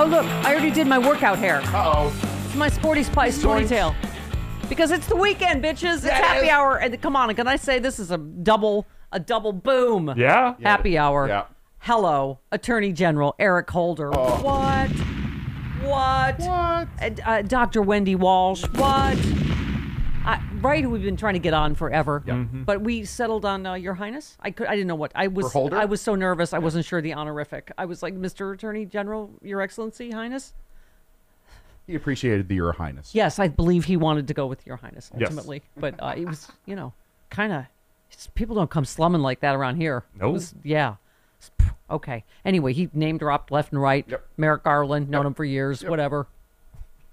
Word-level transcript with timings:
Oh, 0.00 0.06
look, 0.06 0.24
I 0.24 0.52
already 0.52 0.70
did 0.70 0.86
my 0.86 0.98
workout 0.98 1.38
hair. 1.38 1.60
Uh-oh. 1.60 2.10
It's 2.46 2.54
my 2.54 2.70
Sporty 2.70 3.02
Spice 3.02 3.38
ponytail. 3.42 3.94
Because 4.66 4.92
it's 4.92 5.06
the 5.06 5.14
weekend, 5.14 5.62
bitches. 5.62 5.96
It's 5.96 6.06
happy 6.06 6.48
hour. 6.48 6.78
And 6.78 6.98
come 7.02 7.16
on, 7.16 7.34
can 7.34 7.46
I 7.46 7.56
say 7.56 7.78
this 7.80 7.98
is 7.98 8.10
a 8.10 8.16
double, 8.16 8.86
a 9.12 9.20
double 9.20 9.52
boom? 9.52 10.14
Yeah? 10.16 10.54
Happy 10.62 10.96
hour. 10.96 11.28
Yeah. 11.28 11.44
Hello, 11.80 12.38
Attorney 12.50 12.94
General 12.94 13.34
Eric 13.38 13.68
Holder. 13.68 14.10
Oh. 14.14 14.40
What? 14.42 14.88
What? 15.86 16.38
What? 16.38 16.88
Uh, 17.02 17.22
uh, 17.26 17.42
Dr. 17.42 17.82
Wendy 17.82 18.14
Walsh. 18.14 18.64
What? 18.76 19.18
Right, 20.60 20.82
who 20.84 20.90
we've 20.90 21.02
been 21.02 21.16
trying 21.16 21.34
to 21.34 21.40
get 21.40 21.54
on 21.54 21.74
forever, 21.74 22.22
but 22.66 22.80
we 22.82 23.04
settled 23.04 23.44
on 23.44 23.66
uh, 23.66 23.74
Your 23.74 23.94
Highness. 23.94 24.36
I 24.40 24.50
could, 24.50 24.66
I 24.66 24.72
didn't 24.76 24.88
know 24.88 24.94
what 24.94 25.12
I 25.14 25.26
was. 25.28 25.54
I 25.54 25.84
was 25.86 26.00
so 26.00 26.14
nervous. 26.14 26.52
I 26.52 26.58
wasn't 26.58 26.84
sure 26.84 27.00
the 27.00 27.14
honorific. 27.14 27.72
I 27.78 27.84
was 27.86 28.02
like, 28.02 28.14
Mr. 28.14 28.54
Attorney 28.54 28.84
General, 28.84 29.30
Your 29.42 29.60
Excellency, 29.60 30.10
Highness. 30.10 30.52
He 31.86 31.94
appreciated 31.96 32.48
the 32.48 32.54
Your 32.54 32.72
Highness. 32.72 33.14
Yes, 33.14 33.38
I 33.38 33.48
believe 33.48 33.84
he 33.86 33.96
wanted 33.96 34.28
to 34.28 34.34
go 34.34 34.46
with 34.46 34.66
Your 34.66 34.76
Highness 34.76 35.10
Yes. 35.16 35.28
ultimately, 35.30 35.62
but 35.76 35.94
uh, 36.00 36.14
it 36.16 36.26
was, 36.26 36.46
you 36.66 36.76
know, 36.76 36.92
kind 37.30 37.52
of. 37.52 37.64
People 38.34 38.54
don't 38.56 38.70
come 38.70 38.84
slumming 38.84 39.22
like 39.22 39.40
that 39.40 39.54
around 39.56 39.76
here. 39.76 40.04
No. 40.18 40.30
was- 40.30 40.54
yeah. 40.62 40.96
Okay. 41.90 42.24
Anyway, 42.44 42.72
he 42.72 42.88
name 42.92 43.18
dropped 43.18 43.50
left 43.50 43.72
and 43.72 43.80
right. 43.80 44.04
Yep. 44.08 44.24
Merrick 44.36 44.62
Garland, 44.62 45.08
known 45.08 45.26
him 45.26 45.34
for 45.34 45.44
years. 45.44 45.82
Whatever. 45.84 46.26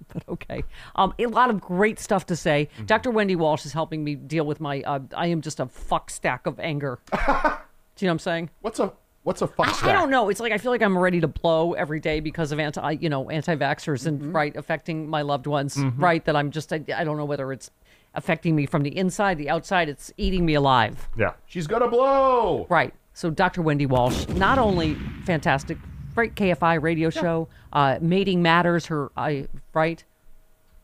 But 0.14 0.24
okay. 0.30 0.64
Um, 0.96 1.14
a 1.20 1.26
lot 1.26 1.50
of 1.50 1.60
great 1.60 2.00
stuff 2.00 2.26
to 2.28 2.36
say. 2.36 2.70
Mm-hmm. 2.76 2.86
Dr. 2.86 3.12
Wendy 3.12 3.36
Walsh 3.36 3.66
is 3.66 3.74
helping 3.74 4.04
me 4.04 4.16
deal 4.16 4.46
with 4.46 4.60
my. 4.62 4.82
Uh, 4.82 5.00
I 5.16 5.28
am 5.28 5.42
just 5.42 5.60
a 5.60 5.66
fuck 5.66 6.10
stack 6.10 6.46
of 6.48 6.60
anger. 6.60 7.00
Do 7.12 7.18
you 7.20 7.28
know 7.28 7.52
what 8.00 8.08
I'm 8.12 8.20
saying? 8.20 8.50
What's 8.62 8.80
a 8.80 8.94
what's 9.24 9.42
a 9.42 9.48
fuck 9.48 9.68
I, 9.68 9.72
stack? 9.74 9.90
I 9.90 9.94
don't 9.94 10.10
know. 10.10 10.30
It's 10.30 10.40
like 10.40 10.54
I 10.54 10.58
feel 10.58 10.72
like 10.72 10.82
I'm 10.82 10.98
ready 10.98 11.20
to 11.22 11.28
blow 11.28 11.74
every 11.74 12.00
day 12.00 12.20
because 12.22 12.52
of 12.52 12.60
anti, 12.60 12.92
you 12.92 13.10
know, 13.10 13.30
anti-vaxxers 13.30 14.06
Mm-hmm. 14.06 14.24
and 14.24 14.34
right 14.34 14.56
affecting 14.56 15.10
my 15.10 15.22
loved 15.24 15.46
ones. 15.48 15.78
Right, 15.98 16.24
that 16.26 16.36
I'm 16.36 16.52
just 16.52 16.72
I, 16.72 16.82
I 16.96 17.04
don't 17.04 17.18
know 17.18 17.26
whether 17.26 17.52
it's 17.52 17.70
affecting 18.14 18.56
me 18.56 18.66
from 18.66 18.84
the 18.84 18.96
inside, 18.98 19.38
the 19.38 19.50
outside. 19.50 19.90
It's 19.90 20.12
eating 20.18 20.46
me 20.46 20.54
alive. 20.54 21.10
Yeah. 21.18 21.34
She's 21.48 21.68
gonna 21.68 21.90
blow. 21.90 22.66
Right. 22.70 22.94
So 23.14 23.30
Dr. 23.32 23.64
Wendy 23.64 23.88
Walsh, 23.88 24.28
not 24.30 24.60
only 24.60 24.94
fantastic, 25.26 25.78
great 26.18 26.34
KFI 26.34 26.82
radio 26.82 27.12
show, 27.12 27.48
uh, 27.72 28.00
Mating 28.02 28.42
Matters, 28.42 28.88
her 28.88 29.12
I 29.16 29.48
right. 29.76 30.04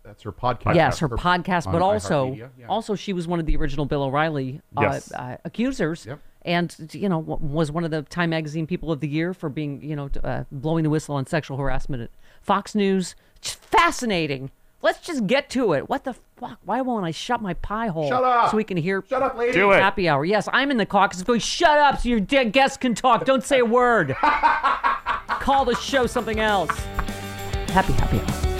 That's 0.04 0.22
her 0.24 0.32
podcast. 0.32 0.76
Yes, 0.76 1.00
her 1.00 1.10
podcast, 1.10 1.72
but 1.72 1.82
also, 1.82 2.34
yeah. 2.34 2.48
also 2.70 2.94
she 2.94 3.14
was 3.14 3.28
one 3.28 3.40
of 3.40 3.48
the 3.48 3.56
original 3.56 3.86
Bill 3.86 4.04
O'Reilly 4.04 4.62
uh, 4.78 4.82
Yes. 4.82 5.12
uh, 5.12 5.38
accusers, 5.44 6.06
Yep. 6.06 6.20
and 6.44 6.76
you 6.92 7.10
know 7.10 7.18
was 7.18 7.72
one 7.72 7.84
of 7.84 7.90
the 7.90 8.04
Time 8.04 8.30
Magazine 8.30 8.68
People 8.68 8.92
of 8.92 9.00
the 9.00 9.08
Year 9.08 9.34
for 9.34 9.50
being 9.50 9.82
you 9.82 9.96
know 9.96 10.10
uh, 10.24 10.44
blowing 10.52 10.84
the 10.84 10.92
whistle 10.92 11.16
on 11.16 11.26
sexual 11.26 11.58
harassment 11.58 12.04
at 12.04 12.10
Fox 12.44 12.76
News. 12.76 13.16
Just 13.42 13.58
fascinating. 13.58 14.52
Let's 14.84 15.00
just 15.00 15.26
get 15.26 15.50
to 15.52 15.72
it. 15.74 15.90
What 15.90 16.04
the 16.04 16.14
fuck? 16.36 16.60
Why 16.66 16.82
won't 16.82 17.06
I 17.06 17.12
shut 17.12 17.42
my 17.42 17.54
pie 17.56 17.88
hole 17.88 18.10
Shut 18.10 18.24
up. 18.24 18.52
so 18.52 18.58
we 18.58 18.66
can 18.66 18.76
hear? 18.76 19.04
Shut 19.10 19.24
up, 19.24 19.38
lady. 19.38 19.54
Do 19.54 19.72
it. 19.72 19.80
Happy 19.80 20.10
hour. 20.10 20.26
Yes, 20.26 20.48
I'm 20.52 20.70
in 20.70 20.78
the 20.78 20.86
caucus 20.86 21.24
going. 21.24 21.40
Shut 21.40 21.78
up, 21.80 22.02
so 22.02 22.10
your 22.10 22.20
dead 22.20 22.52
guests 22.52 22.76
can 22.78 22.94
talk. 22.94 23.24
Don't 23.24 23.44
say 23.46 23.60
a 23.60 23.66
word. 23.66 24.14
Call 25.44 25.66
the 25.66 25.76
show 25.76 26.08
something 26.08 26.40
else. 26.40 26.70
Happy 27.68 27.92
happy 27.92 28.18
hour. 28.18 28.54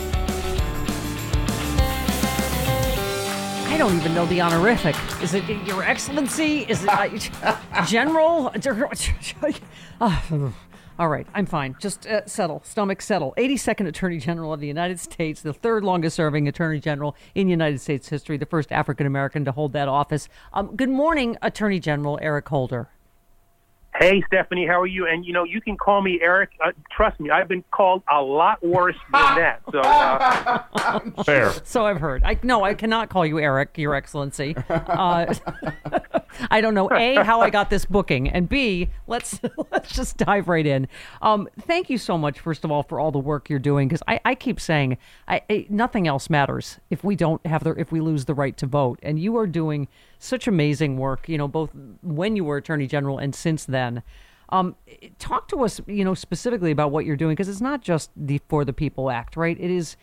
I 3.74 3.78
don't 3.78 3.96
even 3.96 4.14
know 4.14 4.26
the 4.26 4.42
honorific. 4.42 4.94
Is 5.22 5.34
it 5.34 5.46
Your 5.66 5.82
Excellency? 5.82 6.64
Is 6.64 6.84
it 6.84 6.90
uh, 7.42 7.86
General? 7.86 8.54
Ah, 10.02 10.54
all 11.00 11.08
right, 11.08 11.26
I'm 11.34 11.46
fine. 11.46 11.78
Just 11.80 12.06
uh, 12.06 12.26
settle. 12.26 12.62
Stomach 12.66 13.02
settle. 13.02 13.34
82nd 13.38 13.88
Attorney 13.88 14.18
General 14.18 14.52
of 14.52 14.60
the 14.60 14.68
United 14.68 15.00
States, 15.00 15.42
the 15.42 15.54
third 15.54 15.86
longest 15.86 16.18
serving 16.18 16.50
Attorney 16.50 16.82
General 16.82 17.16
in 17.34 17.48
United 17.48 17.80
States 17.80 18.10
history, 18.10 18.36
the 18.36 18.46
first 18.46 18.74
African 18.74 19.08
American 19.08 19.46
to 19.46 19.54
hold 19.54 19.72
that 19.72 19.88
office. 19.88 20.28
Um, 20.52 20.76
good 20.76 20.90
morning, 20.90 21.38
Attorney 21.42 21.80
General 21.80 22.20
Eric 22.22 22.50
Holder. 22.50 22.90
Hey, 24.00 24.24
Stephanie, 24.28 24.66
how 24.66 24.80
are 24.82 24.88
you? 24.88 25.08
And 25.08 25.26
you 25.26 25.34
know, 25.34 25.44
you 25.44 25.62
can 25.62 25.78
call 25.78 26.02
me 26.02 26.20
Eric. 26.22 26.50
Uh, 26.64 26.72
trust 26.96 27.20
me, 27.20 27.30
I've 27.30 27.48
been 27.48 27.64
called 27.72 28.02
a 28.12 28.22
lot 28.22 28.64
worse 28.66 28.96
than 29.12 29.22
that. 29.36 29.62
So, 29.72 29.80
uh, 29.80 31.24
Fair. 31.24 31.52
So 31.64 31.86
I've 31.86 32.00
heard. 32.00 32.24
I 32.24 32.38
no, 32.44 32.64
I 32.64 32.74
cannot 32.74 33.10
call 33.10 33.26
you 33.26 33.40
Eric, 33.40 33.78
Your 33.78 33.94
Excellency. 33.96 34.56
Uh, 34.70 35.34
I 36.50 36.62
don't 36.62 36.74
know 36.74 36.90
a 36.92 37.16
how 37.24 37.42
I 37.42 37.50
got 37.50 37.70
this 37.70 37.86
booking, 37.94 38.30
and 38.30 38.48
b 38.48 38.90
let's 39.08 39.40
let's 39.72 39.94
just 39.94 40.18
dive 40.18 40.48
right 40.48 40.66
in. 40.66 40.88
Um, 41.22 41.48
thank 41.62 41.90
you 41.90 41.98
so 41.98 42.18
much, 42.18 42.40
first 42.40 42.64
of 42.64 42.72
all, 42.72 42.84
for 42.84 43.00
all 43.00 43.12
the 43.12 43.20
work 43.20 43.50
you're 43.50 43.60
doing, 43.60 43.88
because 43.88 44.04
I, 44.08 44.20
I 44.26 44.36
keep 44.36 44.60
saying 44.60 44.98
I, 45.28 45.42
I, 45.50 45.66
nothing 45.70 46.08
else 46.08 46.30
matters 46.30 46.80
if 46.90 47.04
we 47.04 47.16
don't 47.16 47.46
have 47.46 47.64
the 47.64 47.72
if 47.72 47.92
we 47.92 48.02
lose 48.02 48.26
the 48.26 48.34
right 48.34 48.56
to 48.58 48.66
vote, 48.66 49.00
and 49.04 49.20
you 49.20 49.36
are 49.38 49.48
doing 49.48 49.88
such 50.20 50.48
amazing 50.48 50.98
work. 50.98 51.28
You 51.28 51.38
know, 51.38 51.48
both 51.48 51.72
when 52.02 52.36
you 52.36 52.44
were 52.44 52.58
Attorney 52.58 52.88
General 52.88 53.18
and 53.18 53.34
since 53.34 53.66
then. 53.66 54.04
Um, 54.50 54.76
talk 55.18 55.48
to 55.48 55.64
us, 55.64 55.82
you 55.88 56.06
know, 56.06 56.14
specifically 56.14 56.70
about 56.70 56.92
what 56.92 57.06
you're 57.06 57.16
doing, 57.16 57.34
because 57.34 57.50
it's 57.50 57.62
not 57.62 57.82
just 57.82 58.12
the 58.16 58.40
For 58.50 58.64
the 58.64 58.74
People 58.74 59.10
Act, 59.10 59.36
right? 59.36 59.58
It 59.60 59.72
is 59.72 59.98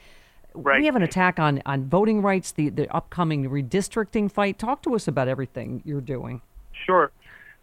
Right. 0.54 0.80
we 0.80 0.86
have 0.86 0.96
an 0.96 1.02
attack 1.02 1.38
on, 1.38 1.62
on 1.66 1.88
voting 1.88 2.22
rights, 2.22 2.52
the, 2.52 2.70
the 2.70 2.92
upcoming 2.94 3.48
redistricting 3.48 4.30
fight. 4.30 4.58
Talk 4.58 4.82
to 4.82 4.94
us 4.94 5.06
about 5.08 5.28
everything 5.28 5.82
you're 5.84 6.00
doing. 6.00 6.42
sure, 6.86 7.12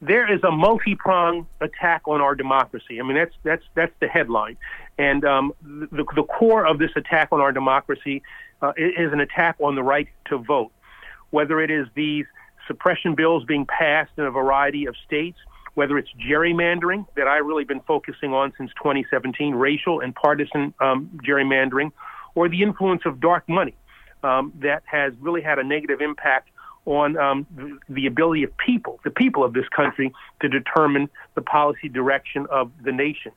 there 0.01 0.31
is 0.31 0.43
a 0.43 0.51
multi-pronged 0.51 1.47
attack 1.61 2.03
on 2.05 2.21
our 2.21 2.35
democracy. 2.35 2.99
I 2.99 3.03
mean, 3.03 3.15
that's 3.15 3.33
that's 3.43 3.63
that's 3.73 3.93
the 3.99 4.07
headline, 4.07 4.57
and 4.97 5.25
um, 5.25 5.53
the 5.63 6.05
the 6.15 6.23
core 6.23 6.67
of 6.67 6.77
this 6.77 6.91
attack 6.95 7.29
on 7.31 7.41
our 7.41 7.51
democracy 7.51 8.21
uh, 8.61 8.73
is 8.77 9.11
an 9.11 9.19
attack 9.19 9.55
on 9.59 9.75
the 9.75 9.83
right 9.83 10.07
to 10.25 10.37
vote. 10.37 10.71
Whether 11.31 11.59
it 11.61 11.71
is 11.71 11.87
these 11.95 12.25
suppression 12.67 13.15
bills 13.15 13.43
being 13.45 13.65
passed 13.65 14.11
in 14.17 14.25
a 14.25 14.31
variety 14.31 14.85
of 14.85 14.95
states, 15.05 15.37
whether 15.73 15.97
it's 15.97 16.09
gerrymandering 16.29 17.05
that 17.15 17.27
I've 17.27 17.45
really 17.45 17.63
been 17.63 17.81
focusing 17.81 18.33
on 18.33 18.53
since 18.57 18.71
2017, 18.77 19.55
racial 19.55 19.99
and 20.01 20.13
partisan 20.13 20.73
um, 20.79 21.09
gerrymandering, 21.27 21.91
or 22.37 22.47
the 22.47 22.61
influence 22.61 23.01
of 23.03 23.19
dark 23.19 23.49
money 23.49 23.75
um, 24.21 24.53
that 24.61 24.83
has 24.85 25.11
really 25.19 25.41
had 25.41 25.57
a 25.57 25.63
negative 25.63 26.01
impact 26.01 26.49
on 26.85 27.17
um, 27.17 27.47
the, 27.89 28.05
ability 28.05 28.43
of 28.43 28.55
people, 28.57 28.99
the 29.03 29.09
people 29.09 29.43
of 29.43 29.53
this 29.53 29.67
country, 29.75 30.13
to 30.39 30.47
determine 30.47 31.09
the 31.33 31.41
policy 31.41 31.89
direction 31.89 32.45
of 32.51 32.71
the 32.83 32.91
nation. 32.91 33.31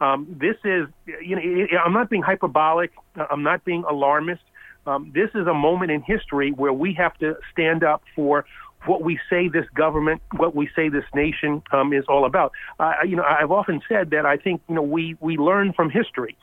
Um, 0.00 0.26
this 0.28 0.56
is, 0.64 0.88
you 1.24 1.36
know, 1.36 1.78
I'm 1.78 1.92
not 1.92 2.10
being 2.10 2.22
hyperbolic. 2.22 2.90
I'm 3.30 3.44
not 3.44 3.64
being 3.64 3.84
alarmist. 3.88 4.42
Um, 4.84 5.12
this 5.14 5.30
is 5.36 5.46
a 5.46 5.54
moment 5.54 5.92
in 5.92 6.02
history 6.02 6.50
where 6.50 6.72
we 6.72 6.92
have 6.94 7.16
to 7.18 7.36
stand 7.52 7.84
up 7.84 8.02
for 8.16 8.44
what 8.86 9.02
we 9.02 9.20
say 9.30 9.46
this 9.46 9.66
government, 9.74 10.22
what 10.36 10.56
we 10.56 10.68
say 10.74 10.88
this 10.88 11.04
nation 11.14 11.62
um, 11.70 11.92
is 11.92 12.04
all 12.08 12.24
about. 12.24 12.50
Uh, 12.80 12.94
you 13.06 13.14
know, 13.14 13.22
I've 13.22 13.52
often 13.52 13.80
said 13.88 14.10
that 14.10 14.26
I 14.26 14.36
think 14.36 14.60
you 14.68 14.74
know 14.74 14.82
we 14.82 15.16
we 15.20 15.36
learn 15.36 15.72
from 15.72 15.90
history, 15.90 16.36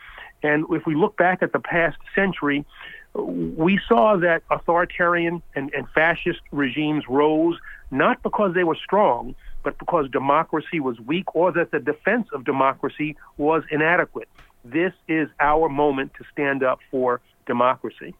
And 0.44 0.66
if 0.72 0.86
we 0.86 0.96
look 0.96 1.18
back 1.18 1.42
at 1.42 1.52
the 1.52 1.60
past 1.60 1.98
century, 2.16 2.66
we 3.14 3.80
saw 3.88 4.18
that 4.18 4.44
authoritarian 4.52 5.42
and, 5.56 5.74
and 5.74 5.88
fascist 5.90 6.42
regimes 6.52 7.04
rose 7.10 7.58
not 7.90 8.22
because 8.22 8.54
they 8.54 8.64
were 8.64 8.76
strong, 8.76 9.34
but 9.64 9.78
because 9.80 10.10
democracy 10.12 10.80
was 10.80 11.00
weak 11.00 11.36
or 11.36 11.52
that 11.52 11.72
the 11.72 11.80
defense 11.80 12.28
of 12.34 12.44
democracy 12.44 13.16
was 13.38 13.64
inadequate. 13.72 14.28
This 14.64 14.94
is 15.08 15.30
our 15.40 15.70
moment 15.70 16.14
to 16.16 16.26
stand 16.32 16.64
up 16.64 16.80
for 16.92 17.22
democracy. 17.46 18.14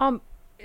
Um, 0.00 0.20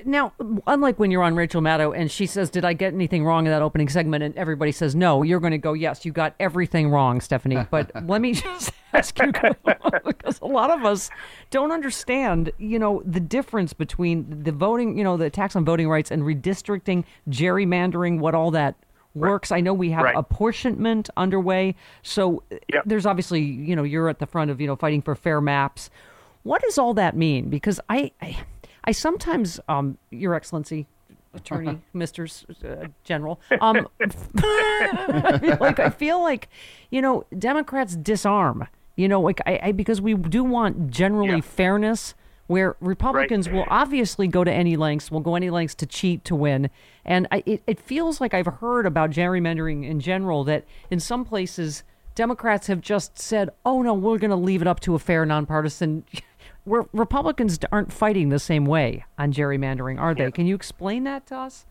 now, 0.05 0.33
unlike 0.67 0.99
when 0.99 1.11
you're 1.11 1.23
on 1.23 1.35
Rachel 1.35 1.61
Maddow 1.61 1.95
and 1.97 2.09
she 2.11 2.25
says, 2.25 2.49
Did 2.49 2.65
I 2.65 2.73
get 2.73 2.93
anything 2.93 3.23
wrong 3.25 3.45
in 3.45 3.51
that 3.51 3.61
opening 3.61 3.89
segment? 3.89 4.23
And 4.23 4.35
everybody 4.37 4.71
says 4.71 4.95
no, 4.95 5.23
you're 5.23 5.39
going 5.39 5.51
to 5.51 5.57
go, 5.57 5.73
Yes, 5.73 6.05
you 6.05 6.11
got 6.11 6.35
everything 6.39 6.89
wrong, 6.89 7.21
Stephanie. 7.21 7.65
But 7.69 7.91
let 8.07 8.21
me 8.21 8.33
just 8.33 8.71
ask 8.93 9.17
you, 9.19 9.31
because 10.05 10.39
a 10.41 10.45
lot 10.45 10.71
of 10.71 10.85
us 10.85 11.09
don't 11.49 11.71
understand, 11.71 12.51
you 12.57 12.79
know, 12.79 13.01
the 13.05 13.19
difference 13.19 13.73
between 13.73 14.43
the 14.43 14.51
voting, 14.51 14.97
you 14.97 15.03
know, 15.03 15.17
the 15.17 15.29
tax 15.29 15.55
on 15.55 15.65
voting 15.65 15.89
rights 15.89 16.11
and 16.11 16.23
redistricting, 16.23 17.03
gerrymandering, 17.29 18.19
what 18.19 18.35
all 18.35 18.51
that 18.51 18.75
works. 19.15 19.51
I 19.51 19.59
know 19.59 19.73
we 19.73 19.89
have 19.91 20.03
Right. 20.05 20.15
apportionment 20.15 21.09
underway. 21.17 21.75
So 22.03 22.43
uh, 22.51 22.55
Yep. 22.73 22.83
there's 22.85 23.05
obviously, 23.05 23.41
you 23.41 23.75
know, 23.75 23.83
you're 23.83 24.07
at 24.09 24.19
the 24.19 24.27
front 24.27 24.51
of, 24.51 24.61
you 24.61 24.67
know, 24.67 24.75
fighting 24.75 25.01
for 25.01 25.15
fair 25.15 25.41
maps. 25.41 25.89
What 26.43 26.61
does 26.61 26.77
all 26.77 26.93
that 26.93 27.17
mean? 27.17 27.49
Because 27.49 27.79
I, 27.89 28.11
I, 28.21 28.37
I 28.89 28.91
sometimes, 28.91 29.59
um, 29.69 29.99
Your 30.09 30.33
Excellency, 30.33 30.87
Attorney, 31.35 31.79
Mister 31.93 32.27
uh, 32.65 32.87
General, 33.03 33.39
um, 33.61 33.87
I 34.01 35.37
feel 35.39 35.57
like 35.59 35.79
I 35.79 35.91
feel 35.91 36.19
like, 36.23 36.49
you 36.89 36.99
know, 36.99 37.23
Democrats 37.37 37.95
disarm. 37.95 38.67
You 38.95 39.07
know, 39.07 39.21
like 39.21 39.41
I, 39.45 39.59
I 39.61 39.71
because 39.73 40.01
we 40.01 40.15
do 40.15 40.43
want 40.43 40.89
generally 40.89 41.35
Yeah. 41.35 41.41
fairness. 41.41 42.15
Where 42.47 42.75
Republicans 42.79 43.47
will 43.47 43.67
obviously 43.69 44.27
go 44.27 44.43
to 44.43 44.51
any 44.51 44.75
lengths, 44.75 45.11
will 45.11 45.19
go 45.19 45.35
any 45.35 45.51
lengths 45.51 45.75
to 45.75 45.85
cheat 45.85 46.25
to 46.25 46.35
win, 46.35 46.71
and 47.05 47.27
I, 47.31 47.43
it, 47.45 47.61
it 47.67 47.79
feels 47.79 48.19
like 48.19 48.33
I've 48.33 48.47
heard 48.47 48.87
about 48.87 49.11
gerrymandering 49.11 49.87
in 49.87 49.99
general 49.99 50.43
that 50.45 50.65
in 50.89 50.99
some 50.99 51.23
places 51.25 51.83
Democrats 52.15 52.65
have 52.65 52.81
just 52.81 53.19
said, 53.19 53.51
"Oh 53.63 53.83
no, 53.83 53.93
we're 53.93 54.17
going 54.17 54.31
to 54.31 54.35
leave 54.35 54.63
it 54.63 54.67
up 54.67 54.79
to 54.79 54.95
a 54.95 54.99
fair, 54.99 55.27
nonpartisan." 55.27 56.05
Where 56.69 56.85
Republicans 56.93 57.57
aren't 57.71 57.91
fighting 57.91 58.29
the 58.29 58.37
same 58.37 58.63
way 58.63 59.03
on 59.17 59.33
gerrymandering, 59.33 59.99
are 59.99 60.13
they? 60.13 60.29
Can 60.29 60.45
you 60.45 60.53
explain 60.53 61.03
that 61.05 61.25
to 61.27 61.35
us? 61.35 61.65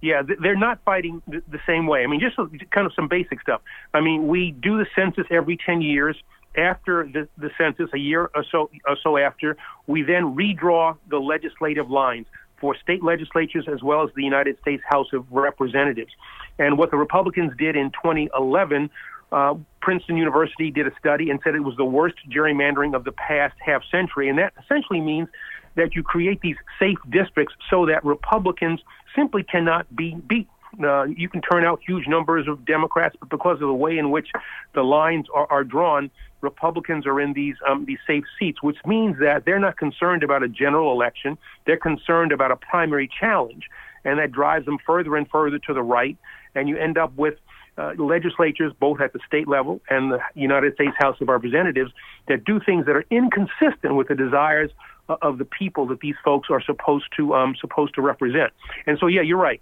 Yeah, 0.00 0.22
they're 0.40 0.54
not 0.54 0.78
fighting 0.84 1.20
the, 1.26 1.42
the 1.48 1.58
same 1.66 1.88
way. 1.88 2.04
I 2.04 2.06
mean, 2.06 2.20
just 2.20 2.36
kind 2.70 2.86
of 2.86 2.92
some 2.94 3.08
basic 3.08 3.40
stuff. 3.40 3.60
I 3.92 4.00
mean, 4.00 4.28
we 4.28 4.52
do 4.52 4.78
the 4.78 4.86
census 4.94 5.24
every 5.32 5.56
10 5.56 5.82
years. 5.82 6.16
After 6.56 7.10
the, 7.12 7.26
the 7.36 7.50
census, 7.58 7.90
a 7.92 7.98
year 7.98 8.30
or 8.32 8.44
so, 8.52 8.70
or 8.86 8.96
so 9.02 9.16
after, 9.16 9.56
we 9.88 10.02
then 10.02 10.36
redraw 10.36 10.96
the 11.10 11.18
legislative 11.18 11.90
lines 11.90 12.26
for 12.60 12.76
state 12.76 13.02
legislatures 13.02 13.66
as 13.66 13.82
well 13.82 14.04
as 14.04 14.10
the 14.14 14.22
United 14.22 14.60
States 14.60 14.84
House 14.88 15.08
of 15.12 15.26
Representatives. 15.32 16.12
And 16.60 16.78
what 16.78 16.92
the 16.92 16.96
Republicans 16.96 17.52
did 17.58 17.74
in 17.74 17.90
2011, 17.90 18.90
uh, 19.32 19.54
Princeton 19.80 20.16
University 20.16 20.70
did 20.70 20.86
a 20.86 20.92
study 20.98 21.30
and 21.30 21.40
said 21.44 21.54
it 21.54 21.60
was 21.60 21.76
the 21.76 21.84
worst 21.84 22.16
gerrymandering 22.30 22.94
of 22.94 23.04
the 23.04 23.12
past 23.12 23.54
half 23.60 23.82
century. 23.90 24.28
And 24.28 24.38
that 24.38 24.52
essentially 24.62 25.00
means 25.00 25.28
that 25.74 25.94
you 25.94 26.02
create 26.02 26.40
these 26.40 26.56
safe 26.78 26.98
districts 27.10 27.54
so 27.68 27.86
that 27.86 28.04
Republicans 28.04 28.80
simply 29.14 29.42
cannot 29.42 29.94
be 29.94 30.14
beat. 30.14 30.48
Uh, 30.82 31.04
you 31.04 31.28
can 31.28 31.40
turn 31.40 31.64
out 31.64 31.80
huge 31.86 32.08
numbers 32.08 32.48
of 32.48 32.64
Democrats, 32.64 33.14
but 33.20 33.28
because 33.28 33.54
of 33.54 33.68
the 33.68 33.74
way 33.74 33.96
in 33.96 34.10
which 34.10 34.28
the 34.74 34.82
lines 34.82 35.26
are, 35.32 35.46
are 35.50 35.62
drawn, 35.62 36.10
Republicans 36.40 37.06
are 37.06 37.20
in 37.20 37.32
these 37.32 37.56
um, 37.68 37.84
these 37.86 37.98
safe 38.06 38.24
seats, 38.38 38.62
which 38.62 38.76
means 38.84 39.16
that 39.20 39.44
they're 39.44 39.60
not 39.60 39.78
concerned 39.78 40.22
about 40.22 40.42
a 40.42 40.48
general 40.48 40.92
election. 40.92 41.38
They're 41.64 41.76
concerned 41.76 42.32
about 42.32 42.50
a 42.50 42.56
primary 42.56 43.08
challenge, 43.20 43.64
and 44.04 44.18
that 44.18 44.32
drives 44.32 44.66
them 44.66 44.78
further 44.84 45.16
and 45.16 45.28
further 45.28 45.58
to 45.60 45.74
the 45.74 45.82
right. 45.82 46.16
And 46.54 46.68
you 46.68 46.76
end 46.76 46.98
up 46.98 47.16
with 47.16 47.34
uh, 47.78 47.92
legislatures, 47.98 48.72
both 48.78 49.00
at 49.00 49.12
the 49.12 49.20
state 49.26 49.48
level 49.48 49.80
and 49.88 50.12
the 50.12 50.20
United 50.34 50.74
States 50.74 50.96
House 50.98 51.20
of 51.20 51.28
Representatives, 51.28 51.90
that 52.28 52.44
do 52.44 52.60
things 52.60 52.86
that 52.86 52.96
are 52.96 53.04
inconsistent 53.10 53.96
with 53.96 54.08
the 54.08 54.14
desires 54.14 54.70
of 55.08 55.38
the 55.38 55.44
people 55.44 55.86
that 55.86 56.00
these 56.00 56.14
folks 56.24 56.48
are 56.50 56.62
supposed 56.62 57.06
to 57.16 57.34
um, 57.34 57.54
supposed 57.60 57.94
to 57.94 58.00
represent. 58.00 58.52
And 58.86 58.98
so, 58.98 59.06
yeah, 59.06 59.22
you're 59.22 59.38
right. 59.38 59.60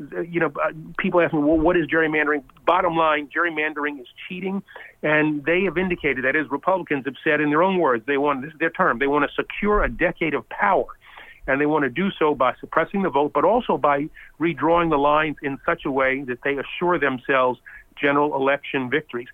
Uh, 0.00 0.20
You 0.20 0.40
know, 0.40 0.52
uh, 0.62 0.72
people 0.98 1.20
ask 1.20 1.32
me, 1.32 1.40
well, 1.40 1.58
what 1.58 1.76
is 1.76 1.86
gerrymandering? 1.86 2.42
Bottom 2.66 2.96
line, 2.96 3.28
gerrymandering 3.34 4.00
is 4.00 4.06
cheating, 4.28 4.62
and 5.02 5.44
they 5.44 5.62
have 5.64 5.78
indicated 5.78 6.24
that 6.24 6.36
is 6.36 6.50
Republicans 6.50 7.04
have 7.04 7.14
said 7.24 7.40
in 7.40 7.50
their 7.50 7.62
own 7.62 7.78
words 7.78 8.04
they 8.06 8.18
want 8.18 8.42
this 8.42 8.52
is 8.52 8.58
their 8.58 8.70
term 8.70 8.98
they 8.98 9.06
want 9.06 9.24
to 9.28 9.32
secure 9.34 9.82
a 9.84 9.88
decade 9.88 10.34
of 10.34 10.48
power, 10.48 10.86
and 11.46 11.60
they 11.60 11.66
want 11.66 11.84
to 11.84 11.90
do 11.90 12.10
so 12.18 12.34
by 12.34 12.54
suppressing 12.60 13.02
the 13.02 13.10
vote, 13.10 13.32
but 13.32 13.44
also 13.44 13.76
by 13.76 14.08
redrawing 14.40 14.90
the 14.90 14.98
lines 14.98 15.36
in 15.42 15.58
such 15.66 15.84
a 15.84 15.90
way 15.90 16.22
that 16.22 16.42
they 16.42 16.56
assure 16.56 16.98
themselves 16.98 17.58
general 17.96 18.34
election 18.34 18.88
victories. 18.90 19.28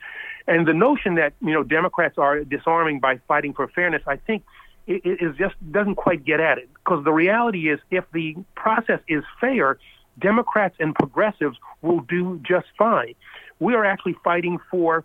And 0.46 0.66
the 0.66 0.74
notion 0.74 1.16
that 1.16 1.34
you 1.40 1.52
know 1.52 1.62
Democrats 1.62 2.16
are 2.18 2.44
disarming 2.44 3.00
by 3.00 3.20
fighting 3.28 3.52
for 3.52 3.68
fairness, 3.68 4.02
I 4.06 4.16
think, 4.16 4.44
is 4.86 5.36
just 5.36 5.54
doesn't 5.70 5.96
quite 5.96 6.24
get 6.24 6.40
at 6.40 6.58
it. 6.58 6.68
Because 6.74 7.04
the 7.04 7.12
reality 7.12 7.68
is, 7.70 7.78
if 7.90 8.04
the 8.12 8.36
process 8.54 9.00
is 9.06 9.22
fair, 9.40 9.78
Democrats 10.18 10.76
and 10.80 10.94
progressives 10.94 11.58
will 11.82 12.00
do 12.00 12.40
just 12.42 12.66
fine. 12.78 13.14
We 13.60 13.74
are 13.74 13.84
actually 13.84 14.16
fighting 14.24 14.58
for, 14.70 15.04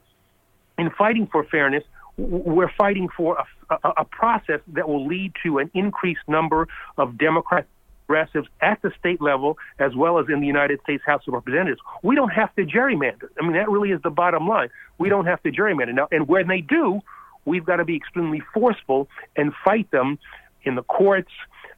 in 0.78 0.90
fighting 0.92 1.28
for 1.28 1.44
fairness, 1.44 1.84
we're 2.18 2.72
fighting 2.78 3.10
for 3.16 3.38
a, 3.70 3.76
a, 3.84 3.90
a 3.98 4.06
process 4.06 4.60
that 4.68 4.88
will 4.88 5.06
lead 5.08 5.34
to 5.44 5.58
an 5.58 5.72
increased 5.74 6.28
number 6.28 6.68
of 6.98 7.18
Democrats 7.18 7.68
progressives 8.06 8.48
at 8.62 8.82
the 8.82 8.92
state 9.00 9.22
level 9.22 9.58
as 9.80 9.96
well 9.96 10.20
as 10.20 10.26
in 10.30 10.40
the 10.40 10.48
United 10.48 10.80
States 10.84 11.04
House 11.06 11.24
of 11.28 11.34
Representatives. 11.34 11.80
We 12.04 12.16
don't 12.16 12.30
have 12.30 12.54
to 12.56 12.66
gerrymander. 12.66 13.30
I 13.40 13.44
mean, 13.44 13.54
that 13.54 13.70
really 13.70 13.92
is 13.92 14.02
the 14.04 14.10
bottom 14.10 14.48
line. 14.48 14.70
We 14.98 15.10
don't 15.10 15.26
have 15.26 15.42
to 15.44 15.52
gerrymander. 15.52 15.94
Now, 15.94 16.08
and 16.12 16.28
when 16.28 16.48
they 16.48 16.62
do, 16.62 17.02
we've 17.46 17.66
got 17.66 17.78
to 17.78 17.86
be 17.86 17.96
extremely 17.96 18.42
forceful 18.54 19.08
and 19.36 19.54
fight 19.64 19.90
them 19.92 20.20
in 20.64 20.76
the 20.76 20.84
courts, 20.84 21.32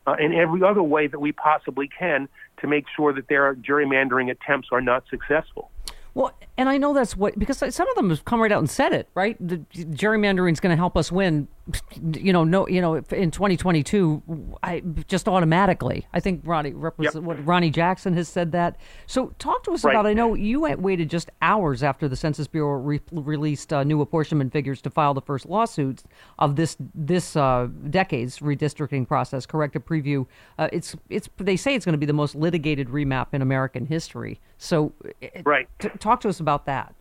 uh, 0.07 0.15
in 0.19 0.33
every 0.33 0.61
other 0.63 0.83
way 0.83 1.07
that 1.07 1.19
we 1.19 1.31
possibly 1.31 1.87
can 1.87 2.27
to 2.61 2.67
make 2.67 2.85
sure 2.95 3.13
that 3.13 3.27
their 3.27 3.55
gerrymandering 3.55 4.29
attempts 4.29 4.69
are 4.71 4.81
not 4.81 5.03
successful. 5.09 5.71
Well, 6.15 6.31
and 6.57 6.69
I 6.69 6.77
know 6.77 6.93
that's 6.93 7.15
what 7.15 7.37
because 7.37 7.57
some 7.57 7.89
of 7.89 7.95
them 7.95 8.09
have 8.09 8.25
come 8.25 8.41
right 8.41 8.51
out 8.51 8.59
and 8.59 8.69
said 8.69 8.93
it, 8.93 9.09
right? 9.13 9.37
The 9.45 9.57
gerrymandering 9.73 10.53
is 10.53 10.59
going 10.59 10.71
to 10.71 10.77
help 10.77 10.97
us 10.97 11.11
win. 11.11 11.47
You 12.13 12.31
know, 12.31 12.43
no, 12.43 12.67
you 12.67 12.79
know, 12.79 12.95
in 12.95 13.31
2022, 13.31 14.55
I 14.61 14.81
just 15.07 15.27
automatically. 15.27 16.05
I 16.13 16.19
think 16.19 16.41
Ronny 16.43 16.73
represent 16.73 17.23
what 17.25 17.43
Ronny 17.43 17.71
Jackson 17.71 18.13
has 18.13 18.27
said 18.27 18.51
that. 18.51 18.77
So, 19.07 19.33
talk 19.39 19.63
to 19.63 19.71
us 19.71 19.83
Right. 19.83 19.93
about. 19.93 20.05
I 20.05 20.13
know 20.13 20.35
you 20.35 20.59
went- 20.61 20.79
waited 20.81 21.09
just 21.09 21.31
hours 21.41 21.81
after 21.81 22.07
the 22.07 22.15
Census 22.15 22.47
Bureau 22.47 22.73
re- 22.79 23.01
released 23.11 23.73
uh, 23.73 23.83
new 23.83 24.01
apportionment 24.01 24.53
figures 24.53 24.79
to 24.83 24.91
file 24.91 25.15
the 25.15 25.21
first 25.21 25.47
lawsuits 25.47 26.03
of 26.37 26.55
this 26.55 26.77
this 26.93 27.35
uh, 27.35 27.67
decade's 27.89 28.39
redistricting 28.39 29.07
process. 29.07 29.47
Correct 29.47 29.75
a 29.75 29.79
preview. 29.79 30.27
Uh, 30.59 30.69
it's 30.71 30.95
it's 31.09 31.27
they 31.37 31.57
say 31.57 31.73
it's 31.73 31.83
going 31.85 31.93
to 31.93 31.97
be 31.97 32.05
the 32.05 32.13
most 32.13 32.35
litigated 32.35 32.89
remap 32.89 33.27
in 33.33 33.41
American 33.41 33.87
history. 33.87 34.39
So, 34.59 34.93
Right. 35.43 35.67
T- 35.79 35.89
talk 35.97 36.21
to 36.21 36.29
us 36.29 36.39
about 36.39 36.65
that. 36.67 36.93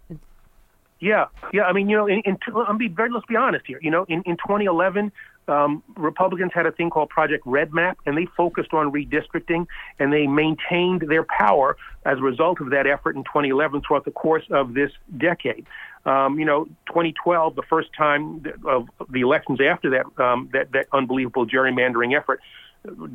Yeah, 1.04 1.26
yeah. 1.52 1.64
I 1.64 1.74
mean, 1.74 1.90
you 1.90 1.98
know, 1.98 2.06
in, 2.06 2.20
in 2.20 2.38
I'm 2.66 2.78
be 2.78 2.88
very. 2.88 3.10
Let's 3.10 3.26
be 3.26 3.36
honest 3.36 3.66
here. 3.66 3.78
You 3.82 3.90
know, 3.90 4.06
in 4.08 4.22
in 4.22 4.38
2011, 4.38 5.12
um, 5.48 5.82
Republicans 5.96 6.52
had 6.54 6.64
a 6.64 6.72
thing 6.72 6.88
called 6.88 7.10
Project 7.10 7.44
REDMAP, 7.44 7.96
and 8.06 8.16
they 8.16 8.24
focused 8.34 8.72
on 8.72 8.90
redistricting, 8.90 9.66
and 9.98 10.14
they 10.14 10.26
maintained 10.26 11.02
their 11.02 11.24
power 11.24 11.76
as 12.06 12.16
a 12.16 12.22
result 12.22 12.62
of 12.62 12.70
that 12.70 12.86
effort 12.86 13.16
in 13.16 13.24
2011 13.24 13.82
throughout 13.86 14.06
the 14.06 14.12
course 14.12 14.44
of 14.48 14.72
this 14.72 14.92
decade. 15.18 15.66
Um, 16.06 16.38
you 16.38 16.46
know, 16.46 16.64
2012, 16.86 17.54
the 17.54 17.62
first 17.68 17.90
time 17.92 18.42
of 18.64 18.88
the 19.10 19.20
elections 19.20 19.60
after 19.60 19.90
that 19.90 20.06
um, 20.24 20.48
that 20.54 20.72
that 20.72 20.86
unbelievable 20.90 21.46
gerrymandering 21.46 22.16
effort. 22.16 22.40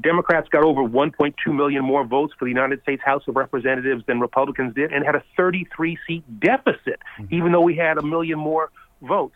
Democrats 0.01 0.47
got 0.49 0.63
over 0.63 0.81
1.2 0.81 1.33
million 1.55 1.83
more 1.83 2.03
votes 2.03 2.33
for 2.37 2.45
the 2.45 2.49
United 2.49 2.81
States 2.81 3.03
House 3.03 3.23
of 3.27 3.35
Representatives 3.35 4.03
than 4.07 4.19
Republicans 4.19 4.73
did, 4.73 4.91
and 4.91 5.05
had 5.05 5.15
a 5.15 5.23
33 5.37 5.97
seat 6.07 6.39
deficit, 6.39 6.99
even 7.29 7.51
though 7.51 7.61
we 7.61 7.75
had 7.75 7.97
a 7.97 8.01
million 8.01 8.39
more 8.39 8.71
votes. 9.01 9.35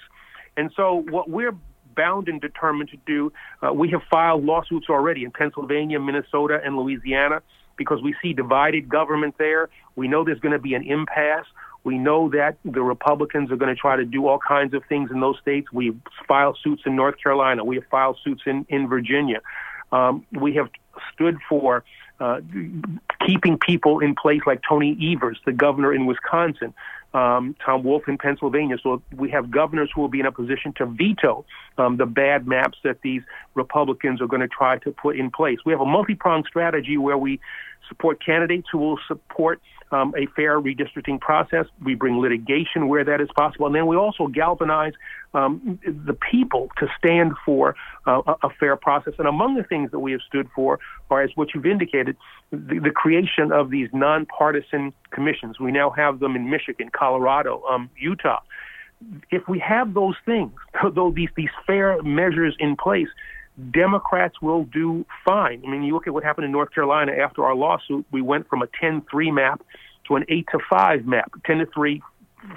And 0.58 0.72
so, 0.76 1.04
what 1.10 1.30
we're 1.30 1.56
bound 1.96 2.28
and 2.28 2.42
determined 2.42 2.90
to 2.90 2.98
do, 3.06 3.32
uh, 3.62 3.72
we 3.72 3.90
have 3.92 4.02
filed 4.10 4.44
lawsuits 4.44 4.88
already 4.90 5.24
in 5.24 5.32
Pennsylvania, 5.32 6.00
Minnesota, 6.00 6.60
and 6.64 6.76
Louisiana 6.76 7.42
because 7.78 8.02
we 8.02 8.16
see 8.22 8.34
divided 8.34 8.90
government 8.90 9.36
there. 9.38 9.70
We 9.96 10.08
know 10.08 10.24
there's 10.24 10.40
going 10.40 10.54
to 10.54 10.60
be 10.60 10.74
an 10.74 10.84
impasse. 10.84 11.46
We 11.84 11.98
know 11.98 12.30
that 12.30 12.58
the 12.64 12.82
Republicans 12.82 13.52
are 13.52 13.58
going 13.58 13.74
to 13.74 13.80
try 13.80 13.98
to 13.98 14.06
do 14.06 14.28
all 14.28 14.40
kinds 14.40 14.74
of 14.74 14.84
things 14.88 15.12
in 15.12 15.20
those 15.20 15.38
states. 15.42 15.72
We 15.72 15.96
filed 16.28 16.58
suits 16.64 16.84
in 16.86 16.96
North 16.96 17.16
Carolina. 17.22 17.64
We 17.64 17.76
have 17.76 17.86
filed 17.92 18.18
suits 18.24 18.44
in, 18.46 18.66
in 18.70 18.88
Virginia. 18.88 19.42
Um, 19.94 20.26
we 20.32 20.56
have 20.56 20.70
stood 21.14 21.38
for 21.48 21.84
uh, 22.20 22.42
keeping 23.26 23.58
people 23.58 24.00
in 24.00 24.16
place 24.16 24.42
like 24.46 24.62
Tony 24.68 24.98
Evers, 25.14 25.40
the 25.46 25.52
governor 25.52 25.94
in 25.94 26.06
Wisconsin, 26.06 26.74
um, 27.14 27.56
Tom 27.64 27.84
Wolf 27.84 28.08
in 28.08 28.18
Pennsylvania. 28.18 28.78
So 28.82 29.04
we 29.16 29.30
have 29.30 29.52
governors 29.52 29.92
who 29.94 30.02
will 30.02 30.08
be 30.08 30.20
in 30.20 30.26
a 30.26 30.32
position 30.32 30.74
to 30.78 30.88
veto 30.88 31.46
um, 31.78 31.98
the 31.98 32.08
bad 32.08 32.48
maps 32.48 32.80
that 32.84 33.02
these 33.02 33.22
Republicans 33.54 34.20
are 34.20 34.28
going 34.28 34.42
to 34.42 34.48
try 34.48 34.80
to 34.80 34.92
put 34.92 35.16
in 35.16 35.30
place. 35.30 35.60
We 35.64 35.72
have 35.74 35.82
a 35.82 35.86
multi 35.86 36.16
pronged 36.16 36.46
strategy 36.48 36.98
where 36.98 37.18
we 37.18 37.40
support 37.88 38.24
candidates 38.24 38.68
who 38.72 38.80
will 38.80 39.00
support 39.08 39.62
um, 39.92 40.14
a 40.18 40.26
fair 40.36 40.60
redistricting 40.60 41.20
process. 41.20 41.66
We 41.84 41.96
bring 41.96 42.20
litigation 42.20 42.88
where 42.88 43.04
that 43.04 43.22
is 43.22 43.30
possible. 43.36 43.66
And 43.68 43.76
then 43.76 43.88
we 43.88 43.96
also 43.96 44.28
galvanize 44.28 44.94
um, 45.34 45.80
the 45.86 46.14
people 46.14 46.70
to 46.78 46.88
stand 46.98 47.34
for 47.46 47.76
uh, 48.06 48.22
a, 48.44 48.50
fair 48.60 48.76
process. 48.76 49.14
And 49.18 49.28
among 49.28 49.56
the 49.56 49.64
things 49.64 49.92
that 49.92 50.00
we 50.00 50.12
have 50.12 50.22
stood 50.22 50.48
for 50.56 50.80
are, 51.10 51.22
as 51.22 51.32
what 51.36 51.50
you've 51.54 51.66
indicated, 51.66 52.16
the, 52.52 52.80
the 52.80 52.92
creation 52.92 53.52
of 53.52 53.70
these 53.70 53.90
nonpartisan 53.94 54.94
commissions. 55.12 55.60
We 55.60 55.72
now 55.72 55.90
have 55.92 56.20
them 56.20 56.36
in 56.36 56.50
Michigan, 56.50 56.90
Colorado, 56.92 57.64
um, 57.70 57.90
Utah. 57.98 58.42
If 59.32 59.48
we 59.48 59.60
have 59.60 59.94
those 59.94 60.16
things, 60.26 60.52
though 60.96 61.12
these 61.12 61.30
these 61.36 61.50
fair 61.66 62.02
measures 62.04 62.56
in 62.60 62.76
place, 62.76 63.10
Democrats 63.72 64.42
will 64.42 64.64
do 64.66 65.06
fine. 65.26 65.62
I 65.66 65.70
mean, 65.70 65.84
you 65.84 65.94
look 65.94 66.08
at 66.08 66.14
what 66.14 66.24
happened 66.24 66.46
in 66.46 66.52
North 66.52 66.74
Carolina 66.74 67.12
after 67.12 67.46
our 67.46 67.56
lawsuit. 67.56 68.06
We 68.12 68.22
went 68.22 68.50
from 68.50 68.62
a 68.62 68.68
10-3 68.68 69.34
map 69.34 69.62
to 70.08 70.16
an 70.16 70.26
8 70.28 70.48
to 70.52 70.60
5 70.70 71.06
map, 71.06 71.32
10 71.46 71.60
to 71.60 71.66
3 71.68 72.02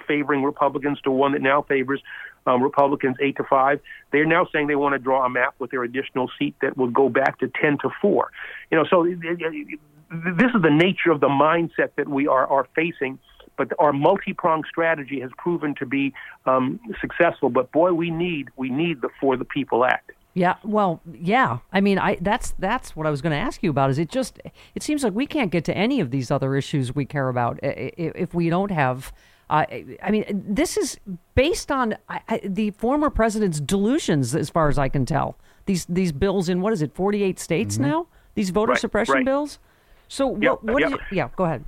favoring 0.08 0.42
Republicans 0.42 1.00
to 1.02 1.10
one 1.10 1.32
that 1.32 1.42
now 1.42 1.62
favors 1.62 2.02
um, 2.46 2.62
Republicans 2.62 3.16
8 3.20 3.36
to 3.36 3.44
5. 3.44 3.80
They're 4.12 4.26
now 4.26 4.46
saying 4.52 4.66
they 4.66 4.76
want 4.76 4.94
to 4.94 4.98
draw 4.98 5.24
a 5.24 5.28
map 5.28 5.54
with 5.58 5.70
their 5.70 5.82
additional 5.82 6.30
seat 6.38 6.54
that 6.62 6.76
will 6.76 6.90
go 6.90 7.08
back 7.08 7.38
to 7.40 7.48
10 7.60 7.78
to 7.82 7.90
4. 8.00 8.30
You 8.70 8.78
know, 8.78 8.84
so 8.88 9.04
this 9.04 10.50
is 10.54 10.62
the 10.62 10.70
nature 10.70 11.10
of 11.10 11.20
the 11.20 11.28
mindset 11.28 11.90
that 11.96 12.08
we 12.08 12.26
are, 12.26 12.46
are 12.46 12.66
facing. 12.74 13.18
But 13.56 13.72
our 13.78 13.92
multi-pronged 13.92 14.66
strategy 14.68 15.20
has 15.20 15.30
proven 15.38 15.74
to 15.76 15.86
be 15.86 16.12
um, 16.44 16.78
successful. 17.00 17.48
But 17.48 17.72
boy, 17.72 17.92
we 17.94 18.10
need 18.10 18.48
we 18.56 18.68
need 18.68 19.00
the 19.00 19.08
For 19.18 19.36
the 19.36 19.46
People 19.46 19.84
Act. 19.84 20.12
Yeah, 20.36 20.56
well, 20.62 21.00
yeah. 21.14 21.60
I 21.72 21.80
mean, 21.80 21.98
I 21.98 22.18
that's 22.20 22.52
that's 22.58 22.94
what 22.94 23.06
I 23.06 23.10
was 23.10 23.22
going 23.22 23.30
to 23.30 23.38
ask 23.38 23.62
you 23.62 23.70
about. 23.70 23.88
Is 23.88 23.98
it 23.98 24.10
just? 24.10 24.38
It 24.74 24.82
seems 24.82 25.02
like 25.02 25.14
we 25.14 25.26
can't 25.26 25.50
get 25.50 25.64
to 25.64 25.74
any 25.74 25.98
of 25.98 26.10
these 26.10 26.30
other 26.30 26.54
issues 26.54 26.94
we 26.94 27.06
care 27.06 27.30
about 27.30 27.58
if 27.62 28.34
we 28.34 28.50
don't 28.50 28.70
have. 28.70 29.14
Uh, 29.48 29.64
I 30.02 30.10
mean, 30.10 30.44
this 30.46 30.76
is 30.76 30.98
based 31.34 31.72
on 31.72 31.96
I, 32.10 32.42
the 32.44 32.72
former 32.72 33.08
president's 33.08 33.60
delusions, 33.60 34.36
as 34.36 34.50
far 34.50 34.68
as 34.68 34.78
I 34.78 34.90
can 34.90 35.06
tell. 35.06 35.38
These 35.64 35.86
these 35.86 36.12
bills 36.12 36.50
in 36.50 36.60
what 36.60 36.74
is 36.74 36.82
it, 36.82 36.94
forty 36.94 37.22
eight 37.22 37.38
states 37.38 37.76
mm-hmm. 37.76 37.90
now? 37.90 38.06
These 38.34 38.50
voter 38.50 38.72
right, 38.72 38.80
suppression 38.80 39.14
right. 39.14 39.24
bills. 39.24 39.58
So 40.06 40.36
yep, 40.36 40.58
what? 40.60 40.64
what 40.64 40.80
yep. 40.82 41.00
Yeah, 41.10 41.28
go 41.34 41.44
ahead. 41.46 41.64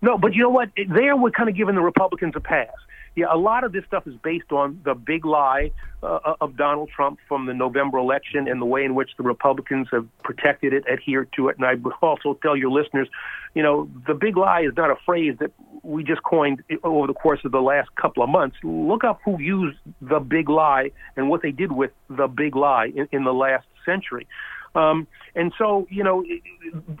No, 0.00 0.16
but 0.16 0.32
you 0.32 0.42
know 0.42 0.48
what? 0.48 0.70
There, 0.88 1.14
we're 1.16 1.32
kind 1.32 1.50
of 1.50 1.54
giving 1.54 1.74
the 1.74 1.82
Republicans 1.82 2.32
a 2.34 2.40
pass 2.40 2.70
yeah, 3.16 3.26
a 3.30 3.36
lot 3.36 3.64
of 3.64 3.72
this 3.72 3.84
stuff 3.86 4.06
is 4.06 4.14
based 4.22 4.52
on 4.52 4.80
the 4.84 4.94
big 4.94 5.24
lie 5.24 5.72
uh, 6.02 6.34
of 6.40 6.56
Donald 6.56 6.90
Trump 6.94 7.18
from 7.26 7.46
the 7.46 7.54
November 7.54 7.98
election 7.98 8.48
and 8.48 8.60
the 8.60 8.66
way 8.66 8.84
in 8.84 8.94
which 8.94 9.10
the 9.16 9.22
Republicans 9.22 9.88
have 9.90 10.06
protected 10.22 10.72
it, 10.72 10.84
adhered 10.90 11.28
to 11.34 11.48
it. 11.48 11.56
And 11.56 11.66
I 11.66 11.74
would 11.74 11.94
also 12.02 12.34
tell 12.34 12.56
your 12.56 12.70
listeners, 12.70 13.08
you 13.54 13.62
know, 13.62 13.90
the 14.06 14.14
big 14.14 14.36
lie 14.36 14.62
is 14.62 14.72
not 14.76 14.90
a 14.90 14.96
phrase 15.04 15.36
that 15.40 15.52
we 15.82 16.04
just 16.04 16.22
coined 16.22 16.62
over 16.84 17.06
the 17.06 17.14
course 17.14 17.40
of 17.44 17.52
the 17.52 17.62
last 17.62 17.94
couple 17.96 18.22
of 18.22 18.28
months. 18.28 18.56
Look 18.62 19.04
up 19.04 19.20
who 19.24 19.40
used 19.40 19.78
the 20.00 20.20
big 20.20 20.48
lie 20.48 20.90
and 21.16 21.28
what 21.28 21.42
they 21.42 21.50
did 21.50 21.72
with 21.72 21.90
the 22.08 22.28
big 22.28 22.54
lie 22.56 22.92
in, 22.94 23.08
in 23.10 23.24
the 23.24 23.34
last 23.34 23.66
century. 23.84 24.26
Um, 24.74 25.06
and 25.34 25.52
so, 25.58 25.86
you 25.90 26.04
know, 26.04 26.24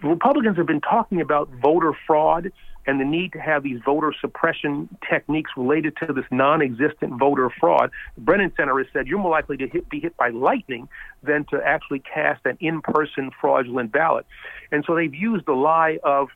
Republicans 0.02 0.56
have 0.56 0.66
been 0.66 0.80
talking 0.80 1.20
about 1.20 1.48
voter 1.62 1.92
fraud 2.06 2.50
and 2.88 2.98
the 2.98 3.04
need 3.04 3.32
to 3.34 3.38
have 3.38 3.62
these 3.62 3.78
voter 3.84 4.14
suppression 4.18 4.88
techniques 5.08 5.50
related 5.58 5.94
to 5.98 6.10
this 6.10 6.24
non-existent 6.30 7.18
voter 7.18 7.50
fraud. 7.60 7.90
The 8.14 8.22
Brennan 8.22 8.50
Center 8.56 8.78
has 8.78 8.86
said 8.94 9.06
you're 9.06 9.18
more 9.18 9.30
likely 9.30 9.58
to 9.58 9.68
hit, 9.68 9.90
be 9.90 10.00
hit 10.00 10.16
by 10.16 10.30
lightning 10.30 10.88
than 11.22 11.44
to 11.50 11.60
actually 11.62 12.00
cast 12.00 12.46
an 12.46 12.56
in-person 12.60 13.30
fraudulent 13.38 13.92
ballot. 13.92 14.24
And 14.72 14.84
so 14.86 14.96
they've 14.96 15.14
used 15.14 15.44
the 15.44 15.52
lie 15.52 15.98
of 16.02 16.28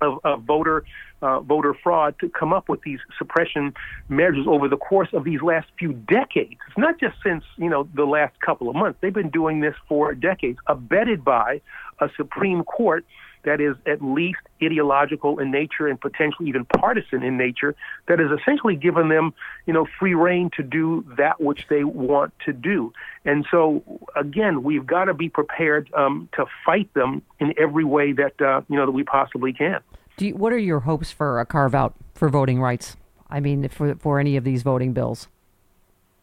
of, 0.00 0.20
of 0.24 0.42
voter 0.44 0.84
uh, 1.20 1.40
voter 1.40 1.74
fraud 1.82 2.14
to 2.20 2.28
come 2.28 2.52
up 2.52 2.68
with 2.68 2.80
these 2.82 3.00
suppression 3.18 3.74
measures 4.08 4.46
over 4.48 4.68
the 4.68 4.76
course 4.76 5.08
of 5.12 5.24
these 5.24 5.42
last 5.42 5.66
few 5.76 5.92
decades. 5.92 6.54
It's 6.68 6.78
not 6.78 7.00
just 7.00 7.16
since 7.22 7.42
you 7.56 7.68
know 7.68 7.88
the 7.94 8.04
last 8.04 8.40
couple 8.40 8.70
of 8.70 8.76
months. 8.76 8.98
They've 9.02 9.12
been 9.12 9.30
doing 9.30 9.60
this 9.60 9.74
for 9.88 10.14
decades, 10.14 10.58
abetted 10.66 11.24
by 11.24 11.60
a 12.00 12.08
Supreme 12.16 12.62
Court 12.64 13.04
that 13.44 13.60
is 13.60 13.76
at 13.86 14.02
least 14.02 14.38
ideological 14.62 15.38
in 15.38 15.50
nature 15.50 15.86
and 15.86 16.00
potentially 16.00 16.48
even 16.48 16.64
partisan 16.64 17.22
in 17.22 17.36
nature 17.36 17.74
that 18.06 18.18
has 18.18 18.30
essentially 18.30 18.76
given 18.76 19.08
them, 19.08 19.32
you 19.66 19.72
know, 19.72 19.86
free 19.98 20.14
reign 20.14 20.50
to 20.56 20.62
do 20.62 21.04
that 21.16 21.40
which 21.40 21.66
they 21.68 21.84
want 21.84 22.32
to 22.44 22.52
do. 22.52 22.92
And 23.24 23.46
so, 23.50 23.82
again, 24.16 24.62
we've 24.62 24.86
got 24.86 25.04
to 25.04 25.14
be 25.14 25.28
prepared 25.28 25.90
um, 25.94 26.28
to 26.34 26.46
fight 26.64 26.92
them 26.94 27.22
in 27.38 27.54
every 27.58 27.84
way 27.84 28.12
that 28.12 28.40
uh, 28.40 28.62
you 28.68 28.76
know 28.76 28.86
that 28.86 28.92
we 28.92 29.04
possibly 29.04 29.52
can. 29.52 29.80
You, 30.18 30.34
what 30.34 30.52
are 30.52 30.58
your 30.58 30.80
hopes 30.80 31.12
for 31.12 31.40
a 31.40 31.46
carve 31.46 31.74
out 31.74 31.94
for 32.14 32.28
voting 32.28 32.60
rights? 32.60 32.96
I 33.30 33.40
mean, 33.40 33.68
for 33.68 33.94
for 33.96 34.18
any 34.18 34.36
of 34.36 34.44
these 34.44 34.62
voting 34.62 34.92
bills. 34.92 35.28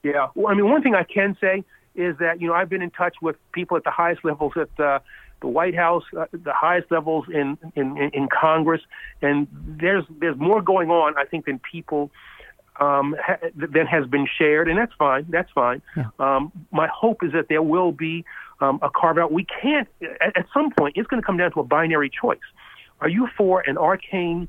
Yeah, 0.04 0.28
well, 0.36 0.52
I 0.52 0.56
mean, 0.56 0.70
one 0.70 0.84
thing 0.84 0.94
I 0.96 1.04
can 1.04 1.36
say 1.42 1.64
is 1.96 2.18
that 2.20 2.42
you 2.42 2.48
know 2.48 2.54
I've 2.54 2.70
been 2.70 2.82
in 2.82 2.92
touch 2.92 3.16
with 3.22 3.38
people 3.54 3.78
at 3.78 3.84
the 3.84 3.92
highest 3.92 4.24
levels 4.26 4.54
at 4.56 4.80
uh, 4.80 5.00
the 5.42 5.48
White 5.48 5.76
House, 5.76 6.04
uh, 6.18 6.26
the 6.32 6.54
highest 6.54 6.92
levels 6.92 7.26
in, 7.32 7.58
in 7.76 7.98
in 8.14 8.28
Congress, 8.30 8.82
and 9.22 9.48
there's 9.52 10.04
there's 10.20 10.38
more 10.38 10.62
going 10.62 10.90
on, 10.90 11.16
I 11.18 11.26
think, 11.26 11.46
than 11.46 11.60
people 11.60 12.12
um, 12.80 13.16
ha- 13.20 13.38
than 13.56 13.86
has 13.88 14.08
been 14.08 14.28
shared, 14.38 14.68
and 14.70 14.78
that's 14.78 14.94
fine. 14.98 15.26
That's 15.30 15.52
fine. 15.52 15.82
Yeah. 15.96 16.06
Um, 16.20 16.52
my 16.72 16.88
hope 16.88 17.24
is 17.24 17.32
that 17.34 17.48
there 17.50 17.62
will 17.62 17.92
be 17.92 18.26
um, 18.60 18.80
a 18.82 18.90
carve 18.90 19.18
out. 19.18 19.32
We 19.32 19.46
can't 19.46 19.88
at, 20.22 20.38
at 20.38 20.46
some 20.54 20.72
point. 20.72 20.98
It's 20.98 21.08
going 21.08 21.22
to 21.22 21.26
come 21.26 21.38
down 21.38 21.52
to 21.54 21.60
a 21.60 21.64
binary 21.64 22.10
choice. 22.10 22.40
Are 23.02 23.10
you 23.10 23.28
for 23.38 23.62
an 23.68 23.78
arcane 23.78 24.48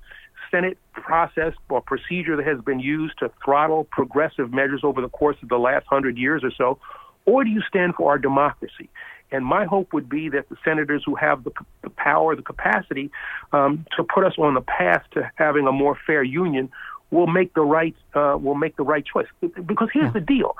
Senate 0.50 0.78
process 0.92 1.52
or 1.68 1.80
procedure 1.80 2.36
that 2.36 2.46
has 2.46 2.60
been 2.60 2.80
used 2.80 3.18
to 3.18 3.30
throttle 3.44 3.84
progressive 3.84 4.52
measures 4.52 4.80
over 4.84 5.00
the 5.00 5.08
course 5.08 5.36
of 5.42 5.48
the 5.48 5.58
last 5.58 5.86
hundred 5.86 6.16
years 6.16 6.42
or 6.44 6.52
so, 6.56 6.78
or 7.24 7.44
do 7.44 7.50
you 7.50 7.60
stand 7.68 7.94
for 7.96 8.10
our 8.10 8.18
democracy? 8.18 8.88
And 9.32 9.44
my 9.44 9.64
hope 9.64 9.92
would 9.92 10.08
be 10.08 10.28
that 10.30 10.48
the 10.48 10.56
senators 10.64 11.02
who 11.04 11.14
have 11.16 11.44
the, 11.44 11.50
the 11.82 11.90
power, 11.90 12.36
the 12.36 12.42
capacity 12.42 13.10
um, 13.52 13.84
to 13.96 14.04
put 14.04 14.24
us 14.24 14.34
on 14.38 14.54
the 14.54 14.60
path 14.60 15.02
to 15.12 15.30
having 15.34 15.66
a 15.66 15.72
more 15.72 15.98
fair 16.06 16.22
union 16.22 16.70
will 17.10 17.26
make 17.26 17.54
the 17.54 17.62
right 17.62 17.94
uh, 18.14 18.36
will 18.40 18.54
make 18.54 18.76
the 18.76 18.82
right 18.82 19.04
choice. 19.04 19.26
Because 19.40 19.88
here's 19.92 20.06
yeah. 20.06 20.10
the 20.12 20.20
deal: 20.20 20.56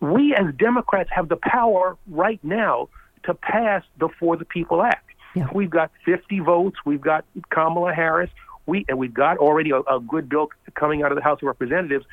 we 0.00 0.34
as 0.34 0.54
Democrats 0.54 1.10
have 1.12 1.28
the 1.28 1.36
power 1.36 1.96
right 2.08 2.40
now 2.42 2.88
to 3.24 3.34
pass 3.34 3.84
the 3.98 4.08
For 4.18 4.36
the 4.36 4.44
People 4.44 4.82
Act. 4.82 5.06
Yeah. 5.34 5.48
We've 5.54 5.70
got 5.70 5.92
50 6.04 6.40
votes. 6.40 6.76
We've 6.84 7.00
got 7.00 7.24
Kamala 7.50 7.94
Harris. 7.94 8.30
We 8.66 8.84
and 8.88 8.98
we've 8.98 9.14
got 9.14 9.38
already 9.38 9.70
a, 9.70 9.80
a 9.80 10.00
good 10.00 10.28
bill 10.28 10.48
coming 10.74 11.02
out 11.02 11.12
of 11.12 11.16
the 11.16 11.22
House 11.22 11.40
of 11.42 11.46
Representatives 11.46 12.04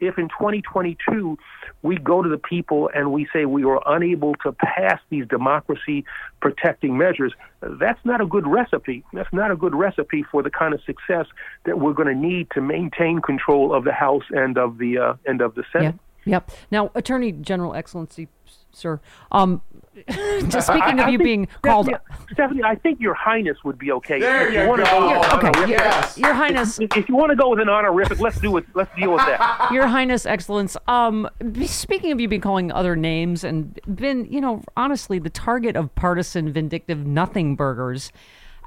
if 0.00 0.18
in 0.18 0.28
2022 0.28 1.38
we 1.82 1.96
go 1.96 2.22
to 2.22 2.28
the 2.28 2.38
people 2.38 2.90
and 2.94 3.12
we 3.12 3.26
say 3.32 3.44
we 3.44 3.64
were 3.64 3.80
unable 3.86 4.34
to 4.36 4.52
pass 4.52 5.00
these 5.10 5.26
democracy 5.28 6.04
protecting 6.40 6.98
measures, 6.98 7.32
that's 7.62 8.02
not 8.04 8.20
a 8.20 8.26
good 8.26 8.46
recipe. 8.46 9.04
That's 9.12 9.32
not 9.32 9.50
a 9.50 9.56
good 9.56 9.74
recipe 9.74 10.24
for 10.30 10.42
the 10.42 10.50
kind 10.50 10.74
of 10.74 10.82
success 10.84 11.26
that 11.64 11.78
we're 11.78 11.94
going 11.94 12.08
to 12.08 12.14
need 12.14 12.48
to 12.52 12.60
maintain 12.60 13.20
control 13.20 13.74
of 13.74 13.84
the 13.84 13.92
House 13.92 14.24
and 14.30 14.58
of 14.58 14.78
the 14.78 14.98
uh, 14.98 15.14
and 15.24 15.40
of 15.40 15.54
the 15.54 15.64
Senate. 15.72 15.94
Yep. 16.26 16.50
Now, 16.70 16.90
Attorney 16.94 17.32
General 17.32 17.74
Excellency 17.74 18.28
sir. 18.76 19.00
Um, 19.32 19.62
just 20.48 20.66
speaking 20.66 21.00
of 21.00 21.08
you 21.08 21.18
being 21.18 21.48
called, 21.62 21.88
Stephanie, 22.30 22.62
I 22.62 22.74
think 22.74 23.00
Your 23.00 23.14
Highness 23.14 23.56
would 23.64 23.78
be 23.78 23.90
okay. 23.92 24.20
There 24.20 24.48
if 24.48 24.52
you, 24.52 24.60
you 24.60 24.66
go. 24.66 24.84
Go, 24.84 25.22
okay, 25.38 25.70
yes. 25.70 26.18
Your 26.18 26.34
Highness. 26.34 26.78
If, 26.78 26.94
if, 26.96 27.08
you 27.08 27.16
want 27.16 27.30
to 27.30 27.36
go 27.36 27.48
with 27.48 27.60
an 27.60 27.70
honorific, 27.70 28.20
let's 28.20 28.38
do 28.38 28.58
it. 28.58 28.66
Let's 28.74 28.94
deal 28.94 29.12
with 29.12 29.24
that. 29.24 29.68
Your 29.72 29.86
Highness, 29.86 30.26
Excellence. 30.26 30.76
Um, 30.86 31.28
speaking 31.64 32.12
of 32.12 32.20
you 32.20 32.28
being 32.28 32.42
calling 32.42 32.70
other 32.70 32.94
names 32.94 33.42
and 33.42 33.80
been, 33.94 34.26
you 34.30 34.40
know, 34.40 34.62
honestly, 34.76 35.18
the 35.18 35.30
target 35.30 35.76
of 35.76 35.94
partisan, 35.94 36.52
vindictive 36.52 37.06
nothing 37.06 37.56
burgers. 37.56 38.12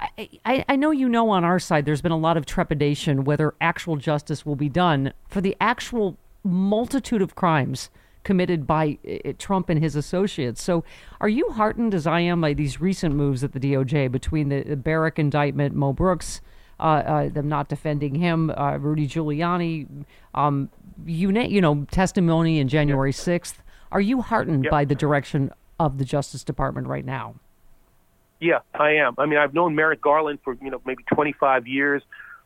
I, 0.00 0.28
I, 0.44 0.64
I 0.70 0.76
know 0.76 0.90
you 0.90 1.08
know 1.08 1.28
on 1.28 1.44
our 1.44 1.58
side 1.58 1.84
there's 1.84 2.00
been 2.00 2.10
a 2.10 2.18
lot 2.18 2.38
of 2.38 2.46
trepidation 2.46 3.24
whether 3.24 3.54
actual 3.60 3.96
justice 3.96 4.46
will 4.46 4.56
be 4.56 4.70
done 4.70 5.12
for 5.28 5.42
the 5.42 5.54
actual 5.60 6.16
multitude 6.42 7.22
of 7.22 7.34
crimes 7.34 7.90
committed 8.22 8.66
by 8.66 8.98
uh, 9.08 9.32
Trump 9.38 9.68
and 9.68 9.82
his 9.82 9.96
associates. 9.96 10.62
So, 10.62 10.84
are 11.20 11.28
you 11.28 11.50
heartened, 11.50 11.94
as 11.94 12.06
I 12.06 12.20
am, 12.20 12.40
by 12.40 12.52
these 12.52 12.80
recent 12.80 13.14
moves 13.14 13.42
at 13.42 13.52
the 13.52 13.60
DOJ 13.60 14.10
between 14.12 14.48
the, 14.48 14.62
the 14.62 14.76
Barrack 14.76 15.18
indictment, 15.18 15.74
Mo 15.74 15.92
Brooks, 15.92 16.40
uh, 16.78 16.82
uh, 16.82 17.28
them 17.28 17.48
not 17.48 17.68
defending 17.68 18.14
him, 18.14 18.50
uh, 18.50 18.76
Rudy 18.78 19.06
Giuliani, 19.06 20.04
um, 20.34 20.68
you, 21.06 21.30
you 21.30 21.60
know, 21.60 21.86
testimony 21.90 22.58
in 22.58 22.68
January 22.68 23.10
yep. 23.10 23.42
6th? 23.42 23.54
Are 23.92 24.00
you 24.00 24.22
heartened 24.22 24.64
yep. 24.64 24.70
by 24.70 24.84
the 24.84 24.94
direction 24.94 25.50
of 25.78 25.98
the 25.98 26.04
Justice 26.04 26.44
Department 26.44 26.86
right 26.86 27.04
now? 27.04 27.34
Yeah, 28.38 28.60
I 28.74 28.92
am. 28.92 29.14
I 29.18 29.26
mean, 29.26 29.38
I've 29.38 29.52
known 29.52 29.74
Merrick 29.74 30.00
Garland 30.00 30.38
for 30.42 30.56
you 30.62 30.70
know 30.70 30.80
maybe 30.86 31.04
25 31.12 31.66
years. 31.66 32.02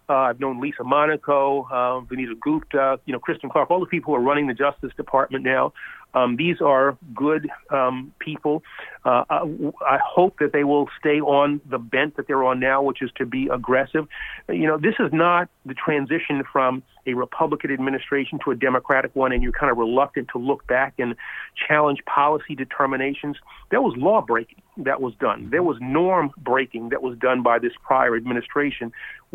Uh, 0.08 0.12
I've 0.12 0.40
known 0.40 0.60
Lisa 0.60 0.84
Monaco, 0.84 1.62
uh, 1.70 2.00
Vanita 2.02 2.38
Gupta, 2.38 3.00
you 3.06 3.12
know, 3.12 3.18
Kristen 3.18 3.48
Clarke, 3.48 3.70
all 3.70 3.80
the 3.80 3.86
people 3.86 4.12
who 4.12 4.20
are 4.20 4.22
running 4.22 4.46
the 4.46 4.54
Justice 4.54 4.92
Department 4.96 5.44
now. 5.44 5.72
Um, 6.14 6.36
these 6.36 6.60
are 6.60 6.96
good 7.14 7.50
um, 7.70 8.12
people. 8.18 8.62
Uh, 9.04 9.24
I 9.28 9.42
I, 9.86 9.98
hope 10.02 10.38
that 10.38 10.52
they 10.52 10.64
will 10.64 10.88
stay 10.98 11.20
on 11.20 11.60
the 11.68 11.78
bent 11.78 12.16
that 12.16 12.26
they're 12.26 12.44
on 12.44 12.60
now, 12.60 12.82
which 12.82 13.02
is 13.02 13.10
to 13.16 13.26
be 13.26 13.48
aggressive. 13.48 14.06
You 14.48 14.66
know, 14.66 14.78
this 14.78 14.94
is 14.98 15.12
not 15.12 15.48
the 15.66 15.74
transition 15.74 16.42
from 16.50 16.82
a 17.06 17.14
Republican 17.14 17.70
administration 17.70 18.38
to 18.44 18.50
a 18.50 18.54
Democratic 18.54 19.14
one, 19.14 19.32
and 19.32 19.42
you're 19.42 19.52
kind 19.52 19.70
of 19.70 19.76
reluctant 19.76 20.28
to 20.32 20.38
look 20.38 20.66
back 20.66 20.94
and 20.98 21.16
challenge 21.68 21.98
policy 22.06 22.54
determinations. 22.54 23.36
There 23.70 23.82
was 23.82 23.94
law 23.96 24.22
breaking 24.22 24.62
that 24.78 25.00
was 25.00 25.14
done. 25.20 25.50
There 25.50 25.62
was 25.62 25.76
norm 25.80 26.32
breaking 26.38 26.88
that 26.90 27.02
was 27.02 27.18
done 27.18 27.42
by 27.42 27.58
this 27.58 27.72
prior 27.82 28.16
administration. 28.16 28.92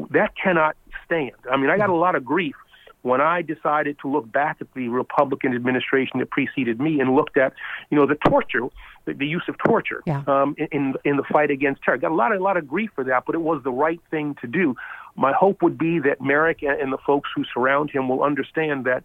That 0.10 0.34
cannot 0.36 0.76
stand. 1.06 1.36
I 1.52 1.58
mean, 1.58 1.70
I 1.70 1.78
got 1.78 1.90
a 1.90 1.96
lot 1.96 2.16
of 2.16 2.26
grief 2.26 2.56
when 3.02 3.22
I 3.22 3.42
decided 3.42 3.98
to 4.02 4.10
look 4.10 4.30
back 4.32 4.58
at 4.60 4.68
the 4.74 4.90
Republican 4.90 5.56
administration 5.56 6.20
that 6.20 6.30
preceded 6.30 6.80
me 6.80 7.00
and 7.00 7.16
looked 7.16 7.38
at, 7.38 7.54
you 7.90 7.98
know, 7.98 8.06
the 8.06 8.18
torture, 8.28 8.68
the, 9.06 9.14
the 9.14 9.26
use 9.26 9.44
of 9.48 9.58
torture 9.58 10.04
yeah. 10.06 10.24
um, 10.28 10.56
in 10.58 10.96
in 11.06 11.18
the 11.18 11.24
fight 11.24 11.52
against 11.52 11.82
terror. 11.84 11.98
Got 11.98 12.12
a 12.12 12.16
lot 12.16 12.36
a 12.36 12.40
lot 12.40 12.58
of 12.58 12.68
grief 12.68 12.90
for 12.96 13.04
that, 13.06 13.24
but 13.26 13.36
it 13.36 13.42
was 13.42 13.64
the 13.64 13.72
right 13.72 14.02
thing 14.12 14.36
to 14.42 14.48
do. 14.48 14.76
My 15.16 15.34
hope 15.34 15.62
would 15.62 15.78
be 15.78 16.00
that 16.00 16.22
Merrick 16.22 16.62
and 16.62 16.94
the 16.94 16.98
folks 16.98 17.30
who 17.36 17.44
surround 17.54 17.90
him 17.92 18.08
will 18.08 18.24
understand 18.24 18.86
that 18.86 19.04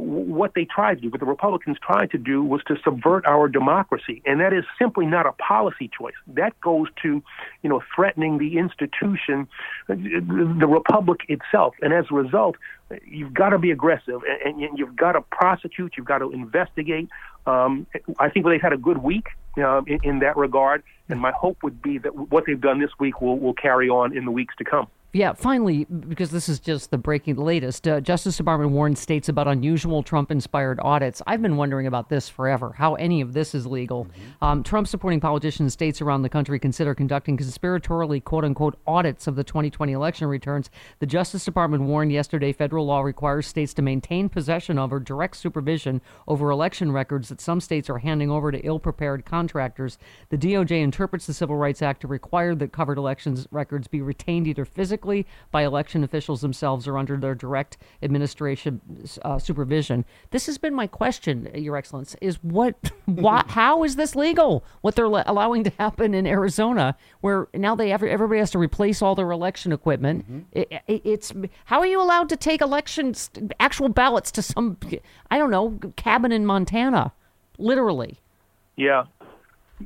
what 0.00 0.54
they 0.54 0.64
tried 0.64 0.96
to 0.96 1.00
do, 1.02 1.10
what 1.10 1.20
the 1.20 1.26
Republicans 1.26 1.76
tried 1.80 2.10
to 2.10 2.18
do, 2.18 2.42
was 2.42 2.62
to 2.64 2.76
subvert 2.84 3.26
our 3.26 3.48
democracy, 3.48 4.22
and 4.24 4.40
that 4.40 4.52
is 4.52 4.64
simply 4.78 5.06
not 5.06 5.26
a 5.26 5.32
policy 5.32 5.90
choice. 5.96 6.14
That 6.26 6.58
goes 6.60 6.88
to, 7.02 7.22
you 7.62 7.70
know, 7.70 7.82
threatening 7.94 8.38
the 8.38 8.58
institution, 8.58 9.48
the 9.88 10.66
republic 10.68 11.20
itself, 11.28 11.74
and 11.82 11.92
as 11.92 12.06
a 12.10 12.14
result, 12.14 12.56
you've 13.06 13.34
got 13.34 13.50
to 13.50 13.58
be 13.58 13.70
aggressive, 13.70 14.20
and 14.44 14.60
you've 14.78 14.96
got 14.96 15.12
to 15.12 15.20
prosecute, 15.20 15.94
you've 15.96 16.06
got 16.06 16.18
to 16.18 16.30
investigate. 16.30 17.08
Um, 17.46 17.86
I 18.18 18.28
think 18.30 18.46
they've 18.46 18.60
had 18.60 18.72
a 18.72 18.78
good 18.78 18.98
week 18.98 19.28
uh, 19.58 19.82
in, 19.86 19.98
in 20.02 20.18
that 20.20 20.36
regard, 20.36 20.82
and 21.08 21.20
my 21.20 21.32
hope 21.32 21.62
would 21.62 21.80
be 21.82 21.98
that 21.98 22.14
what 22.14 22.44
they've 22.46 22.60
done 22.60 22.80
this 22.80 22.90
week 22.98 23.20
will 23.20 23.38
will 23.38 23.54
carry 23.54 23.88
on 23.88 24.16
in 24.16 24.24
the 24.24 24.30
weeks 24.30 24.54
to 24.58 24.64
come. 24.64 24.88
Yeah, 25.12 25.32
finally, 25.32 25.86
because 25.86 26.30
this 26.30 26.48
is 26.48 26.60
just 26.60 26.92
the 26.92 26.98
breaking 26.98 27.34
the 27.34 27.42
latest, 27.42 27.88
uh, 27.88 28.00
Justice 28.00 28.36
Department 28.36 28.70
warned 28.70 28.96
states 28.96 29.28
about 29.28 29.48
unusual 29.48 30.04
Trump-inspired 30.04 30.78
audits. 30.80 31.20
I've 31.26 31.42
been 31.42 31.56
wondering 31.56 31.88
about 31.88 32.08
this 32.08 32.28
forever, 32.28 32.72
how 32.76 32.94
any 32.94 33.20
of 33.20 33.32
this 33.32 33.52
is 33.52 33.66
legal. 33.66 34.04
Mm-hmm. 34.04 34.44
Um, 34.44 34.62
Trump-supporting 34.62 35.18
politicians, 35.18 35.60
in 35.60 35.70
states 35.70 36.00
around 36.00 36.22
the 36.22 36.28
country 36.28 36.60
consider 36.60 36.94
conducting 36.94 37.36
conspiratorially, 37.36 38.22
quote-unquote, 38.22 38.78
audits 38.86 39.26
of 39.26 39.34
the 39.34 39.42
2020 39.42 39.92
election 39.92 40.28
returns. 40.28 40.70
The 41.00 41.06
Justice 41.06 41.44
Department 41.44 41.82
warned 41.82 42.12
yesterday 42.12 42.52
federal 42.52 42.86
law 42.86 43.00
requires 43.00 43.48
states 43.48 43.74
to 43.74 43.82
maintain 43.82 44.28
possession 44.28 44.78
of 44.78 44.92
or 44.92 45.00
direct 45.00 45.36
supervision 45.36 46.02
over 46.28 46.50
election 46.50 46.92
records 46.92 47.30
that 47.30 47.40
some 47.40 47.60
states 47.60 47.90
are 47.90 47.98
handing 47.98 48.30
over 48.30 48.52
to 48.52 48.64
ill-prepared 48.64 49.24
contractors. 49.24 49.98
The 50.28 50.38
DOJ 50.38 50.82
interprets 50.82 51.26
the 51.26 51.34
Civil 51.34 51.56
Rights 51.56 51.82
Act 51.82 52.02
to 52.02 52.06
require 52.06 52.54
that 52.54 52.70
covered 52.70 52.96
elections 52.96 53.48
records 53.50 53.88
be 53.88 54.02
retained 54.02 54.46
either 54.46 54.64
physically 54.64 54.99
by 55.50 55.64
election 55.64 56.04
officials 56.04 56.40
themselves 56.40 56.86
or 56.86 56.98
under 56.98 57.16
their 57.16 57.34
direct 57.34 57.76
administration 58.02 58.80
uh, 59.22 59.38
supervision. 59.38 60.04
This 60.30 60.46
has 60.46 60.58
been 60.58 60.74
my 60.74 60.86
question, 60.86 61.48
Your 61.54 61.76
Excellence: 61.76 62.16
is 62.20 62.36
what, 62.42 62.90
why, 63.06 63.44
how 63.48 63.84
is 63.84 63.96
this 63.96 64.14
legal? 64.14 64.64
What 64.80 64.94
they're 64.94 65.06
allowing 65.06 65.64
to 65.64 65.72
happen 65.78 66.14
in 66.14 66.26
Arizona, 66.26 66.96
where 67.20 67.48
now 67.54 67.74
they 67.74 67.92
everybody 67.92 68.38
has 68.38 68.50
to 68.52 68.58
replace 68.58 69.02
all 69.02 69.14
their 69.14 69.30
election 69.30 69.72
equipment. 69.72 70.24
Mm-hmm. 70.24 70.40
It, 70.52 70.82
it, 70.86 71.02
it's 71.04 71.32
how 71.66 71.80
are 71.80 71.86
you 71.86 72.00
allowed 72.00 72.28
to 72.30 72.36
take 72.36 72.60
elections, 72.60 73.30
actual 73.58 73.88
ballots 73.88 74.30
to 74.32 74.42
some, 74.42 74.78
I 75.30 75.38
don't 75.38 75.50
know, 75.50 75.78
cabin 75.96 76.32
in 76.32 76.46
Montana, 76.46 77.12
literally? 77.58 78.20
Yeah, 78.76 79.04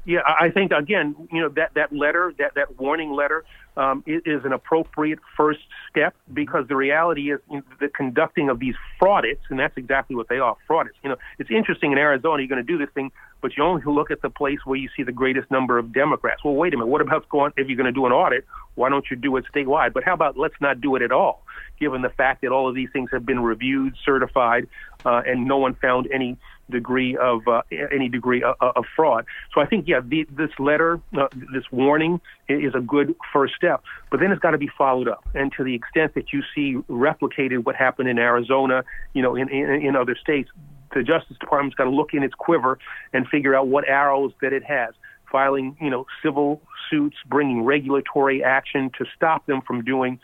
yeah, 0.05 0.21
I 0.27 0.51
think 0.51 0.73
again, 0.73 1.15
you 1.33 1.41
know 1.41 1.49
that 1.51 1.75
that 1.75 1.93
letter, 1.93 2.35
that 2.39 2.55
that 2.55 2.79
warning 2.79 3.13
letter, 3.13 3.45
um, 3.77 4.05
is, 4.07 4.45
an 4.45 4.53
appropriate 4.53 5.19
first 5.37 5.61
step 5.91 6.15
because 6.33 6.67
the 6.69 6.77
reality 6.77 7.33
is 7.33 7.41
the 7.81 7.89
conducting 7.89 8.49
of 8.49 8.59
these 8.59 8.75
fraudits, 9.01 9.41
and 9.51 9.59
that's 9.59 9.77
exactly 9.77 10.15
what 10.17 10.29
they 10.29 10.39
are, 10.39 10.57
fraudits. 10.69 10.95
You 11.03 11.11
know, 11.11 11.17
it's 11.39 11.51
interesting 11.51 11.93
in 11.93 11.99
Arizona, 11.99 12.43
you're 12.43 12.49
going 12.49 12.65
to 12.65 12.73
do 12.73 12.79
this 12.79 12.93
thing, 12.95 13.11
but 13.45 13.59
you 13.59 13.63
only 13.63 13.83
look 13.85 14.11
at 14.11 14.23
the 14.23 14.31
place 14.31 14.61
where 14.65 14.79
you 14.79 14.89
see 14.97 15.03
the 15.03 15.13
greatest 15.13 15.51
number 15.51 15.77
of 15.77 15.93
Democrats. 15.93 16.43
Well, 16.43 16.55
wait 16.55 16.73
a 16.73 16.79
minute, 16.79 16.87
what 16.87 17.03
about 17.03 17.29
going 17.29 17.53
if 17.59 17.69
you're 17.69 17.77
going 17.77 17.85
to 17.85 17.93
do 17.93 18.07
an 18.07 18.13
audit? 18.13 18.47
Why 18.75 18.89
don't 18.89 19.05
you 19.11 19.19
do 19.19 19.37
it 19.37 19.45
statewide? 19.55 19.93
But 19.93 20.03
how 20.03 20.15
about 20.15 20.39
let's 20.39 20.55
not 20.63 20.81
do 20.81 20.97
it 20.97 21.03
at 21.03 21.13
all, 21.13 21.43
given 21.79 22.01
the 22.01 22.09
fact 22.09 22.41
that 22.41 22.53
all 22.53 22.71
of 22.71 22.75
these 22.75 22.89
things 22.91 23.11
have 23.13 23.27
been 23.27 23.41
reviewed, 23.41 23.97
certified, 24.03 24.67
uh, 25.05 25.21
and 25.27 25.47
no 25.47 25.59
one 25.59 25.75
found 25.75 26.09
any 26.11 26.39
degree 26.71 27.19
of 27.19 27.47
uh, 27.47 27.61
any 27.71 28.09
degree 28.09 28.43
of, 28.43 28.55
of, 28.59 28.87
fraud. 28.97 29.27
So 29.55 29.61
I 29.61 29.67
think, 29.67 29.87
yeah, 29.87 30.01
the, 30.03 30.27
this 30.31 30.49
letter, 30.59 30.99
uh, 31.15 31.29
this 31.53 31.65
warning 31.71 32.23
is 32.49 32.75
a 32.75 32.81
good 32.81 33.15
first 33.31 33.57
step, 33.57 33.83
but 34.11 34.21
then 34.21 34.33
it's 34.33 34.41
got 34.41 34.53
to 34.53 34.59
be 34.59 34.71
followed 34.79 35.07
up. 35.07 35.23
And 35.35 35.53
to 35.59 35.65
the 35.65 35.75
extent 35.75 36.15
that 36.15 36.33
you 36.33 36.43
see 36.55 36.77
replicated 36.89 37.67
what 37.67 37.77
happened 37.77 38.09
in 38.09 38.19
Arizona, 38.19 38.85
you 39.13 39.21
know, 39.21 39.37
in, 39.37 39.51
in, 39.51 39.69
in 39.69 39.97
other 39.97 40.17
states, 40.17 40.49
the 40.95 41.03
Justice 41.03 41.37
Department's 41.39 41.75
got 41.77 41.85
to 41.85 41.91
look 41.91 42.15
in 42.15 42.23
its 42.23 42.35
quiver 42.35 42.79
and 43.13 43.27
figure 43.29 43.55
out 43.55 43.69
what 43.69 43.89
arrows 43.89 44.33
that 44.41 44.53
it 44.53 44.65
has. 44.65 44.95
Filing, 45.31 45.77
you 45.81 45.91
know, 45.91 46.07
civil 46.23 46.63
suits, 46.91 47.17
bringing 47.27 47.65
regulatory 47.65 48.45
action 48.45 48.91
to 48.99 49.05
stop 49.17 49.47
them 49.47 49.63
from 49.67 49.83
doing 49.83 50.21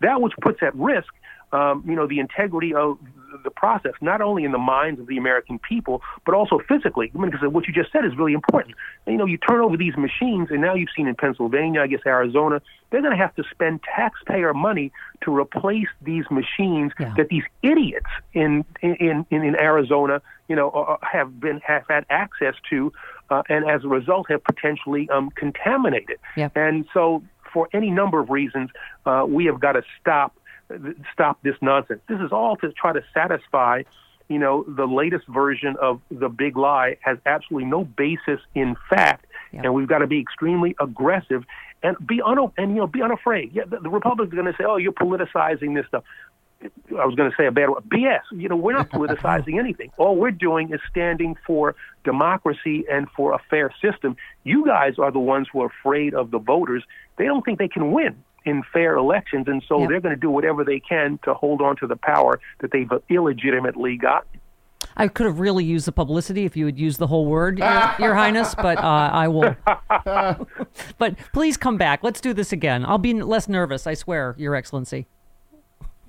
that, 0.00 0.20
which 0.20 0.32
puts 0.40 0.62
at 0.62 0.74
risk 0.74 1.12
um, 1.54 1.84
you 1.86 1.94
know, 1.94 2.06
the 2.06 2.18
integrity 2.18 2.74
of 2.74 2.98
the 3.42 3.50
process, 3.50 3.92
not 4.00 4.20
only 4.20 4.44
in 4.44 4.52
the 4.52 4.58
minds 4.58 5.00
of 5.00 5.06
the 5.06 5.16
American 5.16 5.58
people, 5.58 6.02
but 6.24 6.34
also 6.34 6.60
physically. 6.68 7.10
I 7.14 7.18
mean, 7.18 7.30
because 7.30 7.46
what 7.50 7.66
you 7.66 7.74
just 7.74 7.92
said 7.92 8.04
is 8.04 8.16
really 8.16 8.32
important. 8.32 8.74
You 9.06 9.16
know, 9.16 9.24
you 9.24 9.38
turn 9.38 9.60
over 9.60 9.76
these 9.76 9.96
machines, 9.96 10.48
and 10.50 10.60
now 10.60 10.74
you've 10.74 10.90
seen 10.96 11.08
in 11.08 11.14
Pennsylvania, 11.14 11.80
I 11.80 11.86
guess 11.86 12.00
Arizona, 12.06 12.60
they're 12.90 13.02
going 13.02 13.16
to 13.16 13.22
have 13.22 13.34
to 13.36 13.44
spend 13.50 13.80
taxpayer 13.82 14.54
money 14.54 14.92
to 15.22 15.34
replace 15.34 15.88
these 16.02 16.24
machines 16.30 16.92
yeah. 17.00 17.14
that 17.16 17.28
these 17.28 17.44
idiots 17.62 18.06
in 18.32 18.64
in 18.82 19.26
in, 19.30 19.42
in 19.42 19.56
Arizona, 19.56 20.22
you 20.48 20.56
know, 20.56 20.98
have 21.02 21.40
been 21.40 21.60
have 21.60 21.84
had 21.88 22.04
access 22.10 22.54
to, 22.70 22.92
uh, 23.30 23.42
and 23.48 23.68
as 23.68 23.84
a 23.84 23.88
result 23.88 24.26
have 24.30 24.44
potentially 24.44 25.08
um, 25.10 25.30
contaminated. 25.30 26.18
Yeah. 26.36 26.50
And 26.54 26.86
so, 26.94 27.22
for 27.52 27.68
any 27.72 27.90
number 27.90 28.20
of 28.20 28.30
reasons, 28.30 28.70
uh, 29.06 29.24
we 29.26 29.46
have 29.46 29.60
got 29.60 29.72
to 29.72 29.82
stop 30.00 30.36
stop 31.12 31.42
this 31.42 31.56
nonsense. 31.60 32.00
This 32.08 32.20
is 32.20 32.32
all 32.32 32.56
to 32.56 32.72
try 32.72 32.92
to 32.92 33.02
satisfy, 33.12 33.82
you 34.28 34.38
know, 34.38 34.64
the 34.66 34.86
latest 34.86 35.26
version 35.28 35.76
of 35.80 36.00
the 36.10 36.28
big 36.28 36.56
lie 36.56 36.96
has 37.00 37.18
absolutely 37.26 37.68
no 37.68 37.84
basis 37.84 38.40
in 38.54 38.76
fact, 38.88 39.26
and 39.52 39.74
we've 39.74 39.88
got 39.88 39.98
to 39.98 40.06
be 40.06 40.20
extremely 40.20 40.74
aggressive 40.80 41.44
and 41.82 41.96
be 42.04 42.20
un- 42.22 42.50
and 42.56 42.70
you 42.70 42.76
know 42.76 42.86
be 42.86 43.02
unafraid. 43.02 43.50
Yeah, 43.54 43.64
the, 43.68 43.78
the 43.78 43.90
Republicans 43.90 44.32
are 44.32 44.42
going 44.42 44.52
to 44.52 44.56
say, 44.58 44.64
"Oh, 44.66 44.76
you're 44.76 44.92
politicizing 44.92 45.74
this 45.74 45.86
stuff." 45.86 46.04
I 46.98 47.04
was 47.04 47.14
going 47.14 47.30
to 47.30 47.36
say 47.36 47.44
a 47.46 47.52
bad 47.52 47.68
word. 47.68 47.82
BS. 47.90 48.22
You 48.32 48.48
know, 48.48 48.56
we're 48.56 48.72
not 48.72 48.88
politicizing 48.92 49.58
anything. 49.58 49.90
All 49.98 50.16
we're 50.16 50.30
doing 50.30 50.72
is 50.72 50.80
standing 50.90 51.36
for 51.46 51.76
democracy 52.04 52.84
and 52.90 53.06
for 53.10 53.34
a 53.34 53.38
fair 53.50 53.70
system. 53.82 54.16
You 54.44 54.64
guys 54.64 54.94
are 54.98 55.12
the 55.12 55.18
ones 55.18 55.48
who 55.52 55.60
are 55.60 55.66
afraid 55.66 56.14
of 56.14 56.30
the 56.30 56.38
voters. 56.38 56.82
They 57.18 57.26
don't 57.26 57.44
think 57.44 57.58
they 57.58 57.68
can 57.68 57.92
win 57.92 58.16
in 58.44 58.62
fair 58.72 58.96
elections, 58.96 59.46
and 59.48 59.62
so 59.68 59.86
they're 59.88 60.00
going 60.00 60.14
to 60.14 60.20
do 60.20 60.30
whatever 60.30 60.64
they 60.64 60.80
can 60.80 61.18
to 61.24 61.34
hold 61.34 61.60
on 61.60 61.76
to 61.76 61.86
the 61.86 61.96
power 61.96 62.40
that 62.60 62.70
they've 62.72 62.90
illegitimately 63.08 63.96
gotten. 63.96 64.40
I 64.96 65.08
could 65.08 65.26
have 65.26 65.40
really 65.40 65.64
used 65.64 65.86
the 65.86 65.92
publicity 65.92 66.44
if 66.44 66.56
you 66.56 66.66
would 66.66 66.78
use 66.78 66.98
the 66.98 67.06
whole 67.06 67.26
word, 67.26 67.58
Your, 67.58 67.94
Your 67.98 68.14
Highness, 68.14 68.54
but 68.54 68.78
uh, 68.78 69.10
I 69.12 69.28
will. 69.28 69.56
but 70.98 71.16
please 71.32 71.56
come 71.56 71.76
back. 71.76 72.02
Let's 72.02 72.20
do 72.20 72.32
this 72.32 72.52
again. 72.52 72.84
I'll 72.84 72.98
be 72.98 73.14
less 73.14 73.48
nervous, 73.48 73.86
I 73.86 73.94
swear, 73.94 74.34
Your 74.38 74.54
Excellency. 74.54 75.06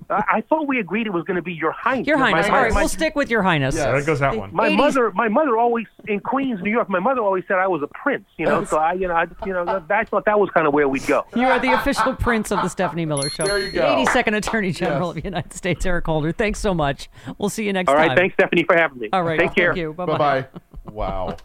I 0.09 0.41
thought 0.47 0.67
we 0.67 0.79
agreed 0.79 1.07
it 1.07 1.13
was 1.13 1.23
going 1.23 1.35
to 1.35 1.41
be 1.41 1.53
Your 1.53 1.71
Highness. 1.71 2.07
Your 2.07 2.17
Highness. 2.17 2.47
My, 2.47 2.55
All 2.55 2.63
right, 2.63 2.73
my, 2.73 2.81
we'll 2.81 2.89
stick 2.89 3.15
with 3.15 3.29
Your 3.29 3.41
Highness. 3.41 3.75
Yeah, 3.75 3.91
that 3.91 4.05
goes 4.05 4.19
that 4.19 4.37
one. 4.37 4.53
My 4.53 4.69
80s. 4.69 4.77
mother, 4.77 5.11
my 5.11 5.27
mother 5.27 5.57
always 5.57 5.87
in 6.07 6.19
Queens, 6.19 6.61
New 6.61 6.71
York. 6.71 6.89
My 6.89 6.99
mother 6.99 7.21
always 7.21 7.43
said 7.47 7.57
I 7.57 7.67
was 7.67 7.81
a 7.81 7.87
prince. 7.87 8.25
You 8.37 8.45
know, 8.45 8.63
so 8.65 8.77
I, 8.77 8.93
you 8.93 9.07
know, 9.07 9.15
I, 9.15 9.25
you 9.45 9.53
know, 9.53 9.65
I 9.89 10.03
thought 10.05 10.25
that 10.25 10.39
was 10.39 10.49
kind 10.51 10.67
of 10.67 10.73
where 10.73 10.87
we'd 10.87 11.05
go. 11.07 11.25
You 11.35 11.45
are 11.45 11.59
the 11.59 11.73
official 11.73 12.15
prince 12.15 12.51
of 12.51 12.61
the 12.61 12.69
Stephanie 12.69 13.05
Miller 13.05 13.29
Show. 13.29 13.45
There 13.45 13.59
you 13.59 13.71
go. 13.71 14.03
The 14.03 14.11
82nd 14.11 14.37
Attorney 14.37 14.71
General 14.71 15.09
yes. 15.09 15.17
of 15.17 15.23
the 15.23 15.29
United 15.29 15.53
States, 15.53 15.85
Eric 15.85 16.05
Holder. 16.05 16.31
Thanks 16.31 16.59
so 16.59 16.73
much. 16.73 17.09
We'll 17.37 17.49
see 17.49 17.65
you 17.65 17.73
next 17.73 17.87
time. 17.87 17.95
All 17.95 18.01
right, 18.01 18.09
time. 18.09 18.17
thanks, 18.17 18.33
Stephanie, 18.35 18.63
for 18.63 18.75
having 18.75 18.99
me. 18.99 19.09
All 19.11 19.23
right, 19.23 19.39
take 19.39 19.55
care. 19.55 19.73
Thank 19.73 19.79
you. 19.79 19.93
Bye 19.93 20.05
bye. 20.05 20.47
Wow. 20.91 21.35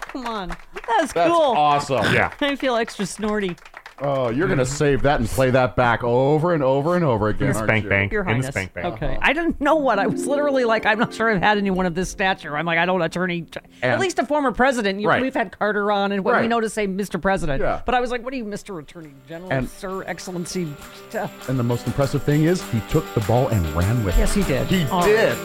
Come 0.00 0.26
on, 0.26 0.48
that's, 0.48 1.12
that's 1.14 1.30
cool. 1.30 1.40
awesome. 1.40 2.04
Yeah, 2.14 2.32
I 2.40 2.54
feel 2.54 2.76
extra 2.76 3.06
snorty. 3.06 3.56
Oh, 4.02 4.30
you're 4.30 4.48
gonna 4.48 4.64
save 4.64 5.02
that 5.02 5.20
and 5.20 5.28
play 5.28 5.50
that 5.50 5.76
back 5.76 6.02
over 6.02 6.54
and 6.54 6.62
over 6.62 6.96
and 6.96 7.04
over 7.04 7.28
again. 7.28 7.48
In 7.48 7.52
the 7.52 7.58
aren't 7.58 7.68
spank 7.68 7.84
you? 7.84 7.90
bank. 7.90 8.12
Your 8.12 8.22
In 8.22 8.26
the 8.28 8.32
Highness. 8.34 8.46
spank 8.48 8.72
bank. 8.72 8.86
Okay. 8.94 9.18
I 9.20 9.34
didn't 9.34 9.60
know 9.60 9.74
what 9.76 9.98
I 9.98 10.06
was 10.06 10.26
literally 10.26 10.64
like. 10.64 10.86
I'm 10.86 10.98
not 10.98 11.12
sure 11.12 11.30
I've 11.30 11.42
had 11.42 11.58
anyone 11.58 11.84
of 11.84 11.94
this 11.94 12.08
stature. 12.10 12.56
I'm 12.56 12.64
like, 12.64 12.78
I 12.78 12.86
don't 12.86 13.02
attorney. 13.02 13.46
At 13.82 13.92
And- 13.92 14.00
least 14.00 14.18
a 14.18 14.24
former 14.24 14.52
president. 14.52 15.00
You, 15.00 15.08
Right. 15.08 15.20
We've 15.20 15.34
had 15.34 15.56
Carter 15.58 15.92
on, 15.92 16.12
and 16.12 16.24
what 16.24 16.32
we 16.34 16.40
Right. 16.40 16.48
know 16.48 16.60
to 16.60 16.70
say 16.70 16.86
Mr. 16.86 17.20
President. 17.20 17.60
Yeah. 17.60 17.82
But 17.84 17.94
I 17.94 18.00
was 18.00 18.10
like, 18.10 18.24
what 18.24 18.32
are 18.32 18.36
you, 18.36 18.44
Mr. 18.46 18.78
Attorney 18.80 19.12
General, 19.28 19.52
And- 19.52 19.68
Sir 19.68 20.02
Excellency? 20.06 20.72
And 21.48 21.58
the 21.58 21.62
most 21.62 21.86
impressive 21.86 22.22
thing 22.22 22.44
is 22.44 22.62
he 22.70 22.80
took 22.88 23.04
the 23.14 23.20
ball 23.20 23.48
and 23.48 23.66
ran 23.76 24.02
with 24.02 24.16
it. 24.16 24.20
Yes, 24.20 24.32
he 24.34 24.42
did. 24.44 24.66
He 24.68 24.84
did. 25.04 25.36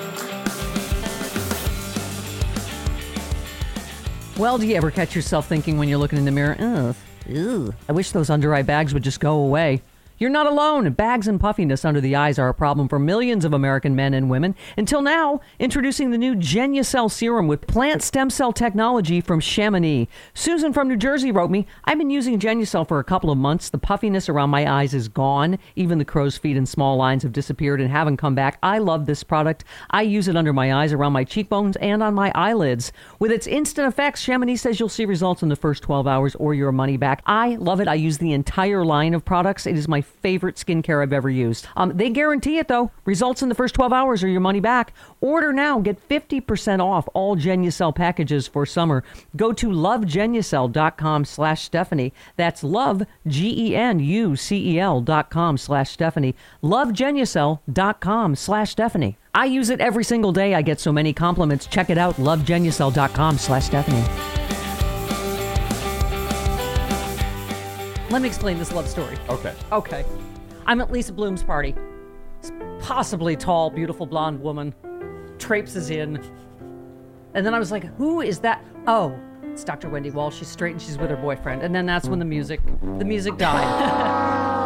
Well, 4.37 4.57
do 4.57 4.67
you 4.67 4.75
ever 4.75 4.91
catch 4.91 5.15
yourself 5.15 5.47
thinking 5.47 5.77
when 5.77 5.87
you're 5.87 5.97
looking 5.97 6.17
in 6.19 6.25
the 6.25 6.31
mirror, 6.31 6.57
ugh, 6.59 6.95
ew, 7.27 7.73
I 7.89 7.91
wish 7.91 8.11
those 8.11 8.29
under 8.29 8.53
eye 8.53 8.61
bags 8.61 8.93
would 8.93 9.03
just 9.03 9.19
go 9.19 9.39
away? 9.39 9.81
You're 10.17 10.29
not 10.29 10.47
alone. 10.47 10.93
Bags 10.93 11.27
and 11.27 11.41
puffiness 11.41 11.83
under 11.83 11.99
the 11.99 12.15
eyes 12.15 12.39
are 12.39 12.47
a 12.47 12.53
problem 12.53 12.87
for 12.87 12.97
millions 12.97 13.43
of 13.43 13.51
American 13.51 13.97
men 13.97 14.13
and 14.13 14.29
women. 14.29 14.55
Until 14.77 15.01
now, 15.01 15.41
introducing 15.59 16.11
the 16.11 16.17
new 16.17 16.35
Genucel 16.35 17.11
serum 17.11 17.49
with 17.49 17.67
plant 17.67 18.01
stem 18.01 18.29
cell 18.29 18.53
technology 18.53 19.19
from 19.19 19.41
Chamonix. 19.41 20.07
Susan 20.33 20.71
from 20.71 20.87
New 20.87 20.95
Jersey 20.95 21.33
wrote 21.33 21.51
me, 21.51 21.67
I've 21.83 21.97
been 21.97 22.09
using 22.09 22.39
Genucel 22.39 22.87
for 22.87 22.99
a 22.99 23.03
couple 23.03 23.29
of 23.29 23.37
months. 23.37 23.69
The 23.69 23.77
puffiness 23.77 24.29
around 24.29 24.51
my 24.51 24.71
eyes 24.71 24.93
is 24.93 25.09
gone. 25.09 25.59
Even 25.75 25.97
the 25.97 26.05
crow's 26.05 26.37
feet 26.37 26.55
and 26.55 26.69
small 26.69 26.95
lines 26.95 27.23
have 27.23 27.33
disappeared 27.33 27.81
and 27.81 27.91
haven't 27.91 28.15
come 28.15 28.35
back. 28.35 28.57
I 28.63 28.77
love 28.77 29.07
this 29.07 29.21
product. 29.21 29.65
I 29.89 30.03
use 30.03 30.29
it 30.29 30.37
under 30.37 30.53
my 30.53 30.73
eyes, 30.73 30.93
around 30.93 31.11
my 31.11 31.25
cheekbones, 31.25 31.75
and 31.77 32.01
on 32.01 32.13
my 32.13 32.31
eyelids. 32.33 32.93
With 33.19 33.31
its 33.31 33.47
instant 33.47 33.89
effects, 33.89 34.21
Chamonix 34.21 34.55
says 34.55 34.79
you'll 34.79 34.87
see 34.87 35.03
results 35.03 35.43
in 35.43 35.49
the 35.49 35.57
first 35.57 35.83
12 35.83 36.07
hours 36.07 36.35
or 36.35 36.53
your 36.53 36.71
money 36.71 36.95
back. 36.95 37.21
I 37.25 37.55
love 37.55 37.81
it. 37.81 37.89
I 37.89 37.95
use 37.95 38.17
the 38.17 38.31
entire 38.31 38.85
line 38.85 39.13
of 39.13 39.25
products. 39.25 39.67
It 39.67 39.75
is 39.75 39.89
my 39.89 40.04
favorite 40.05 40.55
skincare 40.55 41.03
I've 41.03 41.13
ever 41.13 41.29
used. 41.29 41.67
Um, 41.75 41.95
they 41.95 42.09
guarantee 42.09 42.57
it 42.57 42.67
though. 42.67 42.91
Results 43.05 43.41
in 43.41 43.49
the 43.49 43.55
first 43.55 43.75
12 43.75 43.91
hours 43.93 44.23
or 44.23 44.27
your 44.27 44.41
money 44.41 44.59
back. 44.59 44.93
Order 45.21 45.53
now. 45.53 45.79
Get 45.79 46.07
50% 46.07 46.79
off 46.79 47.07
all 47.13 47.35
Genucel 47.35 47.93
packages 47.93 48.47
for 48.47 48.65
summer. 48.65 49.03
Go 49.35 49.51
to 49.53 49.67
lovegenucel.com 49.67 51.25
slash 51.25 51.63
Stephanie. 51.63 52.13
That's 52.37 52.63
love, 52.63 53.03
G-E-N-U-C-E-L 53.27 55.01
dot 55.01 55.29
com 55.29 55.57
slash 55.57 55.91
Stephanie. 55.91 56.35
Lovegenucel.com 56.63 58.35
slash 58.35 58.71
Stephanie. 58.71 59.17
I 59.33 59.45
use 59.45 59.69
it 59.69 59.81
every 59.81 60.03
single 60.05 60.31
day. 60.31 60.53
I 60.53 60.61
get 60.61 60.79
so 60.79 60.93
many 60.93 61.11
compliments. 61.11 61.65
Check 61.67 61.89
it 61.89 61.97
out. 61.97 62.15
Lovegenucel.com 62.15 63.37
slash 63.37 63.65
Stephanie. 63.65 64.44
Let 68.09 68.21
me 68.21 68.27
explain 68.27 68.59
this 68.59 68.71
love 68.71 68.87
story. 68.87 69.17
Okay. 69.29 69.53
Okay. 69.71 70.05
I'm 70.65 70.79
at 70.79 70.91
Lisa 70.91 71.11
Bloom's 71.11 71.43
party. 71.43 71.75
This 72.41 72.51
possibly 72.79 73.35
tall, 73.35 73.69
beautiful 73.69 74.05
blonde 74.05 74.41
woman 74.41 74.73
traipses 75.39 75.89
in. 75.89 76.23
And 77.33 77.45
then 77.45 77.53
I 77.53 77.59
was 77.59 77.71
like, 77.71 77.83
who 77.97 78.21
is 78.21 78.39
that? 78.39 78.63
Oh, 78.87 79.19
it's 79.43 79.63
Dr. 79.63 79.89
Wendy 79.89 80.11
Walsh. 80.11 80.37
She's 80.37 80.47
straight 80.47 80.73
and 80.73 80.81
she's 80.81 80.97
with 80.97 81.09
her 81.09 81.17
boyfriend. 81.17 81.63
And 81.63 81.73
then 81.73 81.85
that's 81.85 82.07
when 82.07 82.19
the 82.19 82.25
music 82.25 82.61
the 82.97 83.05
music 83.05 83.37
died. 83.37 84.61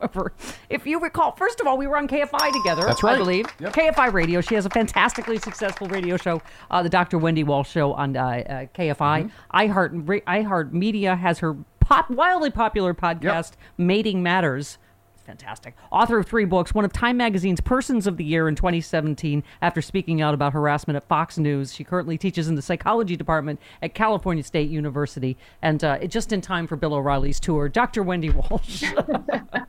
However, 0.00 0.32
if 0.68 0.86
you 0.86 1.00
recall, 1.00 1.32
first 1.32 1.60
of 1.60 1.66
all, 1.66 1.76
we 1.78 1.86
were 1.86 1.96
on 1.96 2.08
KFI 2.08 2.52
together, 2.52 2.82
That's 2.82 3.02
right. 3.02 3.14
I 3.16 3.18
believe. 3.18 3.46
Yep. 3.60 3.72
KFI 3.72 4.12
Radio. 4.12 4.40
She 4.40 4.54
has 4.54 4.66
a 4.66 4.70
fantastically 4.70 5.38
successful 5.38 5.86
radio 5.88 6.16
show, 6.16 6.42
uh, 6.70 6.82
the 6.82 6.88
Dr. 6.88 7.18
Wendy 7.18 7.44
Walsh 7.44 7.70
Show 7.70 7.92
on 7.92 8.16
uh, 8.16 8.22
uh, 8.24 8.66
KFI. 8.74 9.30
iHeart 9.54 10.72
Media 10.72 11.16
has 11.16 11.38
her 11.40 11.56
pop, 11.80 12.10
wildly 12.10 12.50
popular 12.50 12.94
podcast, 12.94 13.52
Mating 13.76 14.22
Matters. 14.22 14.78
Fantastic. 15.28 15.76
Author 15.92 16.20
of 16.20 16.26
three 16.26 16.46
books, 16.46 16.72
one 16.72 16.86
of 16.86 16.92
Time 16.94 17.18
Magazine's 17.18 17.60
Persons 17.60 18.06
of 18.06 18.16
the 18.16 18.24
Year 18.24 18.48
in 18.48 18.54
2017. 18.54 19.44
After 19.60 19.82
speaking 19.82 20.22
out 20.22 20.32
about 20.32 20.54
harassment 20.54 20.96
at 20.96 21.06
Fox 21.06 21.36
News, 21.36 21.74
she 21.74 21.84
currently 21.84 22.16
teaches 22.16 22.48
in 22.48 22.54
the 22.54 22.62
psychology 22.62 23.14
department 23.14 23.60
at 23.82 23.92
California 23.92 24.42
State 24.42 24.70
University, 24.70 25.36
and 25.60 25.84
uh, 25.84 25.98
just 26.06 26.32
in 26.32 26.40
time 26.40 26.66
for 26.66 26.76
Bill 26.76 26.94
O'Reilly's 26.94 27.38
tour. 27.38 27.68
Dr. 27.68 28.02
Wendy 28.02 28.30
Walsh. 28.30 28.84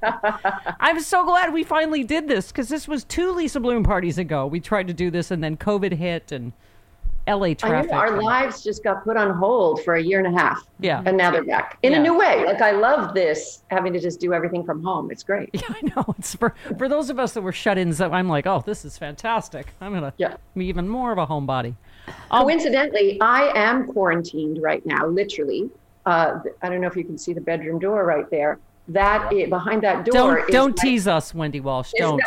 I'm 0.80 1.02
so 1.02 1.26
glad 1.26 1.52
we 1.52 1.65
finally 1.65 2.06
did 2.06 2.30
this 2.30 2.54
because 2.54 2.69
this 2.69 2.88
was 2.88 3.04
two 3.04 3.34
Lisa 3.34 3.60
Bloom 3.60 3.84
parties 3.84 4.17
ago. 4.17 4.48
We 4.48 4.62
tried 4.62 4.88
to 4.88 4.93
do 4.93 5.12
this 5.12 5.30
and 5.30 5.43
then 5.43 5.58
COVID 5.58 5.91
hit 5.91 6.32
and 6.32 6.54
LA 7.27 7.53
traffic. 7.53 7.91
our 7.91 8.21
lives 8.21 8.63
just 8.63 8.84
got 8.84 9.03
put 9.03 9.15
on 9.17 9.32
hold 9.36 9.84
for 9.84 9.95
a 9.95 10.01
year 10.01 10.19
and 10.23 10.36
a 10.36 10.39
half. 10.39 10.63
Yeah. 10.79 11.03
And 11.05 11.15
now 11.17 11.29
they're 11.32 11.43
back 11.43 11.77
in 11.84 11.91
Yeah. 11.91 11.99
a 11.99 12.01
new 12.01 12.17
way. 12.17 12.43
Like 12.45 12.62
I 12.62 12.71
love 12.71 13.13
this, 13.13 13.63
having 13.69 13.93
to 13.93 13.99
just 13.99 14.19
do 14.19 14.34
everything 14.34 14.63
from 14.63 14.84
home. 14.84 15.12
It's 15.12 15.23
great. 15.23 15.49
Yeah, 15.53 15.62
I 15.69 15.82
know. 15.95 16.15
It's 16.17 16.36
for 16.36 16.55
for 16.77 16.88
those 16.89 17.10
of 17.10 17.19
us 17.19 17.34
that 17.34 17.41
were 17.41 17.51
shut-ins. 17.51 18.01
I'm 18.01 18.27
like, 18.29 18.47
oh, 18.47 18.63
this 18.65 18.84
is 18.86 18.97
fantastic. 18.97 19.67
I'm 19.82 19.93
gonna 19.93 20.13
Yeah. 20.17 20.38
be 20.55 20.65
even 20.65 20.88
more 20.88 21.12
of 21.12 21.17
a 21.17 21.27
homebody. 21.27 21.75
Oh, 22.32 22.41
Coincidentally, 22.41 23.19
I 23.21 23.51
am 23.55 23.86
quarantined 23.88 24.62
right 24.62 24.84
now, 24.86 25.05
literally. 25.05 25.69
Uh, 26.05 26.39
I 26.63 26.69
don't 26.69 26.82
know 26.82 26.88
if 26.88 26.95
you 26.95 27.03
can 27.03 27.17
see 27.17 27.34
the 27.34 27.41
bedroom 27.41 27.77
door 27.77 28.03
right 28.05 28.27
there. 28.32 28.58
That 28.89 29.32
i- 29.32 29.45
behind 29.45 29.84
that 29.84 30.06
door 30.06 30.13
don't 30.38 30.49
is 30.49 30.54
don't 30.54 30.78
my- 30.78 30.82
tease 30.84 31.08
us, 31.08 31.34
Wendy 31.34 31.60
Walsh. 31.60 31.91
Don't. 31.97 32.21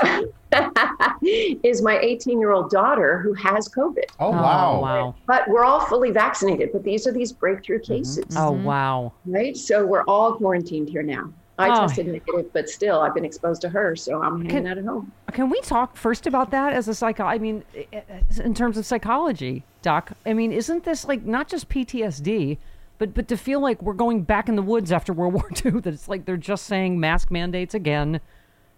is 1.23 1.83
my 1.83 1.99
18 1.99 2.39
year 2.39 2.53
old 2.53 2.71
daughter 2.71 3.19
who 3.19 3.33
has 3.35 3.69
COVID. 3.69 4.05
Oh, 4.21 4.29
Oh, 4.29 4.31
wow. 4.31 4.81
wow. 4.81 5.15
But 5.27 5.49
we're 5.49 5.65
all 5.65 5.81
fully 5.81 6.11
vaccinated. 6.11 6.71
But 6.73 6.85
these 6.85 7.07
are 7.07 7.13
these 7.13 7.33
breakthrough 7.33 7.81
Mm-hmm. 7.81 7.95
cases, 7.95 8.25
Oh 8.37 8.53
wow. 8.53 9.13
right? 9.27 9.57
So 9.57 9.85
we're 9.87 10.05
all 10.05 10.35
quarantined 10.35 10.89
here 10.89 11.03
now. 11.03 11.31
I 11.59 11.69
Oh. 11.69 11.81
tested 11.87 12.07
negative, 12.09 12.53
but 12.53 12.69
still, 12.69 13.01
I've 13.01 13.15
been 13.15 13.25
exposed 13.25 13.61
to 13.63 13.69
her, 13.69 13.95
so 13.95 14.23
I'm 14.23 14.39
hanging 14.39 14.49
Can- 14.49 14.67
out 14.67 14.79
at 14.79 14.85
home. 14.85 15.13
Can 15.33 15.51
we 15.51 15.61
talk 15.63 15.97
first 15.97 16.27
about 16.27 16.51
that 16.51 16.73
as 16.73 16.89
a 16.89 16.95
psycho? 16.95 17.25
I 17.25 17.39
mean, 17.39 17.63
i- 17.77 17.87
i- 17.93 18.43
in 18.43 18.55
terms 18.55 18.77
of 18.79 18.87
psychology, 18.87 19.65
Doc. 19.83 20.13
I 20.27 20.33
mean, 20.33 20.53
isn't 20.53 20.85
this 20.85 21.07
like 21.07 21.25
not 21.25 21.49
just 21.49 21.69
PTSD, 21.69 22.59
but 23.03 23.15
but 23.15 23.27
to 23.27 23.37
feel 23.37 23.59
like 23.59 23.83
we're 23.83 23.95
going 23.95 24.23
back 24.23 24.49
in 24.49 24.55
the 24.55 24.63
woods 24.63 24.93
after 24.93 25.13
World 25.13 25.35
War 25.35 25.51
II? 25.65 25.81
That 25.81 25.93
it's 25.93 26.07
like 26.07 26.25
they're 26.25 26.37
just 26.37 26.67
saying 26.67 27.01
mask 27.01 27.33
mandates 27.33 27.75
again, 27.75 28.21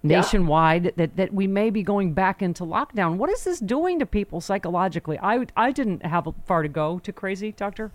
Yeah. 0.02 0.16
nationwide. 0.16 0.94
That 0.96 1.14
that 1.16 1.34
we 1.34 1.46
may 1.46 1.68
be 1.68 1.82
going 1.82 2.14
back 2.14 2.40
into 2.40 2.64
lockdown. 2.64 3.16
What 3.16 3.28
is 3.28 3.44
this 3.44 3.60
doing 3.60 3.98
to 3.98 4.06
people 4.06 4.40
psychologically? 4.40 5.18
I 5.18 5.44
I 5.58 5.72
didn't 5.72 6.06
have 6.06 6.26
far 6.46 6.62
to 6.62 6.70
go 6.70 7.00
to 7.00 7.12
crazy, 7.12 7.52
Doctor. 7.52 7.90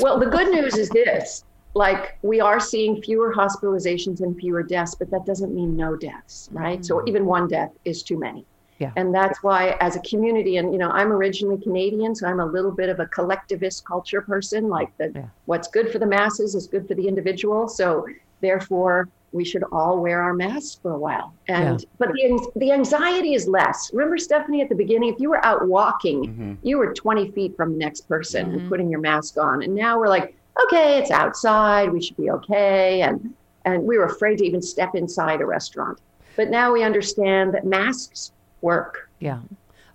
Well, 0.00 0.18
the 0.18 0.26
good 0.26 0.50
news 0.50 0.78
is 0.78 0.88
this 0.88 1.44
like, 1.74 2.16
we 2.22 2.40
are 2.40 2.58
seeing 2.58 3.02
fewer 3.02 3.34
hospitalizations 3.34 4.20
and 4.20 4.34
fewer 4.38 4.62
deaths, 4.62 4.94
but 4.94 5.10
that 5.10 5.26
doesn't 5.26 5.54
mean 5.54 5.76
no 5.76 5.96
deaths, 5.96 6.48
right? 6.52 6.82
So 6.82 7.00
mm. 7.00 7.08
even 7.08 7.26
one 7.26 7.48
death 7.48 7.72
is 7.84 8.02
too 8.02 8.18
many. 8.18 8.46
Yeah. 8.78 8.92
And 8.96 9.14
that's 9.14 9.42
why, 9.42 9.76
as 9.80 9.96
a 9.96 10.00
community, 10.00 10.56
and 10.56 10.72
you 10.72 10.78
know, 10.78 10.90
I'm 10.90 11.12
originally 11.12 11.58
Canadian, 11.62 12.14
so 12.14 12.26
I'm 12.26 12.40
a 12.40 12.46
little 12.46 12.72
bit 12.72 12.88
of 12.88 13.00
a 13.00 13.06
collectivist 13.06 13.84
culture 13.84 14.20
person. 14.20 14.68
Like 14.68 14.96
that, 14.98 15.14
Yeah. 15.14 15.26
what's 15.46 15.68
good 15.68 15.90
for 15.90 15.98
the 15.98 16.06
masses 16.06 16.54
is 16.54 16.66
good 16.66 16.88
for 16.88 16.94
the 16.94 17.06
individual. 17.06 17.68
So 17.68 18.06
therefore, 18.40 19.08
we 19.32 19.44
should 19.44 19.64
all 19.72 19.98
wear 19.98 20.20
our 20.20 20.32
masks 20.32 20.78
for 20.80 20.92
a 20.92 20.98
while. 20.98 21.34
And 21.48 21.84
but 21.98 22.12
the 22.12 22.50
the 22.56 22.72
anxiety 22.72 23.34
is 23.34 23.48
less. 23.48 23.90
Remember, 23.92 24.18
Stephanie, 24.18 24.62
at 24.62 24.68
the 24.68 24.74
beginning, 24.74 25.12
if 25.12 25.20
you 25.20 25.30
were 25.30 25.44
out 25.44 25.66
walking, 25.66 26.24
mm-hmm. 26.24 26.52
you 26.62 26.78
were 26.78 26.94
20 26.94 27.30
feet 27.32 27.56
from 27.56 27.72
the 27.72 27.78
next 27.78 28.02
person 28.08 28.52
and 28.52 28.68
putting 28.68 28.88
your 28.88 29.00
mask 29.00 29.36
on. 29.36 29.62
And 29.62 29.74
now 29.74 29.98
we're 29.98 30.08
like, 30.08 30.36
okay, 30.64 30.98
it's 30.98 31.10
outside, 31.10 31.92
we 31.92 32.00
should 32.00 32.16
be 32.16 32.30
okay. 32.30 33.02
And 33.02 33.34
and 33.64 33.82
we 33.82 33.98
were 33.98 34.04
afraid 34.04 34.38
to 34.38 34.44
even 34.44 34.62
step 34.62 34.94
inside 34.94 35.40
a 35.40 35.46
restaurant. 35.46 35.98
But 36.36 36.50
now 36.50 36.72
we 36.72 36.82
understand 36.82 37.54
that 37.54 37.64
masks 37.64 38.32
work. 38.64 39.10
Yeah. 39.20 39.40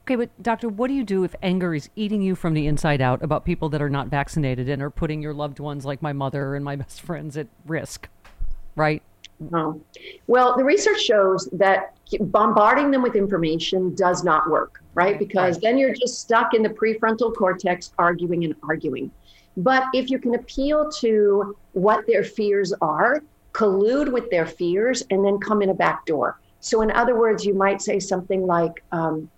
Okay, 0.03 0.15
but 0.15 0.29
doctor, 0.41 0.69
what 0.69 0.87
do 0.87 0.93
you 0.93 1.03
do 1.03 1.23
if 1.23 1.35
anger 1.43 1.75
is 1.75 1.89
eating 1.95 2.21
you 2.21 2.35
from 2.35 2.53
the 2.53 2.67
inside 2.67 3.01
out 3.01 3.21
about 3.21 3.43
people 3.43 3.69
that 3.69 3.81
are 3.81 3.89
not 3.89 4.07
vaccinated 4.07 4.69
and 4.69 4.81
are 4.81 4.89
putting 4.89 5.21
your 5.21 5.33
loved 5.33 5.59
ones, 5.59 5.85
like 5.85 6.01
my 6.01 6.13
mother 6.13 6.55
and 6.55 6.63
my 6.63 6.75
best 6.83 7.01
friends, 7.01 7.35
at 7.35 7.47
risk? 7.65 8.07
Right? 8.75 9.03
Oh. 9.53 9.81
Well, 10.27 10.57
the 10.57 10.63
research 10.63 11.01
shows 11.01 11.47
that 11.53 11.95
bombarding 12.19 12.91
them 12.91 13.01
with 13.01 13.15
information 13.15 13.95
does 13.95 14.23
not 14.23 14.49
work, 14.49 14.83
right? 14.93 15.17
Because 15.17 15.59
then 15.59 15.77
you're 15.77 15.93
just 15.93 16.19
stuck 16.19 16.53
in 16.53 16.63
the 16.63 16.69
prefrontal 16.69 17.35
cortex 17.35 17.93
arguing 17.97 18.43
and 18.43 18.55
arguing. 18.63 19.11
But 19.57 19.83
if 19.93 20.09
you 20.09 20.19
can 20.19 20.35
appeal 20.35 20.89
to 20.99 21.55
what 21.73 22.05
their 22.07 22.23
fears 22.23 22.73
are, 22.81 23.23
collude 23.53 24.11
with 24.11 24.29
their 24.29 24.45
fears, 24.45 25.03
and 25.09 25.23
then 25.25 25.37
come 25.39 25.61
in 25.61 25.69
a 25.69 25.73
back 25.73 26.05
door. 26.05 26.39
So, 26.59 26.81
in 26.81 26.91
other 26.91 27.17
words, 27.17 27.45
you 27.45 27.53
might 27.53 27.81
say 27.81 27.99
something 27.99 28.45
like, 28.45 28.83
um, 28.91 29.29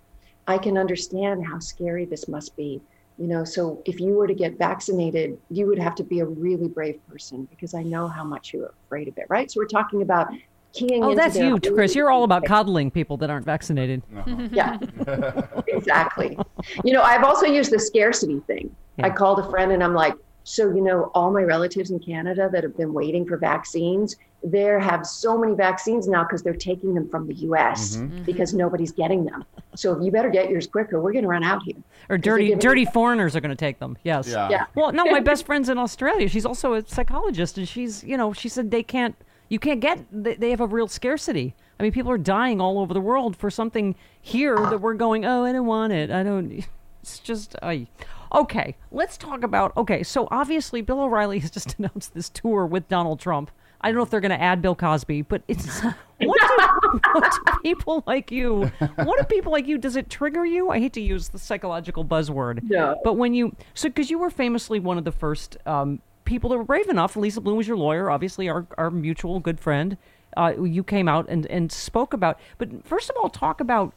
I 0.46 0.58
can 0.58 0.76
understand 0.76 1.46
how 1.46 1.58
scary 1.58 2.04
this 2.04 2.28
must 2.28 2.56
be. 2.56 2.80
You 3.18 3.28
know, 3.28 3.44
so 3.44 3.82
if 3.84 4.00
you 4.00 4.14
were 4.14 4.26
to 4.26 4.34
get 4.34 4.58
vaccinated, 4.58 5.38
you 5.50 5.66
would 5.66 5.78
have 5.78 5.94
to 5.96 6.04
be 6.04 6.20
a 6.20 6.24
really 6.24 6.66
brave 6.66 6.98
person 7.08 7.46
because 7.50 7.74
I 7.74 7.82
know 7.82 8.08
how 8.08 8.24
much 8.24 8.52
you're 8.52 8.74
afraid 8.86 9.06
of 9.06 9.16
it, 9.18 9.26
right? 9.28 9.50
So 9.50 9.60
we're 9.60 9.66
talking 9.66 10.02
about 10.02 10.28
keying 10.72 11.04
Oh, 11.04 11.10
into 11.10 11.22
that's 11.22 11.34
their 11.34 11.44
you, 11.44 11.60
Chris. 11.60 11.94
You're 11.94 12.10
all 12.10 12.24
about 12.24 12.44
coddling 12.44 12.90
people 12.90 13.16
that 13.18 13.30
aren't 13.30 13.44
vaccinated. 13.44 14.02
Yeah, 14.50 14.78
exactly. 15.68 16.38
You 16.84 16.92
know, 16.92 17.02
I've 17.02 17.22
also 17.22 17.46
used 17.46 17.70
the 17.70 17.78
scarcity 17.78 18.40
thing. 18.46 18.74
I 19.02 19.10
called 19.10 19.38
a 19.38 19.50
friend 19.50 19.72
and 19.72 19.82
I'm 19.84 19.94
like, 19.94 20.14
So, 20.44 20.74
you 20.74 20.80
know, 20.82 21.10
all 21.14 21.30
my 21.32 21.42
relatives 21.42 21.90
in 21.90 21.98
Canada 22.00 22.48
that 22.52 22.62
have 22.64 22.76
been 22.76 22.92
waiting 22.92 23.24
for 23.26 23.36
vaccines, 23.36 24.16
they 24.44 24.62
have 24.62 25.06
so 25.06 25.38
many 25.38 25.54
vaccines 25.54 26.08
now 26.08 26.24
because 26.24 26.42
they're 26.42 26.52
taking 26.54 26.94
them 26.94 27.08
from 27.08 27.28
the 27.28 27.34
US 27.48 27.96
Mm-hmm. 27.96 28.24
because 28.24 28.52
nobody's 28.52 28.90
getting 28.92 29.24
them. 29.24 29.44
So 29.76 30.00
you 30.02 30.10
better 30.10 30.30
get 30.30 30.50
yours 30.50 30.66
quicker. 30.66 31.00
We're 31.00 31.12
going 31.12 31.22
to 31.22 31.28
run 31.28 31.44
out 31.44 31.62
here. 31.62 31.76
Or 32.08 32.18
they're 32.18 32.18
dirty, 32.18 32.44
giving- 32.46 32.58
dirty 32.58 32.84
foreigners 32.84 33.36
are 33.36 33.40
going 33.40 33.50
to 33.50 33.56
take 33.56 33.78
them. 33.78 33.96
Yes. 34.02 34.28
Yeah. 34.28 34.48
Yeah. 34.50 34.64
Well, 34.74 34.92
no, 34.92 35.04
my 35.04 35.20
best 35.30 35.46
friend's 35.46 35.68
in 35.68 35.78
Australia. 35.78 36.28
She's 36.28 36.44
also 36.44 36.74
a 36.74 36.86
psychologist, 36.86 37.56
and 37.56 37.68
she's, 37.68 38.02
you 38.02 38.16
know, 38.16 38.32
she 38.32 38.48
said 38.48 38.70
they 38.72 38.82
can't, 38.82 39.14
you 39.48 39.58
can't 39.60 39.80
get, 39.80 40.00
they, 40.10 40.34
they 40.34 40.50
have 40.50 40.60
a 40.60 40.66
real 40.66 40.88
scarcity. 40.88 41.54
I 41.78 41.84
mean, 41.84 41.92
people 41.92 42.10
are 42.10 42.18
dying 42.18 42.60
all 42.60 42.80
over 42.80 42.92
the 42.92 43.00
world 43.00 43.36
for 43.36 43.48
something 43.50 43.94
here 44.20 44.56
that 44.56 44.80
we're 44.80 44.94
going, 44.94 45.24
oh, 45.24 45.44
I 45.44 45.52
don't 45.52 45.66
want 45.66 45.92
it. 45.92 46.10
I 46.10 46.22
don't, 46.24 46.64
it's 47.02 47.18
just, 47.20 47.54
I. 47.62 47.86
Okay, 48.34 48.76
let's 48.90 49.16
talk 49.18 49.42
about, 49.42 49.76
okay, 49.76 50.02
so 50.02 50.26
obviously 50.30 50.80
Bill 50.80 51.00
O'Reilly 51.00 51.38
has 51.40 51.50
just 51.50 51.74
announced 51.78 52.14
this 52.14 52.28
tour 52.28 52.64
with 52.66 52.88
Donald 52.88 53.20
Trump. 53.20 53.50
I 53.80 53.88
don't 53.88 53.96
know 53.96 54.02
if 54.02 54.10
they're 54.10 54.20
going 54.20 54.30
to 54.30 54.40
add 54.40 54.62
Bill 54.62 54.76
Cosby, 54.76 55.22
but 55.22 55.42
it's 55.48 55.80
what 56.18 56.40
do, 56.40 57.00
what 57.14 57.32
do 57.44 57.52
people 57.62 58.04
like 58.06 58.30
you? 58.30 58.70
What 58.96 59.18
do 59.18 59.24
people 59.24 59.50
like 59.50 59.66
you? 59.66 59.76
Does 59.76 59.96
it 59.96 60.08
trigger 60.08 60.46
you? 60.46 60.70
I 60.70 60.78
hate 60.78 60.92
to 60.92 61.00
use 61.00 61.28
the 61.30 61.38
psychological 61.38 62.04
buzzword, 62.04 62.62
No. 62.70 63.00
but 63.02 63.14
when 63.14 63.34
you 63.34 63.56
so 63.74 63.88
because 63.88 64.08
you 64.08 64.18
were 64.20 64.30
famously 64.30 64.78
one 64.78 64.98
of 64.98 65.04
the 65.04 65.10
first 65.10 65.56
um, 65.66 66.00
people 66.24 66.48
that 66.50 66.58
were 66.58 66.64
brave 66.64 66.88
enough. 66.88 67.16
Lisa 67.16 67.40
Bloom 67.40 67.56
was 67.56 67.66
your 67.66 67.76
lawyer, 67.76 68.08
obviously 68.08 68.48
our 68.48 68.66
our 68.78 68.88
mutual 68.90 69.40
good 69.40 69.58
friend. 69.58 69.96
Uh, 70.36 70.52
you 70.62 70.84
came 70.84 71.08
out 71.08 71.26
and 71.28 71.44
and 71.46 71.72
spoke 71.72 72.12
about. 72.14 72.38
But 72.58 72.86
first 72.86 73.10
of 73.10 73.16
all, 73.20 73.28
talk 73.28 73.60
about 73.60 73.92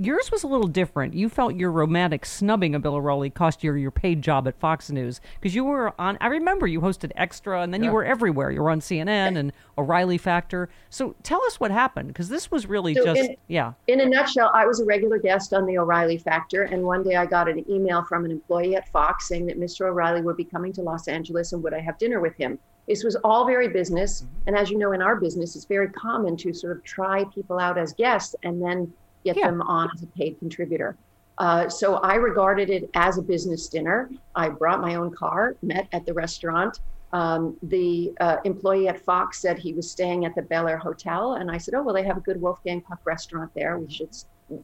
yours 0.00 0.32
was 0.32 0.42
a 0.42 0.46
little 0.46 0.66
different. 0.66 1.14
You 1.14 1.28
felt 1.28 1.54
your 1.54 1.70
romantic 1.70 2.24
snubbing 2.24 2.74
of 2.74 2.82
Bill 2.82 2.94
O'Reilly 2.94 3.30
cost 3.30 3.62
you 3.62 3.74
your 3.74 3.90
paid 3.90 4.22
job 4.22 4.48
at 4.48 4.58
Fox 4.58 4.90
News 4.90 5.20
because 5.38 5.54
you 5.54 5.64
were 5.64 5.92
on. 6.00 6.16
I 6.20 6.28
remember 6.28 6.66
you 6.66 6.80
hosted 6.80 7.12
Extra, 7.16 7.60
and 7.60 7.72
then 7.72 7.84
you 7.84 7.90
were 7.90 8.04
everywhere. 8.04 8.50
You 8.50 8.62
were 8.62 8.70
on 8.70 8.80
CNN 8.80 9.38
and 9.38 9.52
O'Reilly 9.76 10.18
Factor. 10.18 10.68
So 10.88 11.14
tell 11.22 11.44
us 11.44 11.60
what 11.60 11.70
happened 11.70 12.08
because 12.08 12.28
this 12.28 12.50
was 12.50 12.66
really 12.66 12.94
So 12.94 13.04
just 13.04 13.20
in- 13.20 13.36
yeah. 13.48 13.74
In 13.88 14.00
a 14.00 14.06
nutshell, 14.06 14.50
I 14.54 14.66
was 14.66 14.80
a 14.80 14.84
regular 14.84 15.18
guest 15.18 15.52
on 15.52 15.66
the 15.66 15.78
O'Reilly 15.78 16.18
Factor, 16.18 16.62
and 16.62 16.82
one 16.82 17.02
day 17.02 17.16
I 17.16 17.26
got 17.26 17.48
an 17.48 17.64
email 17.70 18.02
from 18.04 18.24
an 18.24 18.30
employee 18.30 18.76
at 18.76 18.88
Fox 18.88 19.28
saying 19.28 19.46
that 19.46 19.60
Mr. 19.60 19.86
O'Reilly 19.86 20.22
would 20.22 20.36
be 20.36 20.44
coming 20.44 20.72
to 20.74 20.82
Los 20.82 21.08
Angeles 21.08 21.52
and 21.52 21.62
would 21.62 21.74
I 21.74 21.80
have 21.80 21.98
dinner 21.98 22.20
with 22.20 22.36
him? 22.36 22.58
This 22.88 23.04
was 23.04 23.16
all 23.16 23.46
very 23.46 23.68
business, 23.68 24.22
mm-hmm. 24.22 24.48
and 24.48 24.56
as 24.56 24.70
you 24.70 24.78
know, 24.78 24.92
in 24.92 25.02
our 25.02 25.16
business, 25.16 25.54
it's 25.54 25.66
very 25.66 25.90
common 25.90 26.36
to 26.38 26.52
sort 26.52 26.76
of 26.76 26.82
try 26.84 27.24
people 27.24 27.58
out 27.58 27.78
as 27.78 27.92
guests 27.92 28.34
and 28.42 28.60
then 28.60 28.92
get 29.24 29.36
Yeah. 29.36 29.50
them 29.50 29.62
on 29.62 29.90
as 29.94 30.02
a 30.02 30.06
paid 30.08 30.38
contributor. 30.38 30.96
Uh, 31.38 31.68
so 31.68 31.94
I 31.96 32.16
regarded 32.16 32.68
it 32.68 32.90
as 32.94 33.16
a 33.16 33.22
business 33.22 33.68
dinner. 33.68 34.10
I 34.34 34.50
brought 34.50 34.80
my 34.80 34.96
own 34.96 35.10
car, 35.14 35.56
met 35.62 35.88
at 35.92 36.04
the 36.04 36.12
restaurant. 36.12 36.78
Um, 37.12 37.56
the 37.62 38.12
uh, 38.20 38.36
employee 38.44 38.88
at 38.88 39.00
Fox 39.00 39.40
said 39.40 39.58
he 39.58 39.72
was 39.72 39.90
staying 39.90 40.26
at 40.26 40.34
the 40.34 40.42
Bel 40.42 40.68
Air 40.68 40.78
Hotel, 40.78 41.34
and 41.34 41.50
I 41.50 41.58
said, 41.58 41.74
"Oh 41.74 41.82
well, 41.82 41.94
they 41.94 42.04
have 42.04 42.18
a 42.18 42.20
good 42.20 42.40
Wolfgang 42.40 42.82
Puck 42.82 43.00
restaurant 43.04 43.50
there. 43.54 43.78
We 43.78 43.90
should 43.90 44.14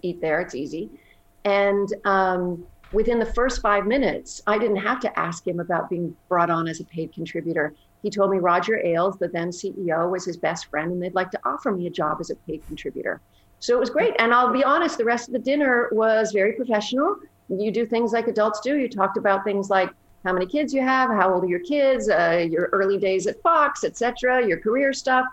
eat 0.03 0.21
there. 0.21 0.40
It's 0.40 0.55
easy." 0.55 0.90
And 1.45 1.88
um, 2.05 2.66
within 2.92 3.19
the 3.19 3.33
first 3.33 3.61
five 3.62 3.87
minutes, 3.87 4.40
I 4.47 4.59
didn't 4.59 4.77
have 4.79 5.01
to 5.01 5.19
ask 5.19 5.47
him 5.47 5.61
about 5.61 5.88
being 5.90 6.14
brought 6.29 6.51
on 6.51 6.69
as 6.69 6.81
a 6.81 6.85
paid 6.85 7.12
contributor. 7.12 7.75
He 8.03 8.11
told 8.11 8.31
me 8.31 8.38
Roger 8.38 8.79
Ailes, 8.85 9.19
the 9.19 9.29
then 9.29 9.51
CEO, 9.51 10.11
was 10.11 10.25
his 10.25 10.37
best 10.37 10.66
friend, 10.66 10.92
and 10.92 11.03
they'd 11.03 11.14
like 11.14 11.31
to 11.31 11.40
offer 11.45 11.73
me 11.73 11.87
a 11.87 11.90
job 11.90 12.19
as 12.21 12.31
a 12.31 12.37
paid 12.37 12.64
contributor. 12.66 13.23
So 13.61 13.75
it 13.75 13.81
was 13.81 13.90
great. 13.90 14.14
And 14.19 14.33
I'll 14.35 14.53
be 14.53 14.64
honest, 14.64 14.99
the 14.99 15.05
rest 15.05 15.29
of 15.29 15.33
the 15.33 15.38
dinner 15.38 15.88
was 15.92 16.33
very 16.33 16.53
professional. 16.53 17.16
You 17.49 17.71
do 17.71 17.87
things 17.87 18.12
like 18.12 18.29
adults 18.29 18.61
do. 18.61 18.77
You 18.77 18.88
talked 18.88 19.16
about 19.16 19.45
things 19.45 19.71
like 19.71 19.90
how 20.25 20.33
many 20.33 20.47
kids 20.47 20.75
you 20.75 20.83
have, 20.83 21.11
how 21.11 21.33
old 21.33 21.45
are 21.45 21.49
your 21.49 21.61
kids, 21.61 22.09
uh, 22.09 22.45
your 22.51 22.69
early 22.73 22.99
days 22.99 23.27
at 23.27 23.40
Fox, 23.42 23.85
etc., 23.85 24.47
your 24.47 24.59
career 24.59 24.92
stuff. 24.92 25.25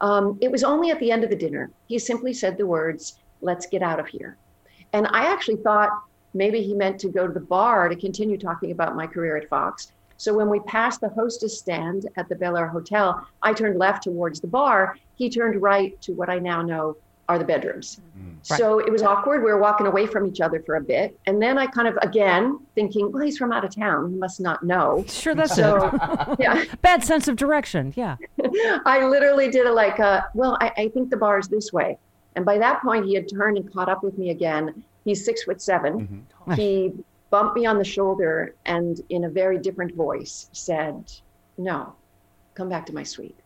Um, 0.00 0.38
it 0.40 0.50
was 0.50 0.64
only 0.64 0.90
at 0.90 0.98
the 1.00 1.10
end 1.10 1.24
of 1.24 1.30
the 1.30 1.36
dinner. 1.36 1.70
He 1.86 1.98
simply 1.98 2.32
said 2.32 2.56
the 2.56 2.66
words, 2.66 3.18
let's 3.42 3.66
get 3.66 3.82
out 3.82 4.00
of 4.00 4.06
here. 4.06 4.36
And 4.92 5.06
I 5.08 5.26
actually 5.26 5.56
thought 5.56 5.90
maybe 6.34 6.62
he 6.62 6.74
meant 6.74 6.98
to 7.00 7.08
go 7.08 7.26
to 7.26 7.32
the 7.32 7.40
bar 7.40 7.88
to 7.88 7.96
continue 7.96 8.38
talking 8.38 8.70
about 8.70 8.96
my 8.96 9.06
career 9.06 9.36
at 9.36 9.48
Fox. 9.48 9.92
So 10.16 10.34
when 10.34 10.48
we 10.48 10.60
passed 10.60 11.00
the 11.00 11.10
hostess 11.10 11.58
stand 11.58 12.08
at 12.16 12.28
the 12.28 12.34
Bel 12.34 12.56
Air 12.56 12.68
Hotel, 12.68 13.24
I 13.42 13.52
turned 13.52 13.78
left 13.78 14.02
towards 14.02 14.40
the 14.40 14.48
bar. 14.48 14.96
He 15.14 15.30
turned 15.30 15.60
right 15.60 16.00
to 16.02 16.12
what 16.12 16.28
I 16.28 16.38
now 16.38 16.62
know 16.62 16.96
are 17.28 17.38
the 17.38 17.44
bedrooms. 17.44 18.00
So 18.42 18.78
it 18.78 18.90
was 18.90 19.02
awkward. 19.02 19.44
We 19.44 19.50
were 19.50 19.58
walking 19.58 19.86
away 19.86 20.06
from 20.06 20.26
each 20.26 20.40
other 20.40 20.62
for 20.62 20.76
a 20.76 20.80
bit. 20.80 21.18
And 21.26 21.42
then 21.42 21.58
I 21.58 21.66
kind 21.66 21.86
of, 21.86 21.98
again, 22.00 22.58
thinking, 22.74 23.12
well, 23.12 23.22
he's 23.22 23.36
from 23.36 23.52
out 23.52 23.64
of 23.64 23.74
town. 23.74 24.10
He 24.10 24.16
must 24.16 24.40
not 24.40 24.62
know. 24.62 25.04
Sure, 25.06 25.34
that's 25.34 25.54
So, 25.54 25.90
yeah. 26.38 26.64
Bad 26.80 27.04
sense 27.04 27.28
of 27.28 27.36
direction. 27.36 27.92
Yeah. 27.96 28.16
I 28.86 29.06
literally 29.06 29.50
did 29.50 29.66
it 29.66 29.72
like, 29.72 30.00
uh, 30.00 30.22
well, 30.34 30.56
I, 30.60 30.72
I 30.78 30.88
think 30.88 31.10
the 31.10 31.16
bar 31.16 31.38
is 31.38 31.48
this 31.48 31.72
way. 31.72 31.98
And 32.36 32.46
by 32.46 32.56
that 32.58 32.80
point, 32.80 33.04
he 33.04 33.14
had 33.14 33.28
turned 33.28 33.58
and 33.58 33.70
caught 33.70 33.88
up 33.90 34.02
with 34.02 34.16
me 34.16 34.30
again. 34.30 34.82
He's 35.04 35.24
six 35.24 35.42
foot 35.42 35.60
7 35.60 36.26
He 36.54 36.92
bumped 37.30 37.56
me 37.56 37.66
on 37.66 37.76
the 37.76 37.84
shoulder 37.84 38.54
and, 38.64 39.00
in 39.10 39.24
a 39.24 39.28
very 39.28 39.58
different 39.58 39.94
voice, 39.94 40.48
said, 40.52 41.12
No, 41.58 41.94
come 42.54 42.68
back 42.70 42.86
to 42.86 42.94
my 42.94 43.02
suite. 43.02 43.38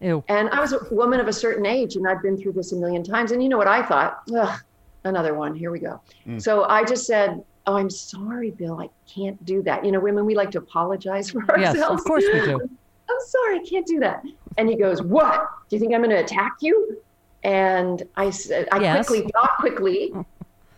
Hey. 0.00 0.08
Ew. 0.08 0.24
And 0.28 0.48
I 0.50 0.60
was 0.60 0.72
a 0.72 0.78
woman 0.90 1.20
of 1.20 1.28
a 1.28 1.32
certain 1.32 1.66
age, 1.66 1.96
and 1.96 2.06
I'd 2.06 2.22
been 2.22 2.36
through 2.36 2.52
this 2.52 2.72
a 2.72 2.76
million 2.76 3.02
times. 3.02 3.32
And 3.32 3.42
you 3.42 3.48
know 3.48 3.58
what 3.58 3.68
I 3.68 3.82
thought? 3.82 4.18
Ugh, 4.36 4.60
another 5.04 5.34
one. 5.34 5.54
Here 5.54 5.70
we 5.70 5.78
go. 5.78 6.00
Mm. 6.26 6.40
So 6.40 6.64
I 6.64 6.84
just 6.84 7.06
said, 7.06 7.42
Oh, 7.68 7.76
I'm 7.76 7.90
sorry, 7.90 8.52
Bill. 8.52 8.78
I 8.80 8.88
can't 9.12 9.44
do 9.44 9.60
that. 9.62 9.84
You 9.84 9.90
know, 9.90 9.98
women, 9.98 10.24
we 10.24 10.36
like 10.36 10.52
to 10.52 10.58
apologize 10.58 11.30
for 11.30 11.40
ourselves. 11.50 11.78
Yes, 11.78 11.88
of 11.90 12.04
course 12.04 12.22
we 12.32 12.40
do. 12.40 12.60
I'm 13.10 13.16
sorry, 13.26 13.58
I 13.58 13.64
can't 13.68 13.86
do 13.86 13.98
that. 14.00 14.22
And 14.56 14.68
he 14.68 14.76
goes, 14.76 15.02
What? 15.02 15.48
Do 15.68 15.76
you 15.76 15.80
think 15.80 15.92
I'm 15.94 16.00
going 16.00 16.10
to 16.10 16.22
attack 16.22 16.52
you? 16.60 17.02
And 17.42 18.02
I 18.16 18.30
said, 18.30 18.68
I 18.72 18.80
Yes. 18.80 19.08
quickly 19.08 19.28
thought 19.32 19.56
quickly 19.58 20.12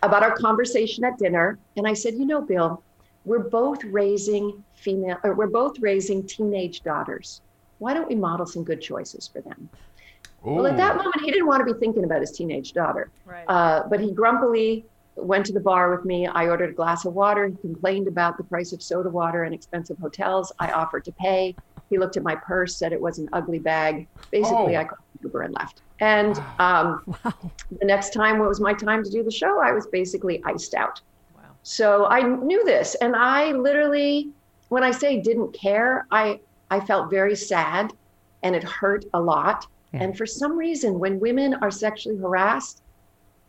about 0.01 0.23
our 0.23 0.35
conversation 0.35 1.03
at 1.03 1.17
dinner. 1.17 1.59
And 1.75 1.87
I 1.87 1.93
said, 1.93 2.15
You 2.15 2.25
know, 2.25 2.41
Bill, 2.41 2.83
we're 3.25 3.49
both 3.49 3.83
raising 3.83 4.63
female, 4.73 5.17
or 5.23 5.35
we're 5.35 5.47
both 5.47 5.77
raising 5.79 6.25
teenage 6.25 6.81
daughters. 6.81 7.41
Why 7.79 7.93
don't 7.93 8.07
we 8.07 8.15
model 8.15 8.45
some 8.45 8.63
good 8.63 8.81
choices 8.81 9.27
for 9.27 9.41
them? 9.41 9.69
Well, 10.43 10.67
at 10.67 10.77
that 10.77 10.95
moment, 10.95 11.21
he 11.21 11.31
didn't 11.31 11.47
want 11.47 11.67
to 11.67 11.73
be 11.73 11.77
thinking 11.79 12.05
about 12.05 12.21
his 12.21 12.31
teenage 12.31 12.71
daughter. 12.71 13.09
Right. 13.25 13.43
Uh, 13.47 13.83
but 13.89 13.99
he 13.99 14.11
grumpily 14.11 14.85
went 15.15 15.45
to 15.47 15.53
the 15.53 15.59
bar 15.59 15.93
with 15.93 16.05
me. 16.05 16.27
I 16.27 16.47
ordered 16.47 16.69
a 16.69 16.73
glass 16.73 17.03
of 17.05 17.13
water. 17.13 17.47
He 17.47 17.55
complained 17.57 18.07
about 18.07 18.37
the 18.37 18.43
price 18.45 18.71
of 18.71 18.81
soda 18.81 19.09
water 19.09 19.43
and 19.43 19.53
expensive 19.53 19.97
hotels. 19.97 20.51
I 20.59 20.71
offered 20.71 21.03
to 21.05 21.11
pay. 21.11 21.55
He 21.89 21.97
looked 21.97 22.15
at 22.15 22.23
my 22.23 22.35
purse, 22.35 22.77
said 22.77 22.93
it 22.93 23.01
was 23.01 23.17
an 23.19 23.27
ugly 23.33 23.59
bag. 23.59 24.07
Basically, 24.31 24.77
Oh. 24.77 24.79
I 24.79 24.83
called 24.85 24.99
Uber 25.23 25.41
and 25.41 25.53
left. 25.55 25.81
And 25.99 26.37
um, 26.59 27.03
the 27.23 27.85
next 27.85 28.13
time 28.13 28.39
it 28.41 28.47
was 28.47 28.61
my 28.61 28.73
time 28.73 29.03
to 29.03 29.09
do 29.09 29.23
the 29.23 29.31
show, 29.31 29.59
I 29.59 29.71
was 29.73 29.87
basically 29.87 30.41
iced 30.45 30.73
out. 30.73 31.01
Wow. 31.35 31.41
So 31.63 32.05
I 32.05 32.21
knew 32.21 32.63
this, 32.63 32.95
and 32.95 33.13
I 33.15 33.51
literally, 33.51 34.29
when 34.69 34.83
I 34.83 34.91
say 34.91 35.19
didn't 35.19 35.51
care, 35.53 36.05
I 36.11 36.39
I 36.69 36.79
felt 36.79 37.09
very 37.09 37.35
sad, 37.35 37.93
and 38.43 38.55
it 38.55 38.63
hurt 38.63 39.05
a 39.13 39.19
lot. 39.19 39.67
Yeah. 39.93 40.03
And 40.03 40.17
for 40.17 40.25
some 40.25 40.57
reason, 40.57 40.99
when 40.99 41.19
women 41.19 41.55
are 41.55 41.71
sexually 41.71 42.17
harassed, 42.17 42.83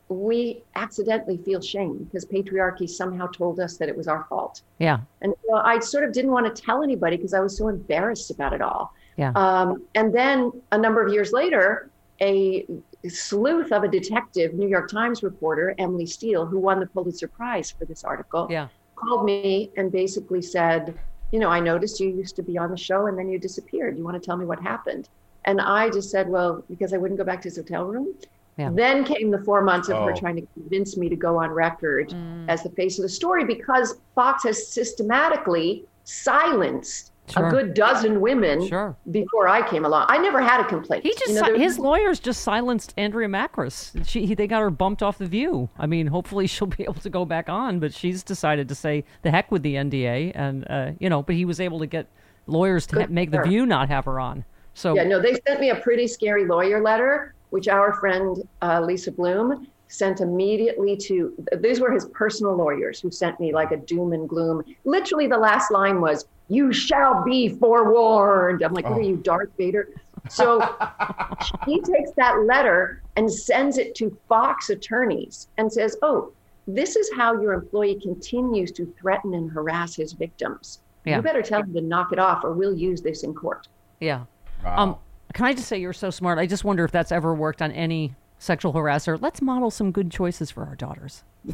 we 0.09 0.63
accidentally 0.75 1.37
feel 1.37 1.61
shame 1.61 1.99
because 2.05 2.25
patriarchy 2.25 2.89
somehow 2.89 3.29
told 3.29 3.61
us 3.61 3.77
that 3.77 3.89
it 3.89 3.97
was 3.97 4.09
our 4.09 4.25
fault. 4.29 4.63
Yeah. 4.79 5.01
And 5.23 5.35
so 5.47 5.57
I 5.57 5.79
sort 5.79 6.03
of 6.03 6.13
didn't 6.13 6.33
want 6.33 6.55
to 6.55 6.63
tell 6.63 6.83
anybody 6.83 7.17
because 7.17 7.35
I 7.35 7.41
was 7.41 7.57
so 7.57 7.69
embarrassed 7.69 8.31
about 8.31 8.53
it 8.53 8.61
all. 8.61 8.93
Yeah. 9.17 9.33
Um, 9.37 9.85
and 9.95 10.13
then 10.13 10.51
a 10.73 10.79
number 10.79 11.05
of 11.05 11.13
years 11.13 11.33
later, 11.33 11.91
a 12.21 12.67
sleuth 13.09 13.71
of 13.71 13.85
a 13.85 13.89
detective, 13.89 14.55
New 14.55 14.67
York 14.69 14.91
Times 14.91 15.23
reporter, 15.23 15.75
Emily 15.79 16.07
Steel, 16.07 16.45
who 16.45 16.59
won 16.59 16.81
the 16.81 16.87
Pulitzer 16.87 17.29
Prize 17.29 17.71
for 17.71 17.85
this 17.85 18.03
article, 18.03 18.49
Yeah. 18.51 18.69
called 18.97 19.25
me 19.25 19.71
and 19.77 19.93
basically 19.93 20.43
said, 20.43 20.99
You 21.31 21.39
know, 21.39 21.49
I 21.49 21.61
noticed 21.61 22.01
you 22.01 22.09
used 22.09 22.37
to 22.37 22.43
be 22.43 22.59
on 22.59 22.71
the 22.71 22.77
show 22.77 23.07
and 23.07 23.19
then 23.19 23.29
you 23.29 23.39
disappeared. 23.39 23.97
You 23.97 24.05
want 24.05 24.21
to 24.21 24.25
tell 24.25 24.37
me 24.37 24.45
what 24.45 24.61
happened? 24.61 25.09
And 25.45 25.61
I 25.61 25.91
just 25.91 26.11
said, 26.11 26.29
Well, 26.29 26.65
because 26.69 26.93
I 26.93 26.97
wouldn't 26.97 27.19
go 27.19 27.25
back 27.25 27.41
to 27.43 27.49
his 27.49 27.57
hotel 27.57 27.85
room. 27.85 28.15
Yeah. 28.57 28.71
Then 28.73 29.05
came 29.05 29.31
the 29.31 29.39
four 29.39 29.63
months 29.63 29.89
of 29.89 29.97
her 30.05 30.13
Oh. 30.13 30.17
trying 30.17 30.37
to 30.37 30.47
convince 30.55 30.97
me 30.97 31.09
to 31.09 31.17
go 31.17 31.39
on 31.39 31.51
record 31.51 32.11
mm. 32.11 32.45
as 32.49 32.63
the 32.63 32.71
face 32.71 32.99
of 32.99 33.05
the 33.05 33.09
story 33.09 33.45
because 33.45 33.97
Fox 34.15 34.45
has 34.45 34.67
systematically 34.67 35.87
silenced 36.05 37.10
Sure. 37.33 37.47
a 37.49 37.51
good 37.51 37.75
dozen 37.75 38.21
women 38.21 38.67
Sure. 38.67 38.97
before 39.11 39.49
I 39.49 39.69
came 39.69 39.85
along. 39.85 40.07
I 40.09 40.19
never 40.19 40.41
had 40.41 40.61
a 40.61 40.65
complaint. 40.65 41.03
He 41.05 41.11
just 41.11 41.29
You 41.29 41.35
know, 41.35 41.55
si- 41.55 41.63
his 41.63 41.79
lawyers 41.79 42.21
just 42.21 42.43
silenced 42.43 42.95
Andrea 42.97 43.29
Mackris. 43.29 44.07
She 44.07 44.27
he, 44.27 44.35
they 44.35 44.47
got 44.47 44.61
her 44.61 44.71
bumped 44.71 45.03
off 45.03 45.19
the 45.19 45.27
View. 45.27 45.69
I 45.79 45.87
mean, 45.87 46.07
hopefully 46.09 46.47
she'll 46.49 46.67
be 46.67 46.85
able 46.85 46.95
to 46.95 47.11
go 47.11 47.25
back 47.25 47.49
on, 47.49 47.81
but 47.81 47.93
she's 47.95 48.23
decided 48.23 48.69
to 48.69 48.75
say 48.75 49.05
the 49.23 49.31
heck 49.31 49.51
with 49.51 49.63
the 49.63 49.75
NDA, 49.75 50.33
and 50.35 50.67
uh, 50.71 50.91
you 50.99 51.09
know, 51.09 51.23
but 51.23 51.35
he 51.35 51.45
was 51.45 51.61
able 51.61 51.79
to 51.81 51.87
get 51.87 52.07
lawyers 52.47 52.87
to 52.89 53.01
ha- 53.01 53.07
make 53.09 53.31
the. 53.31 53.43
View 53.43 53.65
not 53.67 53.89
have 53.89 54.05
her 54.05 54.19
on. 54.21 54.45
So 54.75 54.95
Yeah, 54.95 55.05
no, 55.05 55.21
they 55.21 55.37
sent 55.47 55.61
me 55.61 55.71
a 55.71 55.77
pretty 55.77 56.07
scary 56.07 56.47
lawyer 56.47 56.81
letter, 56.83 57.35
which 57.51 57.69
our 57.69 57.93
friend 57.95 58.43
uh, 58.63 58.81
Lisa 58.81 59.11
Bloom 59.13 59.67
sent 59.91 60.21
immediately 60.21 60.97
to 60.97 61.35
these 61.59 61.81
were 61.81 61.91
his 61.91 62.07
personal 62.07 62.57
lawyers 62.57 63.01
who 63.01 63.11
sent 63.11 63.39
me 63.41 63.53
like 63.53 63.73
a 63.73 63.77
doom 63.77 64.13
and 64.13 64.29
gloom. 64.29 64.63
Literally, 64.85 65.27
the 65.27 65.37
last 65.37 65.71
line 65.71 66.01
was, 66.01 66.27
You 66.49 66.73
shall 66.73 67.25
be 67.25 67.49
forewarned. 67.49 68.63
I'm 68.63 68.73
like, 68.73 68.89
What 68.89 68.99
are 68.99 69.03
you, 69.03 69.17
Darth 69.17 69.51
Vader? 69.59 69.89
So 70.29 70.61
he 71.67 71.81
takes 71.81 72.13
that 72.13 72.45
letter 72.47 73.03
and 73.17 73.31
sends 73.31 73.79
it 73.79 73.95
to 73.97 74.17
Fox 74.29 74.71
attorneys 74.71 75.49
and 75.59 75.71
says, 75.73 75.97
Oh, 76.03 76.33
this 76.69 76.95
is 76.95 77.11
how 77.17 77.41
your 77.41 77.53
employee 77.53 77.99
continues 78.01 78.71
to 78.73 78.87
threaten 79.01 79.35
and 79.35 79.51
harass 79.51 79.97
his 79.97 80.13
victims. 80.13 80.81
Yeah. 81.05 81.17
You 81.17 81.23
better 81.23 81.43
tell 81.43 81.63
him 81.63 81.73
to 81.75 81.81
knock 81.81 82.13
it 82.13 82.19
off 82.19 82.45
or 82.45 82.53
we'll 82.53 82.77
use 82.77 83.03
this 83.03 83.25
in 83.25 83.35
court. 83.35 83.67
Yeah. 83.99 84.25
Um, 84.65 84.97
can 85.33 85.47
I 85.47 85.55
just 85.55 85.67
say 85.67 85.79
you're 85.79 85.93
so 85.93 86.11
smart? 86.11 86.39
I 86.39 86.47
just 86.47 86.63
wonder 86.63 86.85
if 86.85 86.93
that's 86.93 87.11
ever 87.11 87.35
worked 87.35 87.63
on 87.63 87.73
any 87.73 88.15
sexual 88.41 88.73
harasser. 88.73 89.17
Let's 89.21 89.41
model 89.41 89.71
some 89.71 89.93
good 89.93 90.11
choices 90.11 90.51
for 90.51 90.65
our 90.65 90.75
daughters. 90.75 91.23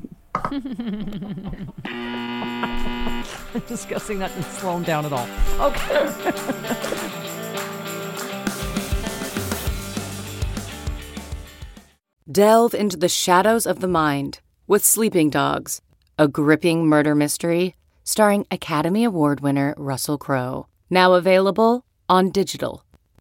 Discussing 3.69 4.21
that 4.21 4.31
and 4.35 4.45
slow 4.45 4.75
them 4.75 4.85
down 4.85 5.05
at 5.05 5.13
all. 5.13 5.29
Okay. 5.61 7.13
Delve 12.31 12.75
into 12.75 12.97
the 12.97 13.09
shadows 13.09 13.67
of 13.67 13.81
the 13.81 13.89
mind 13.89 14.41
with 14.67 14.85
Sleeping 14.85 15.31
Dogs, 15.31 15.81
a 16.19 16.27
gripping 16.27 16.87
murder 16.87 17.15
mystery 17.15 17.77
starring 18.07 18.47
Academy 18.51 19.05
Award 19.05 19.41
winner 19.41 19.75
Russell 19.77 20.17
Crowe. 20.17 20.67
Now 20.89 21.15
available 21.15 21.85
on 22.09 22.31
digital. 22.31 22.86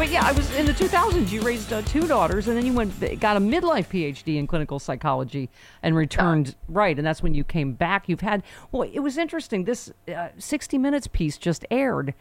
But 0.00 0.08
yeah, 0.08 0.24
I 0.24 0.32
was 0.32 0.50
in 0.54 0.64
the 0.64 0.72
2000s. 0.72 1.30
You 1.30 1.42
raised 1.42 1.74
uh, 1.74 1.82
two 1.82 2.06
daughters, 2.06 2.48
and 2.48 2.56
then 2.56 2.64
you 2.64 2.72
went 2.72 2.98
got 3.20 3.36
a 3.36 3.38
midlife 3.38 3.88
PhD 3.88 4.38
in 4.38 4.46
clinical 4.46 4.78
psychology 4.78 5.50
and 5.82 5.94
returned 5.94 6.54
right. 6.70 6.96
And 6.96 7.06
that's 7.06 7.22
when 7.22 7.34
you 7.34 7.44
came 7.44 7.74
back. 7.74 8.08
You've 8.08 8.22
had 8.22 8.42
well, 8.72 8.88
it 8.90 9.00
was 9.00 9.18
interesting. 9.18 9.64
This 9.64 9.92
uh, 10.08 10.28
60 10.38 10.78
Minutes 10.78 11.06
piece 11.06 11.36
just 11.36 11.66
aired, 11.70 12.14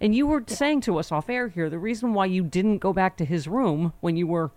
and 0.00 0.14
you 0.14 0.26
were 0.26 0.44
saying 0.46 0.80
to 0.82 0.98
us 0.98 1.12
off 1.12 1.28
air 1.28 1.48
here 1.48 1.68
the 1.68 1.78
reason 1.78 2.14
why 2.14 2.24
you 2.24 2.42
didn't 2.42 2.78
go 2.78 2.94
back 2.94 3.18
to 3.18 3.26
his 3.26 3.46
room 3.46 3.92
when 4.00 4.16
you 4.16 4.26
were 4.26 4.50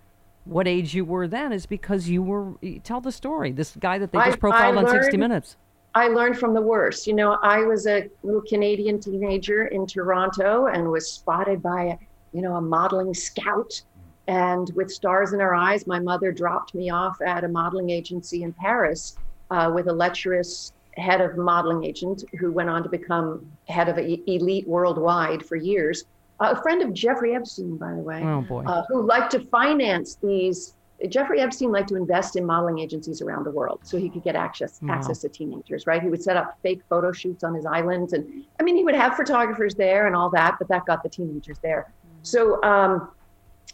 what 0.45 0.65
age 0.65 0.93
you 0.93 1.03
were 1.03 1.27
then 1.27 1.51
is 1.51 1.65
because 1.65 2.07
you 2.07 2.23
were 2.23 2.53
tell 2.85 3.01
the 3.01 3.11
story. 3.11 3.51
This 3.51 3.75
guy 3.75 3.97
that 3.97 4.13
they 4.13 4.19
I- 4.19 4.27
just 4.27 4.39
profiled 4.39 4.77
I 4.77 4.83
on 4.83 4.87
60 4.87 5.17
Minutes. 5.17 5.57
I 5.95 6.07
learned 6.07 6.37
from 6.37 6.53
the 6.53 6.61
worst. 6.61 7.07
You 7.07 7.13
know, 7.13 7.37
I 7.41 7.63
was 7.63 7.87
a 7.87 8.09
little 8.23 8.43
Canadian 8.43 8.99
teenager 8.99 9.65
in 9.65 9.87
Toronto 9.87 10.67
and 10.67 10.89
was 10.89 11.11
spotted 11.11 11.63
by, 11.63 11.83
a, 11.83 11.97
you 12.33 12.41
know, 12.41 12.55
a 12.55 12.61
modeling 12.61 13.13
scout. 13.13 13.81
And 14.27 14.71
with 14.75 14.91
stars 14.91 15.33
in 15.33 15.39
her 15.39 15.55
eyes, 15.55 15.87
my 15.87 15.99
mother 15.99 16.31
dropped 16.31 16.75
me 16.75 16.89
off 16.89 17.17
at 17.25 17.43
a 17.43 17.47
modeling 17.47 17.89
agency 17.89 18.43
in 18.43 18.53
Paris 18.53 19.17
uh, 19.49 19.71
with 19.73 19.87
a 19.87 19.93
lecherous 19.93 20.71
head 20.97 21.21
of 21.21 21.37
modeling 21.37 21.83
agent 21.83 22.23
who 22.39 22.51
went 22.51 22.69
on 22.69 22.83
to 22.83 22.89
become 22.89 23.45
head 23.67 23.89
of 23.89 23.97
Elite 23.97 24.67
Worldwide 24.67 25.43
for 25.45 25.55
years. 25.55 26.03
Uh, 26.39 26.53
a 26.57 26.61
friend 26.61 26.81
of 26.81 26.93
Jeffrey 26.93 27.35
Epstein, 27.35 27.77
by 27.77 27.91
the 27.91 28.01
way 28.01 28.21
Oh 28.23 28.41
boy. 28.41 28.63
uh, 28.65 28.83
who 28.87 29.01
liked 29.01 29.31
to 29.31 29.39
finance 29.47 30.17
these. 30.21 30.75
Jeffrey 31.07 31.39
Epstein 31.39 31.71
liked 31.71 31.87
to 31.89 31.95
invest 31.95 32.35
in 32.35 32.45
modeling 32.45 32.79
agencies 32.79 33.21
around 33.21 33.45
the 33.45 33.51
world 33.51 33.79
so 33.83 33.97
he 33.97 34.09
could 34.09 34.21
get 34.23 34.35
access 34.35 34.79
Wow. 34.81 34.93
access 34.95 35.19
to 35.21 35.29
teenagers. 35.29 35.87
Right? 35.87 36.01
He 36.03 36.09
would 36.09 36.21
set 36.21 36.35
up 36.37 36.57
fake 36.61 36.81
photo 36.89 37.11
shoots 37.13 37.43
on 37.43 37.53
his 37.55 37.65
islands, 37.65 38.11
and 38.13 38.43
I 38.59 38.63
mean, 38.63 38.75
he 38.75 38.83
would 38.83 38.95
have 38.95 39.15
photographers 39.15 39.73
there 39.75 40.07
and 40.07 40.15
all 40.15 40.29
that, 40.31 40.55
but 40.59 40.67
that 40.67 40.85
got 40.85 41.01
the 41.01 41.09
teenagers 41.09 41.57
there. 41.63 41.91
So 42.23 42.61
um, 42.63 43.09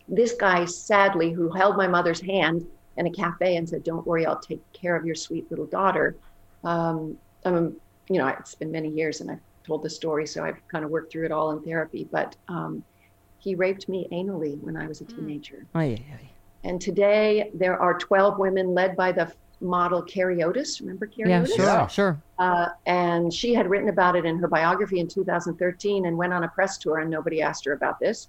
this 0.08 0.34
guy, 0.34 0.66
sadly, 0.66 1.32
who 1.32 1.50
held 1.50 1.78
my 1.78 1.88
mother's 1.88 2.22
hand 2.22 2.66
in 2.98 3.08
a 3.08 3.12
cafe 3.12 3.58
and 3.58 3.68
said, 3.68 3.84
"Don't 3.84 4.06
worry, 4.06 4.26
I'll 4.26 4.40
take 4.40 4.62
care 4.74 4.96
of 4.96 5.06
your 5.06 5.16
sweet 5.16 5.50
little 5.50 5.66
daughter." 5.66 6.16
Um, 6.64 7.18
um, 7.44 7.76
you 8.10 8.20
know, 8.20 8.28
it's 8.28 8.56
been 8.56 8.72
many 8.72 8.90
years, 8.90 9.22
and 9.22 9.32
I've 9.32 9.40
told 9.66 9.84
the 9.84 9.90
story, 9.90 10.28
so 10.28 10.44
I've 10.44 10.66
kind 10.68 10.86
of 10.86 10.92
worked 10.92 11.12
through 11.12 11.26
it 11.26 11.32
all 11.32 11.52
in 11.52 11.62
therapy. 11.64 12.08
But 12.12 12.36
um, 12.48 12.84
he 13.40 13.56
raped 13.56 13.90
me 13.90 14.08
anally 14.12 14.60
when 14.62 14.78
I 14.78 14.88
was 14.88 15.02
a 15.02 15.06
teenager. 15.06 15.66
Ay, 15.76 15.84
ay, 15.84 16.06
ay. 16.14 16.30
And 16.64 16.82
today 16.82 17.52
there 17.54 17.80
are 17.80 17.98
12 17.98 18.40
women 18.40 18.74
led 18.74 18.96
by 18.96 19.12
the 19.12 19.32
model 19.62 20.02
Carrie 20.02 20.44
Otis. 20.44 20.82
Remember 20.82 21.06
Carrie 21.08 21.30
Yeah, 21.32 21.42
Otis? 21.42 21.56
sure, 21.56 21.66
Yeah. 21.66 21.88
sure. 21.88 22.22
Uh, 22.38 22.68
and 22.86 23.34
she 23.34 23.54
had 23.54 23.70
written 23.70 23.90
about 23.90 24.16
it 24.16 24.26
in 24.26 24.38
her 24.40 24.48
biography 24.48 25.00
in 25.00 25.08
2013 25.08 26.06
and 26.06 26.18
went 26.18 26.34
on 26.34 26.44
a 26.44 26.48
press 26.48 26.78
tour, 26.78 27.00
and 27.00 27.10
nobody 27.10 27.42
asked 27.42 27.66
her 27.66 27.74
about 27.74 28.00
this. 28.00 28.28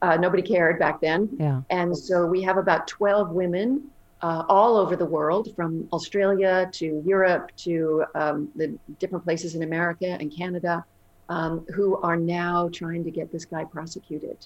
Uh, 0.00 0.16
nobody 0.16 0.42
cared 0.42 0.78
back 0.78 1.00
then. 1.00 1.28
Yeah. 1.38 1.62
And 1.70 1.96
so 1.96 2.24
we 2.26 2.40
have 2.42 2.56
about 2.56 2.86
12 2.86 3.30
women 3.32 3.90
uh, 4.22 4.44
all 4.48 4.76
over 4.76 4.96
the 4.96 5.04
world, 5.04 5.54
from 5.54 5.88
Australia 5.92 6.68
to 6.72 7.02
Europe 7.06 7.50
to 7.56 8.04
um, 8.14 8.48
the 8.56 8.76
different 8.98 9.24
places 9.24 9.54
in 9.54 9.62
America 9.62 10.06
and 10.20 10.32
Canada, 10.36 10.84
um, 11.28 11.64
who 11.74 11.96
are 11.98 12.16
now 12.16 12.68
trying 12.72 13.04
to 13.04 13.10
get 13.10 13.30
this 13.30 13.44
guy 13.44 13.64
prosecuted 13.64 14.36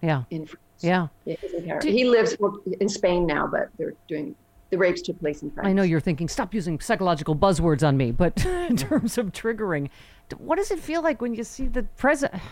Yeah. 0.00 0.22
in 0.30 0.46
France. 0.46 0.58
Yeah. 0.80 1.06
Yeah, 1.24 1.36
he's 1.40 1.52
in 1.52 1.64
Paris. 1.64 1.84
He 1.84 2.04
lives 2.04 2.36
in 2.80 2.88
Spain 2.88 3.24
now, 3.26 3.46
but 3.46 3.68
they're 3.78 3.94
doing 4.08 4.34
the 4.72 4.78
rapes 4.78 5.02
took 5.02 5.20
place 5.20 5.42
in 5.42 5.50
France. 5.50 5.68
I 5.68 5.74
know 5.74 5.82
you're 5.82 6.00
thinking, 6.00 6.28
stop 6.28 6.54
using 6.54 6.80
psychological 6.80 7.36
buzzwords 7.36 7.86
on 7.86 7.98
me, 7.98 8.10
but 8.10 8.38
in 8.44 8.50
mm-hmm. 8.50 8.76
terms 8.76 9.18
of 9.18 9.26
triggering, 9.26 9.90
what 10.38 10.56
does 10.56 10.70
it 10.70 10.80
feel 10.80 11.02
like 11.02 11.20
when 11.20 11.34
you 11.34 11.44
see 11.44 11.68
the 11.68 11.82
president? 11.82 12.42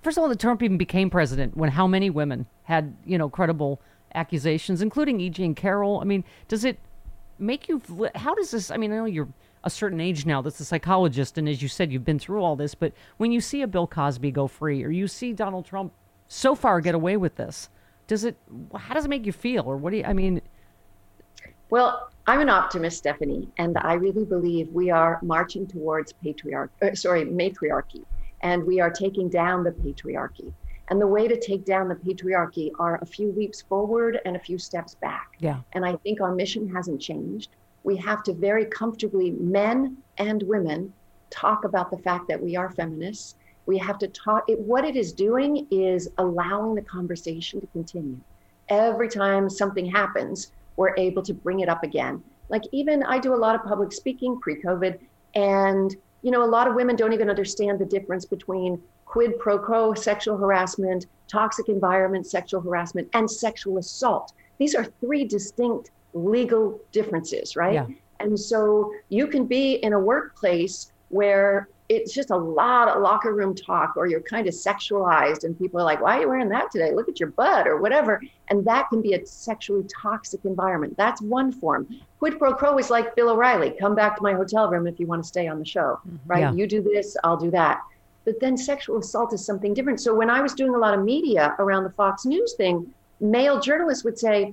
First 0.00 0.16
of 0.16 0.22
all, 0.22 0.30
the 0.30 0.34
Trump 0.34 0.62
even 0.62 0.78
became 0.78 1.10
president 1.10 1.54
when 1.54 1.68
how 1.68 1.86
many 1.86 2.08
women 2.08 2.46
had, 2.64 2.96
you 3.04 3.18
know, 3.18 3.28
credible 3.28 3.82
accusations, 4.14 4.80
including 4.80 5.20
E. 5.20 5.28
Jean 5.28 5.54
Carroll? 5.54 6.00
I 6.00 6.04
mean, 6.04 6.24
does 6.48 6.64
it 6.64 6.78
make 7.38 7.68
you, 7.68 7.82
how 8.14 8.34
does 8.34 8.50
this, 8.50 8.70
I 8.70 8.78
mean, 8.78 8.90
I 8.90 8.96
know 8.96 9.04
you're 9.04 9.28
a 9.62 9.68
certain 9.68 10.00
age 10.00 10.24
now 10.24 10.40
that's 10.40 10.58
a 10.58 10.64
psychologist, 10.64 11.36
and 11.36 11.46
as 11.50 11.60
you 11.60 11.68
said, 11.68 11.92
you've 11.92 12.04
been 12.04 12.18
through 12.18 12.42
all 12.42 12.56
this, 12.56 12.74
but 12.74 12.94
when 13.18 13.30
you 13.30 13.42
see 13.42 13.60
a 13.60 13.66
Bill 13.66 13.86
Cosby 13.86 14.30
go 14.30 14.46
free 14.46 14.82
or 14.82 14.90
you 14.90 15.06
see 15.06 15.34
Donald 15.34 15.66
Trump 15.66 15.92
so 16.28 16.54
far 16.54 16.80
get 16.80 16.94
away 16.94 17.18
with 17.18 17.36
this, 17.36 17.68
does 18.06 18.24
it, 18.24 18.38
how 18.74 18.94
does 18.94 19.04
it 19.04 19.08
make 19.08 19.26
you 19.26 19.32
feel? 19.32 19.64
Or 19.66 19.76
what 19.76 19.90
do 19.90 19.98
you, 19.98 20.04
I 20.04 20.14
mean, 20.14 20.40
Well, 21.72 22.10
I'm 22.26 22.40
an 22.40 22.50
optimist, 22.50 22.98
Stephanie, 22.98 23.48
and 23.56 23.78
I 23.78 23.94
really 23.94 24.26
believe 24.26 24.68
we 24.72 24.90
are 24.90 25.18
marching 25.22 25.66
towards 25.66 26.12
patriarch, 26.12 26.70
uh, 26.82 26.94
sorry, 26.94 27.24
matriarchy, 27.24 28.04
and 28.42 28.62
we 28.62 28.78
are 28.78 28.90
taking 28.90 29.30
down 29.30 29.64
the 29.64 29.70
patriarchy. 29.70 30.52
And 30.88 31.00
the 31.00 31.06
way 31.06 31.26
to 31.26 31.40
take 31.40 31.64
down 31.64 31.88
the 31.88 31.94
patriarchy 31.94 32.72
are 32.78 32.98
a 33.00 33.06
few 33.06 33.32
leaps 33.32 33.62
forward 33.62 34.20
and 34.26 34.36
a 34.36 34.38
few 34.38 34.58
steps 34.58 34.96
back. 34.96 35.28
yeah. 35.38 35.60
And 35.72 35.82
I 35.82 35.96
think 35.96 36.20
our 36.20 36.34
mission 36.34 36.68
hasn't 36.68 37.00
changed. 37.00 37.48
We 37.84 37.96
have 37.96 38.22
to 38.24 38.34
very 38.34 38.66
comfortably, 38.66 39.30
men 39.30 39.96
and 40.18 40.42
women, 40.42 40.92
talk 41.30 41.64
about 41.64 41.90
the 41.90 41.96
fact 41.96 42.28
that 42.28 42.42
we 42.42 42.54
are 42.54 42.68
feminists. 42.68 43.36
We 43.64 43.78
have 43.78 43.96
to 44.00 44.08
talk. 44.08 44.44
It, 44.46 44.60
what 44.60 44.84
it 44.84 44.94
is 44.94 45.14
doing 45.14 45.66
is 45.70 46.10
allowing 46.18 46.74
the 46.74 46.82
conversation 46.82 47.62
to 47.62 47.66
continue. 47.68 48.20
Every 48.68 49.08
time 49.08 49.48
something 49.48 49.86
happens, 49.86 50.52
we're 50.76 50.94
able 50.96 51.22
to 51.22 51.34
bring 51.34 51.60
it 51.60 51.68
up 51.68 51.82
again. 51.82 52.22
Like 52.48 52.62
even 52.72 53.02
I 53.02 53.18
do 53.18 53.34
a 53.34 53.36
lot 53.36 53.54
of 53.54 53.64
public 53.64 53.92
speaking 53.92 54.38
pre-COVID, 54.40 54.98
and 55.34 55.94
you 56.22 56.30
know 56.30 56.44
a 56.44 56.46
lot 56.46 56.68
of 56.68 56.74
women 56.74 56.96
don't 56.96 57.12
even 57.12 57.30
understand 57.30 57.78
the 57.78 57.86
difference 57.86 58.24
between 58.24 58.80
quid 59.04 59.38
pro 59.38 59.58
quo 59.58 59.94
sexual 59.94 60.36
harassment, 60.36 61.06
toxic 61.28 61.68
environment 61.68 62.26
sexual 62.26 62.60
harassment, 62.60 63.08
and 63.14 63.30
sexual 63.30 63.78
assault. 63.78 64.32
These 64.58 64.74
are 64.74 64.84
three 64.84 65.24
distinct 65.24 65.90
legal 66.14 66.80
differences, 66.92 67.56
right? 67.56 67.74
Yeah. 67.74 67.86
And 68.20 68.38
so 68.38 68.92
you 69.08 69.26
can 69.26 69.46
be 69.46 69.74
in 69.76 69.94
a 69.94 69.98
workplace 69.98 70.92
where 71.08 71.68
it's 71.92 72.14
just 72.14 72.30
a 72.30 72.36
lot 72.36 72.88
of 72.88 73.02
locker 73.02 73.34
room 73.34 73.54
talk, 73.54 73.96
or 73.96 74.06
you're 74.06 74.20
kind 74.20 74.46
of 74.46 74.54
sexualized, 74.54 75.44
and 75.44 75.58
people 75.58 75.80
are 75.80 75.84
like, 75.84 76.00
Why 76.00 76.16
are 76.16 76.20
you 76.22 76.28
wearing 76.28 76.48
that 76.48 76.70
today? 76.70 76.92
Look 76.92 77.08
at 77.08 77.20
your 77.20 77.30
butt, 77.30 77.66
or 77.66 77.80
whatever. 77.80 78.22
And 78.48 78.64
that 78.64 78.88
can 78.88 79.02
be 79.02 79.14
a 79.14 79.26
sexually 79.26 79.84
toxic 80.02 80.44
environment. 80.44 80.96
That's 80.96 81.20
one 81.20 81.52
form. 81.52 81.88
Quid 82.18 82.38
pro 82.38 82.54
quo 82.54 82.78
is 82.78 82.90
like 82.90 83.14
Bill 83.16 83.30
O'Reilly 83.30 83.74
come 83.78 83.94
back 83.94 84.16
to 84.16 84.22
my 84.22 84.32
hotel 84.32 84.70
room 84.70 84.86
if 84.86 84.98
you 84.98 85.06
want 85.06 85.22
to 85.22 85.28
stay 85.28 85.46
on 85.46 85.58
the 85.58 85.64
show, 85.64 86.00
mm-hmm. 86.06 86.16
right? 86.26 86.40
Yeah. 86.40 86.52
You 86.52 86.66
do 86.66 86.82
this, 86.82 87.16
I'll 87.24 87.36
do 87.36 87.50
that. 87.50 87.82
But 88.24 88.40
then 88.40 88.56
sexual 88.56 88.98
assault 88.98 89.32
is 89.32 89.44
something 89.44 89.74
different. 89.74 90.00
So 90.00 90.14
when 90.14 90.30
I 90.30 90.40
was 90.40 90.54
doing 90.54 90.74
a 90.74 90.78
lot 90.78 90.94
of 90.94 91.04
media 91.04 91.56
around 91.58 91.84
the 91.84 91.90
Fox 91.90 92.24
News 92.24 92.54
thing, 92.54 92.92
male 93.20 93.60
journalists 93.60 94.04
would 94.04 94.18
say, 94.18 94.52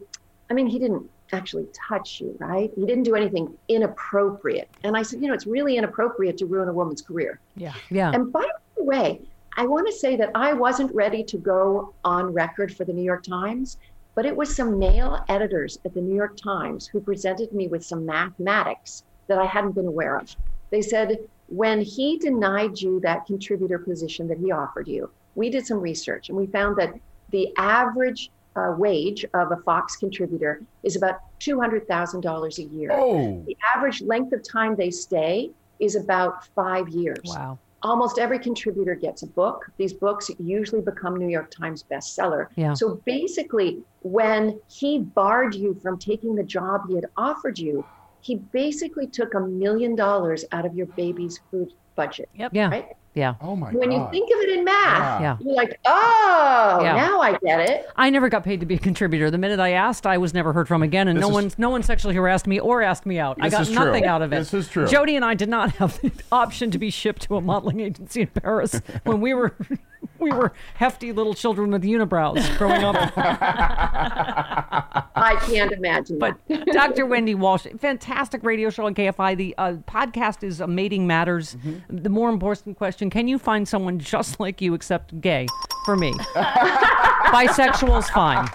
I 0.49 0.53
mean, 0.53 0.67
he 0.67 0.79
didn't 0.79 1.07
actually 1.33 1.67
touch 1.73 2.21
you, 2.21 2.35
right? 2.39 2.71
He 2.75 2.85
didn't 2.85 3.03
do 3.03 3.15
anything 3.15 3.53
inappropriate. 3.67 4.69
And 4.83 4.95
I 4.95 5.01
said, 5.01 5.21
you 5.21 5.27
know, 5.27 5.33
it's 5.33 5.47
really 5.47 5.77
inappropriate 5.77 6.37
to 6.39 6.45
ruin 6.45 6.69
a 6.69 6.73
woman's 6.73 7.01
career. 7.01 7.39
Yeah. 7.55 7.73
Yeah. 7.89 8.11
And 8.13 8.31
by 8.31 8.47
the 8.77 8.83
way, 8.83 9.21
I 9.57 9.65
want 9.65 9.87
to 9.87 9.93
say 9.93 10.15
that 10.15 10.31
I 10.35 10.53
wasn't 10.53 10.93
ready 10.93 11.23
to 11.25 11.37
go 11.37 11.93
on 12.05 12.33
record 12.33 12.75
for 12.75 12.85
the 12.85 12.93
New 12.93 13.03
York 13.03 13.23
Times, 13.23 13.77
but 14.15 14.25
it 14.25 14.35
was 14.35 14.55
some 14.55 14.79
male 14.79 15.23
editors 15.27 15.79
at 15.85 15.93
the 15.93 16.01
New 16.01 16.15
York 16.15 16.37
Times 16.37 16.87
who 16.87 16.99
presented 16.99 17.51
me 17.53 17.67
with 17.67 17.85
some 17.85 18.05
mathematics 18.05 19.03
that 19.27 19.37
I 19.37 19.45
hadn't 19.45 19.73
been 19.73 19.87
aware 19.87 20.17
of. 20.17 20.35
They 20.69 20.81
said, 20.81 21.19
when 21.47 21.81
he 21.81 22.17
denied 22.17 22.79
you 22.79 22.99
that 23.01 23.25
contributor 23.25 23.79
position 23.79 24.27
that 24.27 24.37
he 24.37 24.51
offered 24.51 24.87
you, 24.87 25.09
we 25.35 25.49
did 25.49 25.65
some 25.65 25.79
research 25.79 26.29
and 26.29 26.37
we 26.37 26.45
found 26.47 26.77
that 26.77 26.93
the 27.31 27.53
average 27.57 28.29
uh, 28.55 28.73
wage 28.77 29.25
of 29.33 29.51
a 29.51 29.57
Fox 29.57 29.95
contributor 29.95 30.61
is 30.83 30.95
about 30.95 31.19
$200,000 31.39 32.57
a 32.57 32.63
year. 32.63 32.89
Oh. 32.91 33.43
The 33.45 33.57
average 33.75 34.01
length 34.01 34.33
of 34.33 34.43
time 34.47 34.75
they 34.75 34.91
stay 34.91 35.51
is 35.79 35.95
about 35.95 36.45
five 36.55 36.89
years. 36.89 37.19
wow. 37.25 37.57
Almost 37.81 38.19
every 38.19 38.39
contributor 38.39 38.93
gets 38.93 39.23
a 39.23 39.27
book. 39.27 39.71
These 39.77 39.93
books 39.93 40.29
usually 40.37 40.81
become 40.81 41.15
New 41.15 41.29
York 41.29 41.49
Times 41.49 41.85
bestseller. 41.89 42.47
Yeah. 42.57 42.73
So 42.73 43.01
basically, 43.05 43.81
when 44.01 44.59
he 44.67 44.99
barred 44.99 45.55
you 45.55 45.73
from 45.81 45.97
taking 45.97 46.35
the 46.35 46.43
job 46.43 46.81
he 46.89 46.95
had 46.95 47.05
offered 47.15 47.57
you, 47.57 47.85
he 48.19 48.35
basically 48.35 49.07
took 49.07 49.33
a 49.33 49.39
million 49.39 49.95
dollars 49.95 50.43
out 50.51 50.65
of 50.65 50.75
your 50.75 50.87
baby's 50.87 51.39
food 51.49 51.71
budget. 51.95 52.27
Yep. 52.35 52.51
Yeah. 52.53 52.69
Right? 52.69 52.87
Yeah. 53.15 53.35
Oh 53.41 53.55
my 53.55 53.71
When 53.71 53.91
you 53.91 54.07
think 54.11 54.29
of 54.33 54.39
it 54.41 54.49
in 54.59 54.63
math, 54.63 55.19
Yeah. 55.21 55.37
you're 55.41 55.55
like, 55.55 55.79
oh, 55.85 56.79
Yeah. 56.83 56.95
now 56.95 57.19
I 57.19 57.37
get 57.43 57.59
it. 57.69 57.87
I 57.95 58.09
never 58.11 58.29
got 58.29 58.43
paid 58.43 58.59
to 58.59 58.65
be 58.65 58.75
a 58.75 58.79
contributor. 58.79 59.31
The 59.31 59.37
minute 59.37 59.59
I 59.59 59.71
asked, 59.71 60.05
I 60.05 60.17
was 60.19 60.33
never 60.33 60.53
heard 60.53 60.67
from 60.67 60.83
again, 60.83 61.07
and 61.07 61.17
This 61.17 61.21
no 61.23 61.29
is- 61.29 61.33
one, 61.33 61.51
no 61.57 61.69
one 61.71 61.83
sexually 61.83 62.15
harassed 62.15 62.45
me 62.47 62.59
or 62.59 62.81
asked 62.83 63.05
me 63.05 63.19
out. 63.19 63.37
I 63.41 63.49
got 63.49 63.61
is 63.61 63.71
true. 63.71 63.83
nothing 63.85 64.05
out 64.05 64.21
of 64.21 64.31
it. 64.31 64.37
This 64.37 64.53
is 64.53 64.67
true. 64.69 64.85
Jody 64.87 65.15
and 65.15 65.25
I 65.25 65.33
did 65.33 65.49
not 65.49 65.71
have 65.77 65.99
the 66.01 66.11
option 66.31 66.69
to 66.71 66.77
be 66.77 66.89
shipped 66.91 67.23
to 67.23 67.35
a 67.35 67.41
modeling 67.41 67.79
agency 67.79 68.21
in 68.21 68.27
Paris 68.27 68.79
when 69.03 69.21
we 69.21 69.33
were, 69.33 69.55
we 70.19 70.31
were 70.31 70.53
hefty 70.75 71.11
little 71.11 71.33
children 71.33 71.71
with 71.71 71.83
unibrows 71.83 72.57
growing 72.57 72.83
up. 72.83 72.95
I 75.15 75.37
can't 75.41 75.71
imagine. 75.71 76.19
But. 76.19 76.37
Dr. 76.71 77.05
Wendy 77.05 77.35
Walsh, 77.35 77.67
fantastic 77.79 78.43
radio 78.43 78.69
show 78.69 78.85
on 78.85 78.95
KFI. 78.95 79.37
The 79.37 79.55
uh, 79.57 79.73
podcast 79.87 80.43
is 80.43 80.61
uh, 80.61 80.67
Mating 80.67 81.07
Matters. 81.07 81.55
Mm-hmm. 81.55 81.97
The 82.03 82.09
more 82.09 82.29
important 82.29 82.77
question: 82.77 83.09
Can 83.09 83.27
you 83.27 83.37
find 83.37 83.67
someone 83.67 83.99
just 83.99 84.39
like 84.39 84.61
you, 84.61 84.73
except 84.73 85.19
gay? 85.21 85.47
For 85.85 85.95
me, 85.95 86.11
bisexual's 86.13 88.09
fine. 88.09 88.47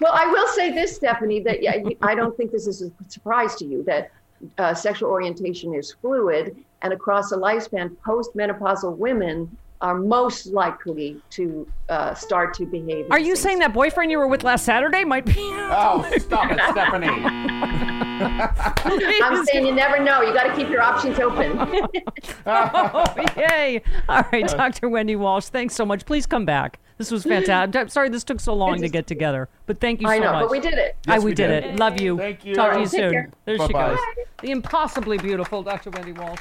Well, 0.00 0.12
I 0.12 0.26
will 0.26 0.46
say 0.48 0.70
this, 0.72 0.94
Stephanie, 0.94 1.40
that 1.40 1.62
yeah, 1.62 1.82
I 2.02 2.14
don't 2.14 2.36
think 2.36 2.52
this 2.52 2.66
is 2.66 2.82
a 2.82 2.90
surprise 3.08 3.56
to 3.56 3.64
you 3.64 3.82
that 3.84 4.12
uh, 4.58 4.74
sexual 4.74 5.10
orientation 5.10 5.74
is 5.74 5.92
fluid, 5.92 6.56
and 6.82 6.92
across 6.92 7.32
a 7.32 7.36
lifespan, 7.36 7.96
postmenopausal 8.06 8.96
women 8.96 9.56
are 9.80 9.94
most 9.94 10.46
likely 10.46 11.20
to 11.30 11.66
uh, 11.88 12.14
start 12.14 12.52
to 12.54 12.66
behave. 12.66 13.06
Are 13.10 13.18
you 13.18 13.34
saying 13.34 13.60
that 13.60 13.72
boyfriend 13.72 14.10
you 14.10 14.18
were 14.18 14.26
with 14.28 14.44
last 14.44 14.64
Saturday 14.64 15.04
might 15.04 15.24
be? 15.24 15.50
Oh, 15.72 16.04
stop 16.18 16.50
it, 16.50 16.58
Stephanie. 16.72 17.08
I'm 19.22 19.44
saying 19.46 19.66
you 19.66 19.72
never 19.74 20.02
know. 20.02 20.20
You 20.20 20.34
got 20.34 20.44
to 20.44 20.54
keep 20.56 20.68
your 20.68 20.82
options 20.82 21.18
open. 21.20 21.56
oh, 22.46 23.04
yay! 23.36 23.80
All 24.08 24.24
right, 24.32 24.46
Dr. 24.48 24.88
Wendy 24.88 25.16
Walsh, 25.16 25.46
thanks 25.46 25.74
so 25.74 25.86
much. 25.86 26.04
Please 26.04 26.26
come 26.26 26.44
back. 26.44 26.80
This 26.98 27.10
was 27.10 27.22
fantastic. 27.22 27.76
I'm 27.76 27.88
sorry 27.88 28.08
this 28.10 28.24
took 28.24 28.40
so 28.40 28.52
long 28.52 28.80
to 28.80 28.88
get 28.88 29.06
together, 29.06 29.48
but 29.66 29.80
thank 29.80 30.00
you 30.00 30.08
so 30.08 30.10
much. 30.10 30.20
I 30.20 30.24
know, 30.24 30.32
much. 30.32 30.42
but 30.42 30.50
we 30.50 30.60
did 30.60 30.74
it. 30.74 30.96
I, 31.06 31.18
we 31.18 31.26
we 31.26 31.34
did, 31.34 31.48
did. 31.48 31.64
it. 31.64 31.76
Love 31.78 32.00
you. 32.00 32.18
Thank 32.18 32.44
you. 32.44 32.54
Talk 32.54 32.72
to 32.72 32.80
you 32.80 32.84
Take 32.86 32.90
soon. 33.00 33.12
care. 33.12 33.30
There 33.46 33.54
she 33.58 33.72
Bye-bye. 33.72 33.88
goes. 33.90 33.98
The 34.42 34.50
impossibly 34.50 35.16
beautiful 35.18 35.62
Dr. 35.62 35.90
Wendy 35.90 36.12
Walsh. 36.12 36.40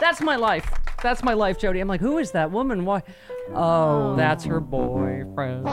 That's 0.00 0.20
my 0.20 0.36
life. 0.36 0.70
That's 1.02 1.22
my 1.22 1.34
life, 1.34 1.58
Jody. 1.58 1.80
I'm 1.80 1.88
like, 1.88 2.00
who 2.00 2.18
is 2.18 2.32
that 2.32 2.50
woman? 2.50 2.84
Why? 2.84 3.02
Oh, 3.54 4.14
that's 4.16 4.44
her 4.44 4.60
boyfriend. 4.60 5.64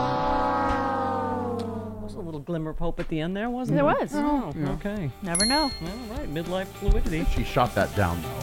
Was 2.02 2.14
a 2.16 2.20
little 2.20 2.40
glimmer 2.42 2.72
of 2.72 2.78
hope 2.80 3.00
at 3.00 3.08
the 3.10 3.20
end 3.22 3.36
there, 3.36 3.50
wasn't 3.50 3.78
There 3.78 3.86
there? 3.86 3.96
was. 4.02 4.14
Oh, 4.16 4.52
mm-hmm. 4.56 4.68
okay. 4.70 5.10
Never 5.22 5.46
know. 5.46 5.64
All 5.82 6.18
right, 6.18 6.32
midlife 6.34 6.68
fluidity. 6.68 7.26
She 7.34 7.44
shot 7.44 7.74
that 7.76 7.94
down 7.96 8.22
though. 8.22 8.40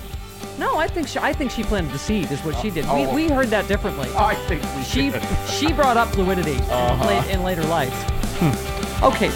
No, 0.59 0.77
I 0.77 0.87
think 0.89 1.07
she, 1.09 1.19
I 1.19 1.33
think 1.33 1.51
she 1.51 1.63
planted 1.63 1.93
the 1.93 1.99
seed. 1.99 2.31
Is 2.31 2.41
what 2.45 2.57
she 2.59 2.71
did. 2.71 2.85
We, 2.87 2.91
Oh. 3.07 3.15
we 3.15 3.29
heard 3.29 3.49
that 3.49 3.67
differently. 3.69 4.09
I 4.17 4.35
think 4.47 4.63
we 4.77 4.83
She 4.83 5.11
did. 5.11 5.23
she 5.49 5.73
brought 5.73 5.97
up 5.97 6.09
fluidity 6.09 6.53
in, 6.55 6.61
uh-huh. 6.63 7.07
late, 7.07 7.31
in 7.31 7.43
later 7.43 7.63
life. 7.65 7.93
Hmm. 8.41 9.05
Okay, 9.05 9.31